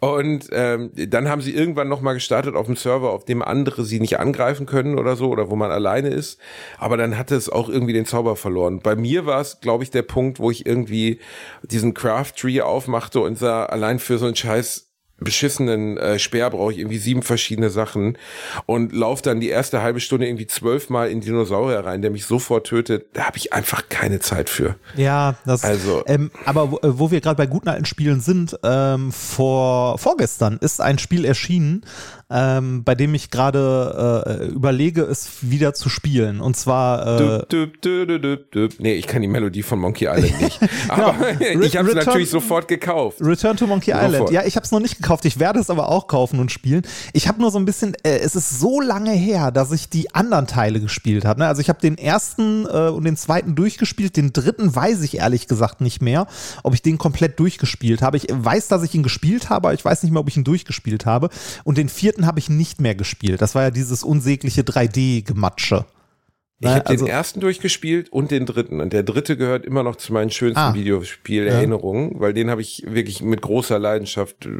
[0.00, 4.00] Und ähm, dann haben sie irgendwann nochmal gestartet auf dem Server, auf dem andere sie
[4.00, 6.38] nicht angreifen können oder so, oder wo man alleine ist.
[6.78, 8.80] Aber dann hatte es auch irgendwie den Zauber verloren.
[8.80, 11.20] Bei mir war es, glaube ich, der Punkt, wo ich irgendwie
[11.62, 14.88] diesen Craft Tree aufmachte und sah, allein für so einen Scheiß
[15.20, 18.16] beschissenen äh, Speer brauche ich irgendwie sieben verschiedene Sachen
[18.66, 22.68] und lauf dann die erste halbe Stunde irgendwie zwölfmal in Dinosaurier rein, der mich sofort
[22.68, 23.06] tötet.
[23.14, 24.76] Da habe ich einfach keine Zeit für.
[24.96, 25.64] Ja, das.
[25.64, 29.98] Also- ähm, aber wo, äh, wo wir gerade bei guten alten Spielen sind, ähm, vor
[29.98, 31.84] vorgestern ist ein Spiel erschienen,
[32.30, 36.40] ähm, bei dem ich gerade äh, überlege, es wieder zu spielen.
[36.40, 38.74] Und zwar äh, düp, düp, düp, düp.
[38.78, 40.60] Nee, ich kann die Melodie von Monkey Island nicht.
[40.88, 41.64] Aber Genau.
[41.64, 43.18] ich habe es natürlich sofort gekauft.
[43.20, 44.08] Return to Monkey Sofort.
[44.12, 44.30] Island.
[44.30, 45.24] Ja, ich habe es noch nicht gekauft.
[45.24, 46.82] Ich werde es aber auch kaufen und spielen.
[47.12, 50.14] Ich habe nur so ein bisschen, äh, es ist so lange her, dass ich die
[50.14, 51.40] anderen Teile gespielt habe.
[51.40, 51.46] Ne?
[51.46, 54.16] Also ich habe den ersten äh, und den zweiten durchgespielt.
[54.16, 56.26] Den dritten weiß ich ehrlich gesagt nicht mehr,
[56.62, 58.16] ob ich den komplett durchgespielt habe.
[58.18, 60.44] Ich weiß, dass ich ihn gespielt habe, aber ich weiß nicht mehr, ob ich ihn
[60.44, 61.30] durchgespielt habe.
[61.64, 63.40] Und den vierten habe ich nicht mehr gespielt.
[63.42, 65.84] Das war ja dieses unsägliche 3D-Gematsche.
[66.60, 68.80] Ich habe also- den ersten durchgespielt und den dritten.
[68.80, 70.74] Und der dritte gehört immer noch zu meinen schönsten Ah.
[70.74, 74.44] Videospielerinnerungen, weil den habe ich wirklich mit großer Leidenschaft.
[74.46, 74.50] äh,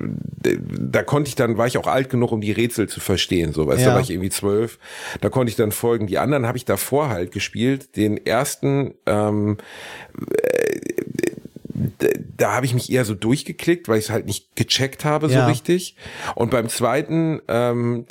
[0.80, 3.52] Da konnte ich dann, war ich auch alt genug, um die Rätsel zu verstehen.
[3.52, 3.88] So, weißt du, Ja.
[3.88, 4.78] da war ich irgendwie zwölf.
[5.20, 6.06] Da konnte ich dann folgen.
[6.06, 7.96] Die anderen habe ich davor halt gespielt.
[7.96, 9.56] Den ersten, ähm,
[11.98, 15.28] da, da habe ich mich eher so durchgeklickt, weil ich es halt nicht gecheckt habe
[15.28, 15.46] so Ja.
[15.46, 15.94] richtig.
[16.34, 18.06] Und beim zweiten, ähm,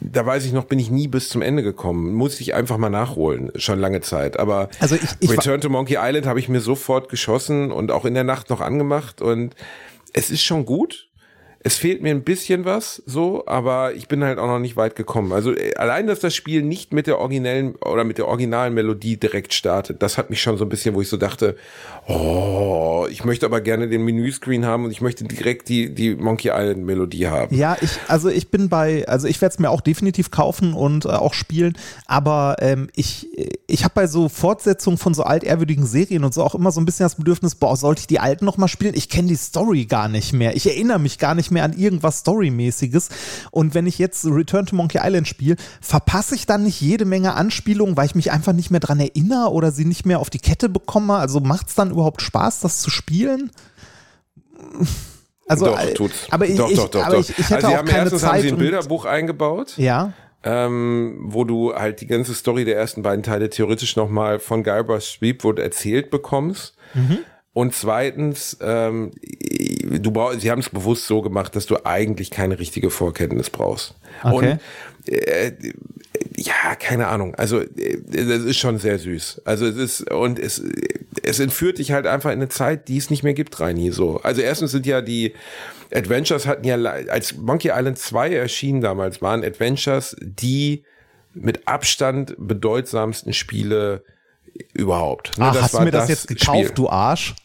[0.00, 2.14] da weiß ich noch, bin ich nie bis zum Ende gekommen.
[2.14, 4.38] Muss ich einfach mal nachholen, schon lange Zeit.
[4.38, 8.04] Aber Also ich- ich Return to Monkey Island habe ich mir sofort geschossen und auch
[8.04, 9.54] in der Nacht noch angemacht und
[10.12, 11.05] es ist schon gut.
[11.66, 14.94] Es fehlt mir ein bisschen was, so, aber ich bin halt auch noch nicht weit
[14.94, 15.32] gekommen.
[15.32, 19.16] Also äh, allein, dass das Spiel nicht mit der originellen oder mit der originalen Melodie
[19.16, 21.56] direkt startet, das hat mich schon so ein bisschen, wo ich so dachte,
[22.06, 26.50] oh, ich möchte aber gerne den Menüscreen haben und ich möchte direkt die, die Monkey
[26.54, 27.52] Island Melodie haben.
[27.56, 31.04] Ja, ich, also ich bin bei, also ich werde es mir auch definitiv kaufen und
[31.04, 33.28] äh, auch spielen, aber ähm, ich,
[33.66, 36.84] ich habe bei so Fortsetzungen von so altehrwürdigen Serien und so auch immer so ein
[36.84, 38.94] bisschen das Bedürfnis, boah, sollte ich die alten nochmal spielen?
[38.94, 40.54] Ich kenne die Story gar nicht mehr.
[40.54, 43.08] Ich erinnere mich gar nicht mehr an irgendwas Storymäßiges.
[43.50, 47.34] Und wenn ich jetzt Return to Monkey Island spiele, verpasse ich dann nicht jede Menge
[47.34, 50.38] Anspielungen, weil ich mich einfach nicht mehr dran erinnere oder sie nicht mehr auf die
[50.38, 51.14] Kette bekomme?
[51.14, 53.50] Also macht es dann überhaupt Spaß, das zu spielen?
[55.48, 56.26] Also, doch, äh, tut's.
[56.30, 57.20] aber ich, doch, ich, doch, doch, aber doch.
[57.20, 58.32] ich, ich hätte also auch haben keine erstens Zeit.
[58.32, 59.74] haben sie ein Bilderbuch eingebaut.
[59.76, 60.12] Ja,
[60.46, 65.18] ähm, wo du halt die ganze Story der ersten beiden Teile theoretisch nochmal von Guybrush
[65.18, 66.76] Threepwood erzählt bekommst.
[66.94, 67.18] Mhm.
[67.56, 72.58] Und zweitens, ähm, du brauchst, sie haben es bewusst so gemacht, dass du eigentlich keine
[72.58, 73.94] richtige Vorkenntnis brauchst.
[74.22, 74.58] Okay.
[75.06, 75.52] Und äh,
[76.36, 77.34] ja, keine Ahnung.
[77.36, 79.40] Also äh, das ist schon sehr süß.
[79.46, 80.62] Also es ist und es
[81.22, 83.90] es entführt dich halt einfach in eine Zeit, die es nicht mehr gibt, Reini.
[83.90, 84.20] So.
[84.20, 85.32] Also erstens sind ja die
[85.94, 90.84] Adventures hatten ja als Monkey Island 2 erschien damals waren Adventures die
[91.32, 94.04] mit Abstand bedeutsamsten Spiele
[94.74, 95.38] überhaupt.
[95.38, 96.70] Ne, Ach, das hast du mir das, jetzt gekauft, Spiel.
[96.74, 97.34] du Arsch?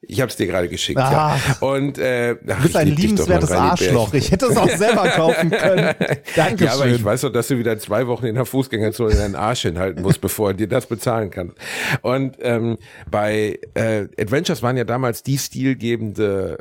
[0.00, 0.98] Ich habe es dir gerade geschickt.
[0.98, 1.36] Ah.
[1.36, 1.66] Ja.
[1.66, 4.14] Und äh, Du bist ein liebenswertes Arschloch.
[4.14, 5.94] Ich hätte es auch selber kaufen können.
[6.36, 6.66] Dankeschön.
[6.66, 9.62] Ja, aber ich weiß doch, dass du wieder zwei Wochen in der Fußgängerzone deinen Arsch
[9.62, 11.56] hinhalten musst, bevor du dir das bezahlen kannst.
[12.02, 12.78] Und ähm,
[13.10, 16.58] bei äh, Adventures waren ja damals die stilgebende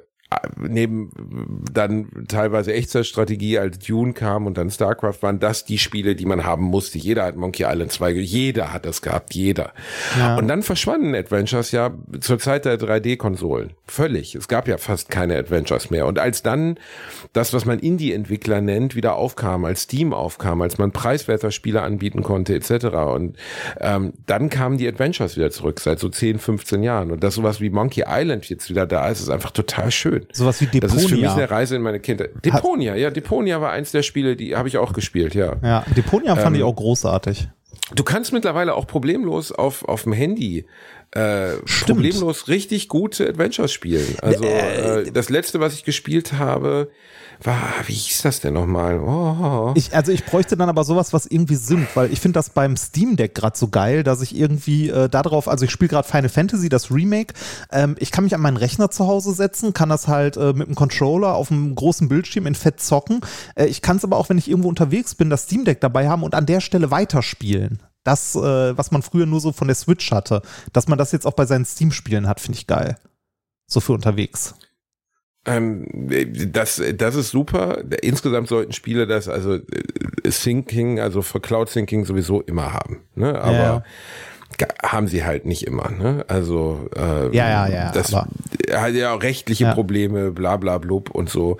[0.57, 6.25] neben dann teilweise Echtzeitstrategie als Dune kam und dann StarCraft waren das die Spiele, die
[6.25, 6.97] man haben musste.
[6.97, 9.71] Jeder hat Monkey Island 2, jeder hat das gehabt, jeder.
[10.37, 13.71] Und dann verschwanden Adventures ja zur Zeit der 3D-Konsolen.
[13.85, 14.35] Völlig.
[14.35, 16.05] Es gab ja fast keine Adventures mehr.
[16.05, 16.77] Und als dann
[17.31, 22.21] das, was man Indie-Entwickler nennt, wieder aufkam, als Steam aufkam, als man preiswerter Spiele anbieten
[22.21, 22.87] konnte, etc.
[22.87, 23.37] Und
[23.79, 27.11] ähm, dann kamen die Adventures wieder zurück, seit so 10, 15 Jahren.
[27.11, 30.16] Und dass sowas wie Monkey Island jetzt wieder da ist, ist einfach total schön.
[30.31, 31.33] Sowas wie Das ist für mich Deponia.
[31.35, 32.31] eine Reise in meine Kindheit.
[32.43, 35.55] Deponia, ja, Deponia war eins der Spiele, die habe ich auch gespielt, ja.
[35.63, 37.49] Ja, Deponia fand Ähm, ich auch großartig.
[37.95, 40.65] Du kannst mittlerweile auch problemlos auf, auf dem Handy
[41.17, 44.15] äh, problemlos richtig gute Adventures spielen.
[44.21, 46.89] Also äh, das letzte, was ich gespielt habe,
[47.43, 48.99] war, wie hieß das denn nochmal?
[48.99, 52.49] Oh, Ich, also ich bräuchte dann aber sowas, was irgendwie Sinn, weil ich finde das
[52.49, 56.07] beim Steam Deck gerade so geil, dass ich irgendwie äh, darauf, also ich spiele gerade
[56.07, 57.33] Final Fantasy, das Remake,
[57.71, 60.67] ähm, ich kann mich an meinen Rechner zu Hause setzen, kann das halt äh, mit
[60.67, 63.21] dem Controller auf einem großen Bildschirm in Fett zocken.
[63.55, 66.09] Äh, ich kann es aber auch, wenn ich irgendwo unterwegs bin, das Steam Deck dabei
[66.09, 67.79] haben und an der Stelle weiterspielen.
[68.07, 71.27] Das, äh, was man früher nur so von der Switch hatte, dass man das jetzt
[71.27, 72.97] auch bei seinen Steam-Spielen hat, finde ich geil.
[73.67, 74.55] So für unterwegs.
[75.45, 75.85] Ähm,
[76.53, 77.83] das, das ist super.
[78.01, 79.61] Insgesamt sollten Spiele das, also äh,
[80.29, 83.01] Syncing, also für Cloud Syncing sowieso immer haben.
[83.15, 83.39] Ne?
[83.41, 83.83] Aber
[84.59, 84.67] Ja.
[84.83, 85.89] haben sie halt nicht immer.
[85.91, 86.23] Ne?
[86.29, 89.73] Also ähm, Ja, ja, ja, das hat ja auch rechtliche Ja.
[89.73, 91.57] Probleme, bla bla blub und so.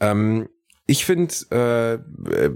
[0.00, 0.48] Ähm,
[0.92, 2.50] ich finde, äh, äh,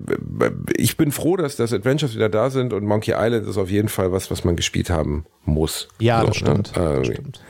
[0.76, 3.88] ich bin froh, dass das Adventures wieder da sind und Monkey Island ist auf jeden
[3.88, 5.88] Fall was, was man gespielt haben muss.
[5.98, 6.76] Ja, So, das stimmt.
[6.76, 6.82] Ne?
[6.82, 7.40] das Äh, stimmt.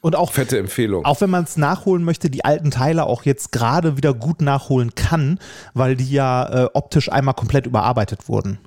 [0.00, 1.04] Und auch Fette Empfehlung.
[1.04, 4.96] Auch wenn man es nachholen möchte, die alten Teile auch jetzt gerade wieder gut nachholen
[4.96, 5.38] kann,
[5.72, 8.58] weil die ja äh, optisch einmal komplett überarbeitet wurden.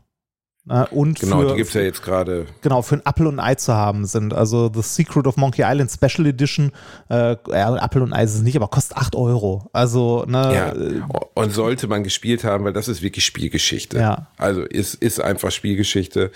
[0.70, 2.46] Äh, und genau, für, die gibt's ja jetzt gerade.
[2.62, 4.34] genau, für ein Apple und ein Ei zu haben sind.
[4.34, 6.72] Also The Secret of Monkey Island Special Edition,
[7.10, 9.70] äh, ja, Apple und Ei ist es nicht, aber kostet 8 Euro.
[9.74, 11.02] Also, ne, Ja, äh,
[11.36, 14.00] und sollte man gespielt haben, weil das ist wirklich Spielgeschichte.
[14.00, 14.28] Ja.
[14.38, 16.32] Also ist, ist einfach Spielgeschichte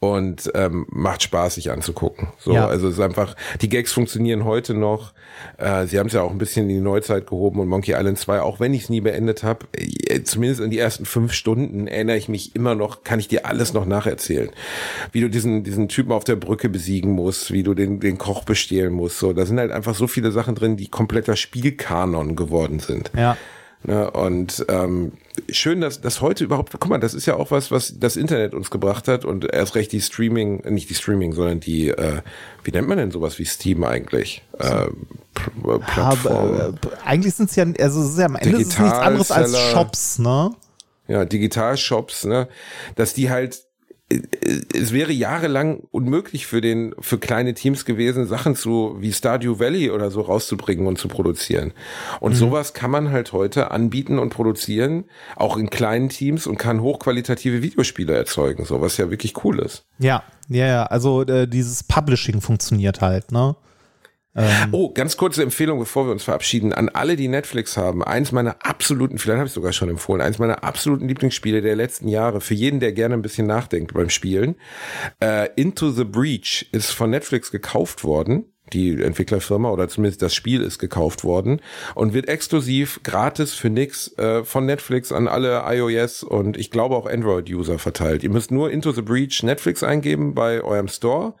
[0.00, 2.28] und ähm, macht Spaß, sich anzugucken.
[2.38, 2.66] So, Ja.
[2.66, 5.12] also es ist einfach, die Gags funktionieren heute noch.
[5.56, 8.18] Äh, sie haben es ja auch ein bisschen in die Neuzeit gehoben und Monkey Island
[8.18, 11.86] 2, auch wenn ich es nie beendet habe, äh, zumindest in die ersten fünf Stunden
[11.86, 14.50] erinnere ich mich immer noch, kann ich dir alles noch nacherzählen.
[15.12, 18.44] Wie du diesen, diesen Typen auf der Brücke besiegen musst, wie du den, den Koch
[18.44, 19.18] bestehlen musst.
[19.18, 23.10] So, da sind halt einfach so viele Sachen drin, die kompletter Spielkanon geworden sind.
[23.16, 23.36] ja.
[23.84, 25.12] Ne, und ähm,
[25.52, 28.52] schön, dass das heute überhaupt, guck mal, das ist ja auch was, was das Internet
[28.52, 32.22] uns gebracht hat und erst recht die Streaming, äh, nicht die Streaming, sondern die, äh,
[32.64, 34.42] wie nennt man denn sowas wie Steam eigentlich?
[34.58, 34.86] Äh,
[35.32, 36.54] P- Plattform.
[36.54, 36.72] Aber, äh,
[37.04, 39.56] eigentlich sind es ja, also es ist ja am Ende ist es nichts anderes als.
[39.56, 40.50] Shops, ne?
[41.08, 42.48] Ja, Digitalshops, ne,
[42.94, 43.62] dass die halt
[44.10, 44.20] äh,
[44.74, 49.90] es wäre jahrelang unmöglich für den für kleine Teams gewesen, Sachen zu wie Stardew Valley
[49.90, 51.72] oder so rauszubringen und zu produzieren.
[52.20, 55.04] Und sowas kann man halt heute anbieten und produzieren,
[55.36, 59.84] auch in kleinen Teams und kann hochqualitative Videospiele erzeugen, so was ja wirklich cool ist.
[59.98, 60.84] Ja, ja, ja.
[60.84, 63.56] Also äh, dieses Publishing funktioniert halt, ne?
[64.70, 68.04] Oh, ganz kurze Empfehlung, bevor wir uns verabschieden, an alle, die Netflix haben.
[68.04, 72.06] Eins meiner absoluten, vielleicht habe ich sogar schon empfohlen, eins meiner absoluten Lieblingsspiele der letzten
[72.08, 74.54] Jahre, für jeden, der gerne ein bisschen nachdenkt beim Spielen.
[75.20, 78.44] Äh, Into the Breach ist von Netflix gekauft worden.
[78.72, 81.60] Die Entwicklerfirma oder zumindest das Spiel ist gekauft worden
[81.94, 86.96] und wird exklusiv gratis für nix äh, von Netflix an alle iOS und ich glaube
[86.96, 88.22] auch Android-User verteilt.
[88.22, 91.34] Ihr müsst nur Into the Breach Netflix eingeben bei eurem Store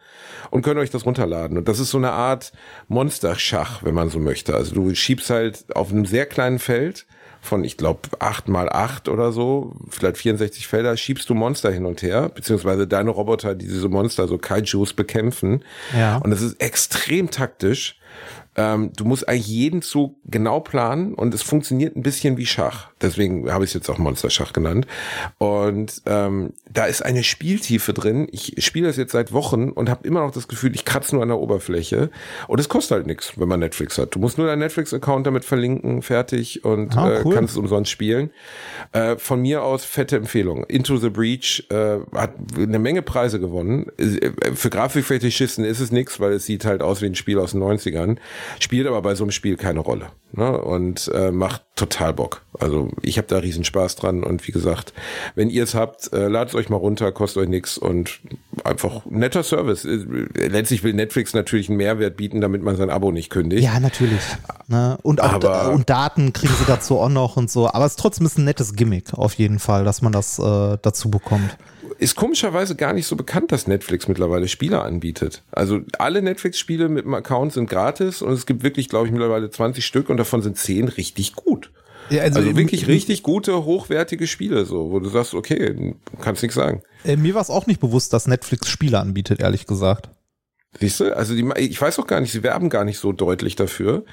[0.50, 1.58] und könnt euch das runterladen.
[1.58, 2.52] Und das ist so eine Art
[2.88, 4.54] Monsterschach, wenn man so möchte.
[4.54, 7.06] Also du schiebst halt auf einem sehr kleinen Feld
[7.40, 11.86] von, ich glaube, acht mal acht oder so, vielleicht 64 Felder, schiebst du Monster hin
[11.86, 15.64] und her, beziehungsweise deine Roboter, die diese Monster, so Kaijus, bekämpfen.
[15.96, 16.18] Ja.
[16.18, 17.98] Und das ist extrem taktisch.
[18.56, 22.88] Ähm, du musst eigentlich jeden Zug genau planen und es funktioniert ein bisschen wie Schach.
[23.00, 24.86] Deswegen habe ich es jetzt auch Monsterschach genannt.
[25.38, 28.28] Und ähm, da ist eine Spieltiefe drin.
[28.32, 31.22] Ich spiele das jetzt seit Wochen und habe immer noch das Gefühl, ich kratze nur
[31.22, 32.10] an der Oberfläche.
[32.46, 34.14] Und es kostet halt nichts, wenn man Netflix hat.
[34.14, 37.34] Du musst nur deinen Netflix-Account damit verlinken, fertig und Ah, äh, cool.
[37.34, 38.30] kannst es umsonst spielen.
[38.92, 40.64] Äh, von mir aus fette Empfehlung.
[40.64, 43.86] Into the Breach äh, hat eine Menge Preise gewonnen.
[43.98, 47.52] Äh, Für Grafikfetischisten ist es nichts, weil es sieht halt aus wie ein Spiel aus
[47.52, 48.16] den 90ern.
[48.60, 50.06] Spielt aber bei so einem Spiel keine Rolle.
[50.32, 50.58] ne?
[50.60, 52.42] und äh, macht total Bock.
[52.58, 54.92] Also ich habe da riesen Spaß dran und wie gesagt,
[55.34, 58.20] wenn ihr es habt, äh, ladet euch mal runter, kostet euch nichts und
[58.64, 59.84] einfach netter Service.
[59.84, 60.04] Äh,
[60.48, 63.62] Letztlich will Netflix natürlich einen Mehrwert bieten, damit man sein Abo nicht kündigt.
[63.62, 64.20] Ja, natürlich.
[64.66, 64.98] Ne?
[65.02, 67.68] Und auch Aber- und Daten kriegen sie dazu auch noch und so.
[67.68, 70.76] Aber es ist trotzdem ist ein nettes Gimmick auf jeden Fall, dass man das äh,
[70.82, 71.56] dazu bekommt.
[71.98, 75.42] Ist komischerweise gar nicht so bekannt, dass Netflix mittlerweile Spiele anbietet.
[75.50, 79.50] Also alle Netflix-Spiele mit dem Account sind gratis und es gibt wirklich, glaube ich, mittlerweile
[79.50, 81.72] 20 Stück und davon sind 10 richtig gut.
[82.10, 86.54] Ja, Also, im- wirklich richtig gute, hochwertige Spiele, so, wo du sagst, okay, kannst nichts
[86.54, 86.82] sagen.
[87.04, 90.08] Äh, mir war es auch nicht bewusst, dass Netflix Spiele anbietet, ehrlich gesagt.
[90.78, 91.16] Siehst du?
[91.16, 94.04] Also die, ich weiß auch gar nicht, sie werben gar nicht so deutlich dafür.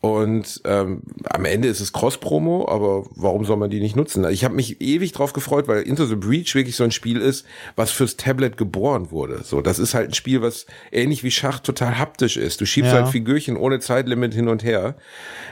[0.00, 4.28] Und ähm, am Ende ist es Cross-Promo, aber warum soll man die nicht nutzen?
[4.28, 7.46] Ich habe mich ewig drauf gefreut, weil Into the Breach wirklich so ein Spiel ist,
[7.76, 9.40] was fürs Tablet geboren wurde.
[9.42, 12.60] So, das ist halt ein Spiel, was ähnlich wie Schach total haptisch ist.
[12.60, 12.98] Du schiebst Ja.
[12.98, 14.96] halt Figürchen ohne Zeitlimit hin und her.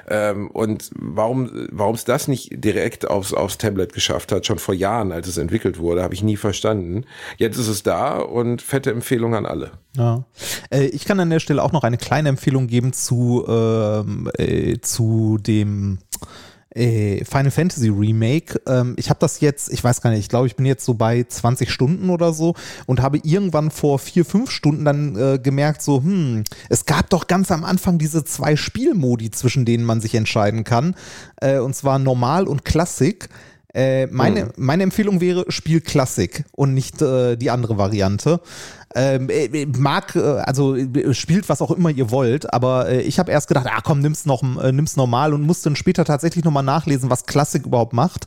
[0.09, 4.75] Ähm, und warum warum es das nicht direkt aufs, aufs Tablet geschafft hat, schon vor
[4.75, 7.07] Jahren, als es entwickelt wurde, habe ich nie verstanden.
[7.39, 9.73] Jetzt ist es da und fette Empfehlung an alle.
[9.97, 10.25] Ja.
[10.71, 14.79] Äh, ich kann an der Stelle auch noch eine kleine Empfehlung geben zu, ähm, äh,
[14.81, 15.99] zu dem
[16.75, 18.61] äh, Final Fantasy Remake.
[18.67, 20.95] Ähm, ich habe das jetzt, ich weiß gar nicht, ich glaube, ich bin jetzt so
[20.95, 22.55] bei 20 Stunden oder so
[22.87, 27.27] und habe irgendwann vor vier, fünf Stunden dann äh, gemerkt, so, hm, es gab doch
[27.27, 30.95] ganz am Anfang diese zwei Spielmodi, zwischen denen man sich entscheiden kann.
[31.41, 33.29] Äh, und zwar normal und Klassik.
[33.73, 38.41] Äh, meine, meine Empfehlung wäre, spiel Klassik und nicht äh, die andere Variante.
[38.97, 43.19] Ähm, äh, mag, äh, also äh, spielt was auch immer ihr wollt, aber äh, ich
[43.19, 46.45] habe erst gedacht, ah komm, nimm's noch, äh, nimm's normal und musste dann später tatsächlich
[46.45, 48.27] nochmal nachlesen, was Klassik überhaupt macht.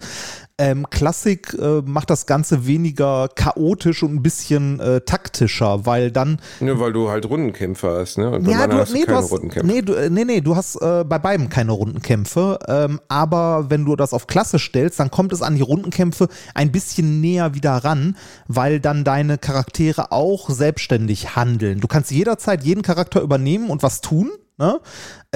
[0.60, 6.40] Ähm, Klassik äh, macht das Ganze weniger chaotisch und ein bisschen äh, taktischer, weil dann
[6.60, 8.32] Ja, weil du halt Rundenkämpfer hast, ne?
[8.32, 9.72] Und ja, du, hast nee, du keine hast, Rundenkämpfe.
[9.72, 12.58] nee, du, äh, nee, nee, du hast äh, bei beiden keine Rundenkämpfe.
[12.68, 16.72] Ähm, aber wenn du das auf Klasse stellst, dann kommt es an die Rundenkämpfe ein
[16.72, 18.18] bisschen näher wieder ran,
[18.48, 21.82] weil dann deine Charaktere auch selbstständig handeln.
[21.82, 24.32] Du kannst jederzeit jeden Charakter übernehmen und was tun.
[24.60, 24.80] Ne?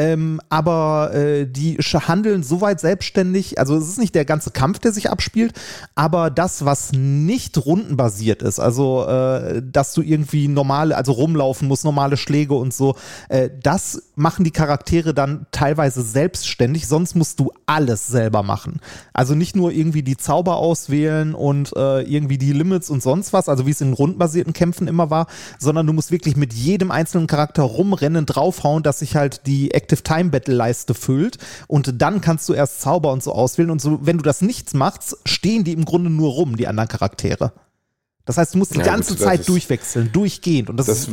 [0.01, 4.93] Ähm, aber äh, die handeln soweit selbstständig, also es ist nicht der ganze Kampf, der
[4.93, 5.53] sich abspielt,
[5.93, 11.85] aber das, was nicht rundenbasiert ist, also äh, dass du irgendwie normale, also rumlaufen musst,
[11.85, 12.95] normale Schläge und so,
[13.29, 18.79] äh, das machen die Charaktere dann teilweise selbstständig, sonst musst du alles selber machen.
[19.13, 23.49] Also nicht nur irgendwie die Zauber auswählen und äh, irgendwie die Limits und sonst was,
[23.49, 25.27] also wie es in rundenbasierten Kämpfen immer war,
[25.59, 30.03] sondern du musst wirklich mit jedem einzelnen Charakter rumrennen, draufhauen, dass sich halt die Active
[30.03, 31.37] Time Battle Leiste füllt
[31.67, 34.73] und dann kannst du erst Zauber und so auswählen und so, wenn du das nichts
[34.73, 37.51] machst, stehen die im Grunde nur rum, die anderen Charaktere.
[38.25, 40.99] Das heißt, du musst die Ja, gut, ganze das Zeit durchwechseln, durchgehend und das, Das
[40.99, 41.09] ist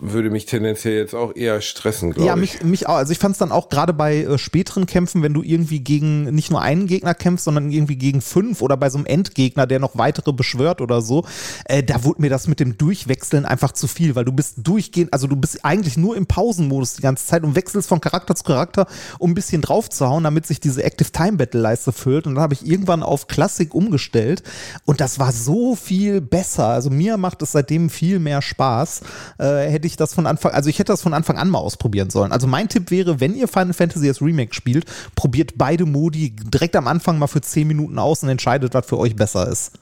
[0.00, 2.40] würde mich tendenziell jetzt auch eher stressen, glaube ja, ich.
[2.40, 2.96] mich, mich auch.
[2.96, 6.24] Also ich fand es dann auch gerade bei äh, späteren Kämpfen, wenn du irgendwie gegen
[6.34, 9.78] nicht nur einen Gegner kämpfst, sondern irgendwie gegen fünf oder bei so einem Endgegner, der
[9.78, 11.24] noch weitere beschwört oder so,
[11.66, 15.12] äh, da wurde mir das mit dem Durchwechseln einfach zu viel, weil du bist durchgehend,
[15.12, 18.44] also du bist eigentlich nur im Pausenmodus die ganze Zeit und wechselst von Charakter zu
[18.44, 18.86] Charakter,
[19.18, 22.26] um ein bisschen draufzuhauen, damit sich diese Active Time Battle Leiste füllt.
[22.26, 24.42] Und dann habe ich irgendwann auf Klassik umgestellt
[24.84, 26.66] und das war so viel besser.
[26.68, 29.02] Also mir macht es seitdem viel mehr Spaß.
[29.38, 32.10] Äh, hätte ich das von Anfang, also ich hätte das von Anfang an mal ausprobieren
[32.10, 32.32] sollen.
[32.32, 36.76] Also mein Tipp wäre, wenn ihr Final Fantasy das Remake spielt, probiert beide Modi direkt
[36.76, 39.72] am Anfang mal für 10 Minuten aus und entscheidet, was für euch besser ist.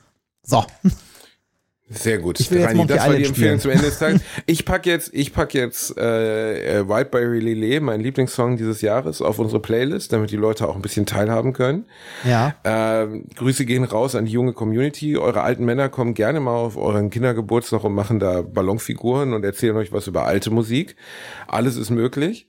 [0.45, 0.65] So.
[1.93, 2.41] Sehr gut.
[2.41, 4.21] Ich will jetzt Rani, das war die Empfehlung zum Ende des Tages.
[4.47, 9.39] Ich pack jetzt, ich pack jetzt äh, äh, Wildberry Lillet, mein Lieblingssong dieses Jahres, auf
[9.39, 11.87] unsere Playlist, damit die Leute auch ein bisschen teilhaben können.
[12.25, 12.55] Ja.
[12.65, 15.17] Ähm, Grüße gehen raus an die junge Community.
[15.17, 19.77] Eure alten Männer kommen gerne mal auf euren Kindergeburtstag und machen da Ballonfiguren und erzählen
[19.77, 20.97] euch was über alte Musik.
[21.47, 22.49] Alles ist möglich.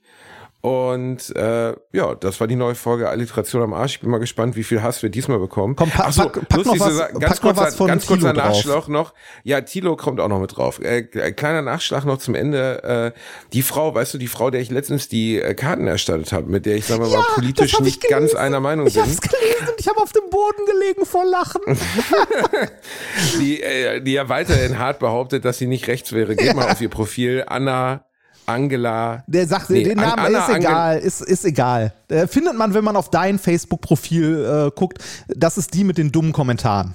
[0.64, 3.96] Und äh, ja, das war die neue Folge Alliteration am Arsch.
[3.96, 5.76] Ich bin mal gespannt, wie viel Hass wir diesmal bekommen.
[5.76, 7.86] Komm, pack- Ach so, pack- pack lustig noch was- pack ganz noch kurzer, was von
[7.88, 8.32] ganz kurzer.
[8.32, 9.12] Nachschlag noch.
[9.42, 10.80] Ja, Tilo kommt auch noch mit drauf.
[10.80, 13.12] Äh, kleiner Nachschlag noch zum Ende.
[13.14, 13.18] Äh,
[13.52, 16.64] die Frau, weißt du, die Frau, der ich letztens die äh, Karten erstattet habe, mit
[16.64, 18.38] der ich, sagen wir mal, politisch ich nicht ganz gelesen.
[18.38, 19.02] einer Meinung Ich bin.
[19.02, 21.60] hab's gelesen und ich habe auf dem Boden gelegen vor Lachen.
[23.38, 26.36] die, äh, die ja weiterhin hart behauptet, dass sie nicht rechts wäre.
[26.36, 27.44] Geht mal auf ihr Profil.
[27.46, 28.06] Anna,
[28.46, 29.24] Angela.
[29.26, 31.92] Der sagt, Nee, den Namen Anna ist egal, ist, ist egal.
[32.08, 34.98] Äh, findet man, wenn man auf dein Facebook-Profil äh, guckt,
[35.28, 36.94] das ist die mit den dummen Kommentaren.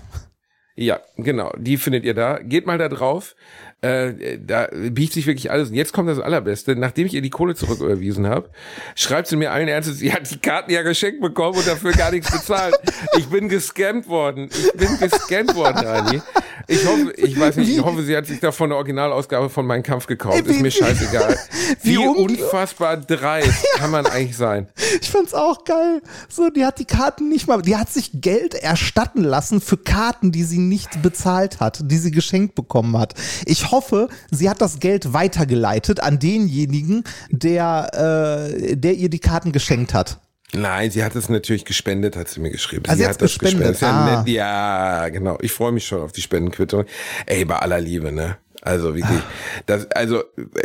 [0.75, 1.51] Ja, genau.
[1.57, 2.39] Die findet ihr da.
[2.39, 3.35] Geht mal da drauf.
[3.81, 5.69] Äh, da biegt sich wirklich alles.
[5.69, 6.73] Und jetzt kommt das Allerbeste.
[6.77, 8.49] Nachdem ich ihr die Kohle zurücküberwiesen habe,
[8.95, 12.11] schreibt sie mir allen Ernstes, sie hat die Karten ja geschenkt bekommen und dafür gar
[12.11, 12.79] nichts bezahlt.
[13.17, 14.49] Ich bin gescammt worden.
[14.51, 16.21] Ich bin gescammt worden, Rani.
[16.69, 19.81] Ich hoffe, ich weiß nicht, ich hoffe, sie hat sich davon eine Originalausgabe von Mein
[19.83, 20.45] Kampf gekauft.
[20.45, 21.35] Ist mir scheißegal.
[21.81, 24.67] Wie Wie, un- unfassbar dreist kann man eigentlich sein?
[25.01, 26.01] Ich fand's auch geil.
[26.29, 30.31] So, die hat die Karten nicht mal, die hat sich Geld erstatten lassen für Karten,
[30.31, 33.13] die sie nicht bezahlt hat, die sie geschenkt bekommen hat.
[33.45, 39.51] Ich hoffe, sie hat das Geld weitergeleitet an denjenigen, der, äh, der ihr die Karten
[39.51, 40.19] geschenkt hat.
[40.53, 42.83] Nein, sie hat es natürlich gespendet, hat sie mir geschrieben.
[42.87, 44.23] Ah, sie hat das gespendet, Ist ja, ah.
[44.25, 45.37] ja, genau.
[45.41, 46.85] Ich freue mich schon auf die Spendenquittung.
[47.27, 48.37] Ey, bei aller Liebe, ne?
[48.61, 49.21] Also wirklich,
[49.67, 50.23] das, also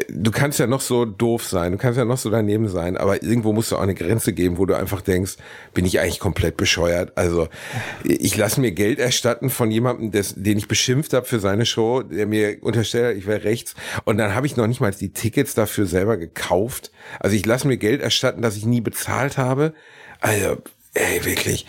[0.09, 3.23] du kannst ja noch so doof sein, du kannst ja noch so daneben sein, aber
[3.23, 5.37] irgendwo musst du auch eine Grenze geben, wo du einfach denkst,
[5.75, 7.13] bin ich eigentlich komplett bescheuert.
[7.15, 7.47] Also
[8.03, 12.03] ich lasse mir Geld erstatten von jemandem, des, den ich beschimpft habe für seine Show,
[12.03, 15.13] der mir unterstellt, hat, ich wäre rechts, und dann habe ich noch nicht mal die
[15.13, 16.91] Tickets dafür selber gekauft.
[17.21, 19.73] Also ich lasse mir Geld erstatten, das ich nie bezahlt habe.
[20.21, 20.57] Also
[20.97, 21.67] Ey, wirklich,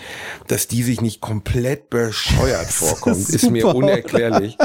[0.47, 4.55] dass die sich nicht komplett bescheuert vorkommt, ist ist, mir unerklärlich.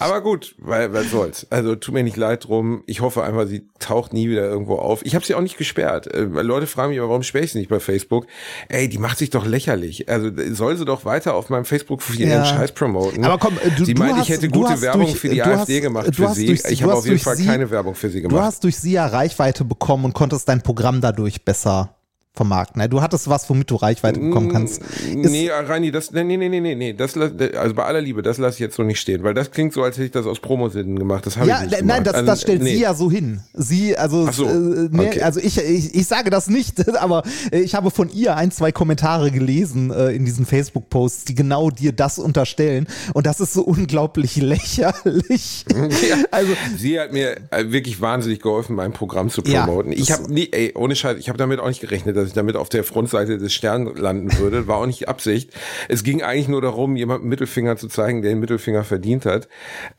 [0.00, 1.46] Aber gut, weil was soll's.
[1.50, 2.82] Also tut mir nicht leid drum.
[2.86, 5.04] Ich hoffe einfach, sie taucht nie wieder irgendwo auf.
[5.06, 6.12] Ich habe sie auch nicht gesperrt.
[6.12, 8.26] Äh, weil Leute fragen mich, aber warum sperre ich sie nicht bei Facebook?
[8.68, 10.08] Ey, die macht sich doch lächerlich.
[10.08, 12.34] Also äh, soll sie doch weiter auf meinem Facebook-Profil Ja.
[12.38, 13.24] ihren Scheiß promoten.
[13.24, 15.28] Aber komm, äh, du- sie du meint, hast- ich hätte du gute Werbung durch- für
[15.28, 16.46] die du AfD hast- gemacht du für sie.
[16.46, 18.44] durch- ich du habe auf jeden Fall sie- keine Werbung für sie Du gemacht.
[18.44, 21.94] hast durch sie ja Reichweite bekommen und konntest dein Programm dadurch besser
[22.34, 22.80] vermarkten.
[22.80, 22.88] ne?
[22.88, 24.80] Du hattest was, womit du Reichweite bekommen kannst.
[24.80, 28.38] Ist- Nee, Reini, das, nee, nee, nee, nee, nee, das, also bei aller Liebe, das
[28.38, 30.38] lasse ich jetzt so nicht stehen, weil das klingt so, als hätte ich das aus
[30.38, 31.26] Promosinnen gemacht.
[31.26, 31.86] Das habe Ja, ich nicht gemacht.
[31.96, 32.74] nein, das, Also, das stellt nee.
[32.76, 33.40] sie ja so hin.
[33.54, 35.22] Sie, also, so, äh, ne, okay.
[35.22, 38.70] also ich, ich, ich sage das nicht, aber äh, ich habe von ihr ein, zwei
[38.70, 42.86] Kommentare gelesen äh, in diesen Facebook-Posts, die genau dir das unterstellen.
[43.14, 45.64] Und das ist so unglaublich lächerlich.
[46.08, 46.16] Ja.
[46.30, 49.92] Also, Sie hat mir äh, wirklich wahnsinnig geholfen, mein Programm zu Ja, promoten.
[49.92, 52.34] ich das- habe nie, ey, ohne Scheiß, ich habe damit auch nicht gerechnet, dass ich
[52.34, 54.66] damit auf der Frontseite des Stern landen würde.
[54.66, 55.52] War auch nicht Absicht.
[55.88, 59.48] Es ging eigentlich nur darum, jemandem Mittelfinger zu zeigen, der den Mittelfinger verdient hat.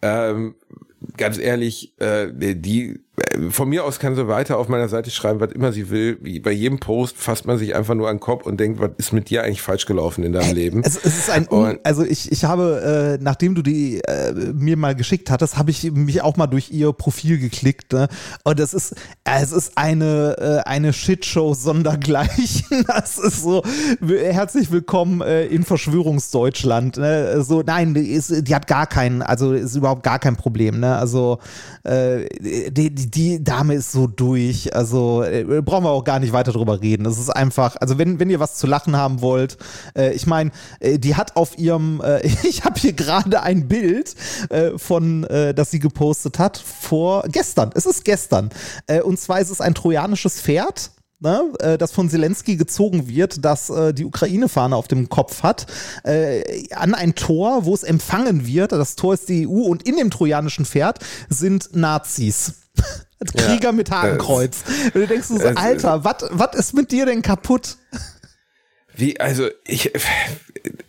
[0.02, 0.56] Ähm,
[1.18, 3.00] ganz ehrlich, äh, die
[3.50, 6.18] von mir aus kann sie weiter auf meiner Seite schreiben, was immer sie will.
[6.42, 9.14] Bei jedem Post fasst man sich einfach nur an den Kopf und denkt, was ist
[9.14, 10.82] mit dir eigentlich falsch gelaufen in deinem Leben?
[10.84, 14.78] Es, es ist ein, Un also ich, ich habe, äh, nachdem du die äh, mir
[14.78, 17.94] mal geschickt hattest, habe ich mich auch mal durch ihr Profil geklickt.
[17.94, 18.08] Ne?
[18.44, 18.94] Und es ist,
[19.24, 22.66] äh, es ist eine, äh, eine Shitshow sondergleichen.
[22.90, 23.64] Das ist so,
[24.02, 26.98] herzlich willkommen äh, in Verschwörungsdeutschland.
[26.98, 27.42] Ne?
[27.44, 30.80] So, nein, die, ist, die hat gar keinen, also ist überhaupt gar kein Problem.
[30.80, 30.96] Ne?
[30.96, 31.40] Also
[31.84, 32.26] äh,
[32.72, 34.76] die, die, die Dame ist so durch.
[34.76, 37.06] Also äh, brauchen wir auch gar nicht weiter drüber reden.
[37.06, 39.58] Es ist einfach, also wenn, wenn ihr was zu lachen haben wollt,
[39.96, 44.16] äh, ich meine, äh, die hat auf ihrem, äh, ich habe hier gerade ein Bild
[44.50, 47.72] äh, von, äh, das sie gepostet hat vor gestern.
[47.74, 48.50] Es ist gestern.
[49.04, 50.92] Und zwar ist es ein trojanisches Pferd.
[51.22, 55.66] Ne, das von Zelensky gezogen wird, das äh, die Ukraine-Fahne auf dem Kopf hat,
[56.06, 58.72] äh, an ein Tor, wo es empfangen wird.
[58.72, 62.69] Das Tor ist die EU und in dem trojanischen Pferd sind Nazis.
[63.36, 64.64] Krieger mit Hakenkreuz.
[64.86, 67.78] Und du denkst so, es- Alter, was ist mit dir denn kaputt?
[68.96, 69.92] Wie, also ich,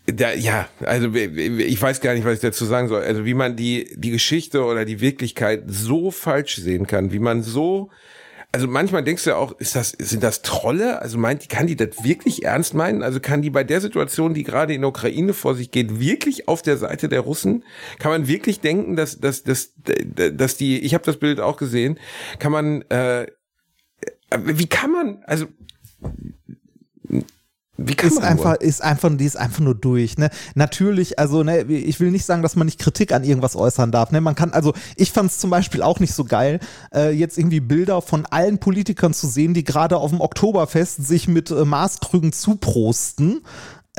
[0.06, 3.02] da, ja, also ich weiß gar nicht, was ich dazu sagen soll.
[3.02, 7.42] Also wie man die, die Geschichte oder die Wirklichkeit so falsch sehen kann, wie man
[7.42, 7.90] so,
[8.52, 11.00] also manchmal denkst du ja auch, ist das, sind das Trolle?
[11.00, 13.02] Also meint, kann die das wirklich ernst meinen?
[13.02, 16.48] Also kann die bei der Situation, die gerade in der Ukraine vor sich geht, wirklich
[16.48, 17.64] auf der Seite der Russen?
[18.00, 22.00] Kann man wirklich denken, dass, dass, dass, dass die, ich habe das Bild auch gesehen,
[22.40, 23.28] kann man, äh,
[24.36, 25.46] wie kann man, also
[27.82, 28.60] wie kann ist einfach, nur?
[28.60, 30.18] ist einfach, die ist einfach nur durch.
[30.18, 30.28] Ne?
[30.54, 34.10] Natürlich, also ne, ich will nicht sagen, dass man nicht Kritik an irgendwas äußern darf.
[34.10, 34.20] Ne?
[34.20, 36.60] Man kann, also ich fand es zum Beispiel auch nicht so geil,
[36.94, 41.26] äh, jetzt irgendwie Bilder von allen Politikern zu sehen, die gerade auf dem Oktoberfest sich
[41.26, 43.40] mit äh, Maßkrügen zuprosten.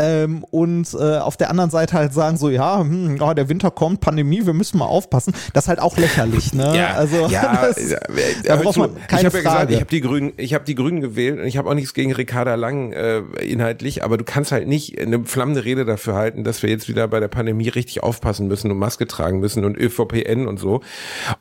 [0.02, 3.70] Ähm, und äh, auf der anderen Seite halt sagen so, ja, hm, ja, der Winter
[3.70, 5.36] kommt, Pandemie, wir müssen mal aufpassen.
[5.54, 6.72] Das ist halt auch lächerlich, ne?
[6.82, 8.00] Ja, also ja, das, äh,
[8.46, 10.74] da braucht man keine ich habe ja gesagt, ich habe die Grünen, ich habe die
[10.74, 14.52] Grünen gewählt und ich habe auch nichts gegen Ricarda Lang äh, inhaltlich, aber du kannst
[14.52, 18.02] halt nicht eine flammende Rede dafür halten, dass wir jetzt wieder bei der Pandemie richtig
[18.02, 20.82] aufpassen müssen und Maske tragen müssen und ÖVPN und so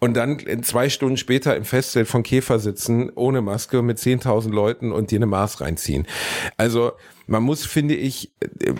[0.01, 4.93] und dann zwei Stunden später im Festzelt von Käfer sitzen ohne Maske mit 10.000 Leuten
[4.93, 6.07] und dir eine Maß reinziehen.
[6.57, 6.93] Also
[7.31, 8.32] man muss, finde ich,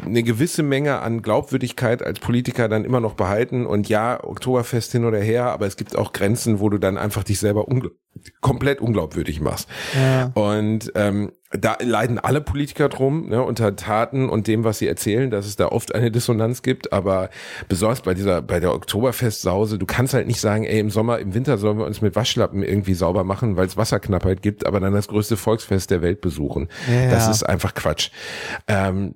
[0.05, 3.64] eine gewisse Menge an Glaubwürdigkeit als Politiker dann immer noch behalten.
[3.64, 7.22] Und ja, Oktoberfest hin oder her, aber es gibt auch Grenzen, wo du dann einfach
[7.22, 7.93] dich selber ungl
[8.41, 9.69] komplett unglaubwürdig machst.
[9.95, 10.31] Ja.
[10.35, 15.31] Und ähm, da leiden alle Politiker drum, ne, unter Taten und dem, was sie erzählen,
[15.31, 16.93] dass es da oft eine Dissonanz gibt.
[16.93, 17.28] Aber
[17.69, 21.35] besonders bei dieser, bei der Oktoberfestsause, du kannst halt nicht sagen, ey, im Sommer, im
[21.35, 24.93] Winter sollen wir uns mit Waschlappen irgendwie sauber machen, weil es Wasserknappheit gibt, aber dann
[24.93, 26.69] das größte Volksfest der Welt besuchen.
[26.89, 27.11] Ja.
[27.11, 28.11] Das ist einfach Quatsch.
[28.69, 29.15] Ähm,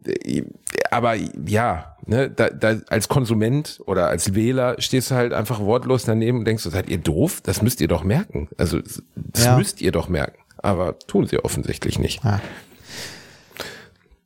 [0.91, 6.05] aber ja, ne, da, da als Konsument oder als Wähler stehst du halt einfach wortlos
[6.05, 7.41] daneben und denkst, seid ihr doof?
[7.43, 8.49] Das müsst ihr doch merken.
[8.59, 9.57] Also das Ja.
[9.57, 10.39] müsst ihr doch merken.
[10.59, 12.25] Aber tun sie offensichtlich nicht.
[12.25, 12.41] Ja.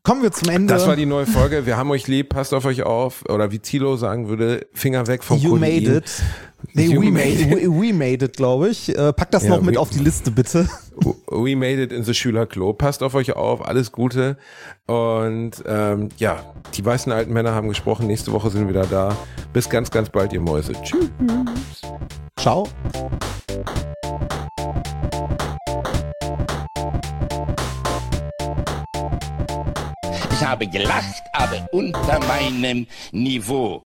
[0.08, 0.72] Kommen wir zum Ende.
[0.72, 1.66] Das war die neue Folge.
[1.66, 3.24] Wir haben euch lieb, passt auf euch auf.
[3.28, 5.82] Oder wie Thilo sagen würde, Finger weg vom You Kodein.
[5.84, 6.22] made it.
[6.72, 8.88] Nee, You we made made, we, we made it, glaube ich.
[8.96, 10.66] Äh, pack das Ja, noch mit we- auf die Liste, bitte.
[11.30, 12.72] We made it in the Schülerklo.
[12.72, 14.38] Passt auf euch auf, alles Gute.
[14.86, 18.06] Und ähm, ja, die weißen alten Männer haben gesprochen.
[18.06, 19.14] Nächste Woche sind wir wieder da.
[19.52, 20.72] Bis ganz, ganz bald, ihr Mäuse.
[20.82, 21.10] Tschüss.
[22.40, 22.66] Ciao.
[30.48, 33.76] Habe gelacht, aber unter meinem Niveau.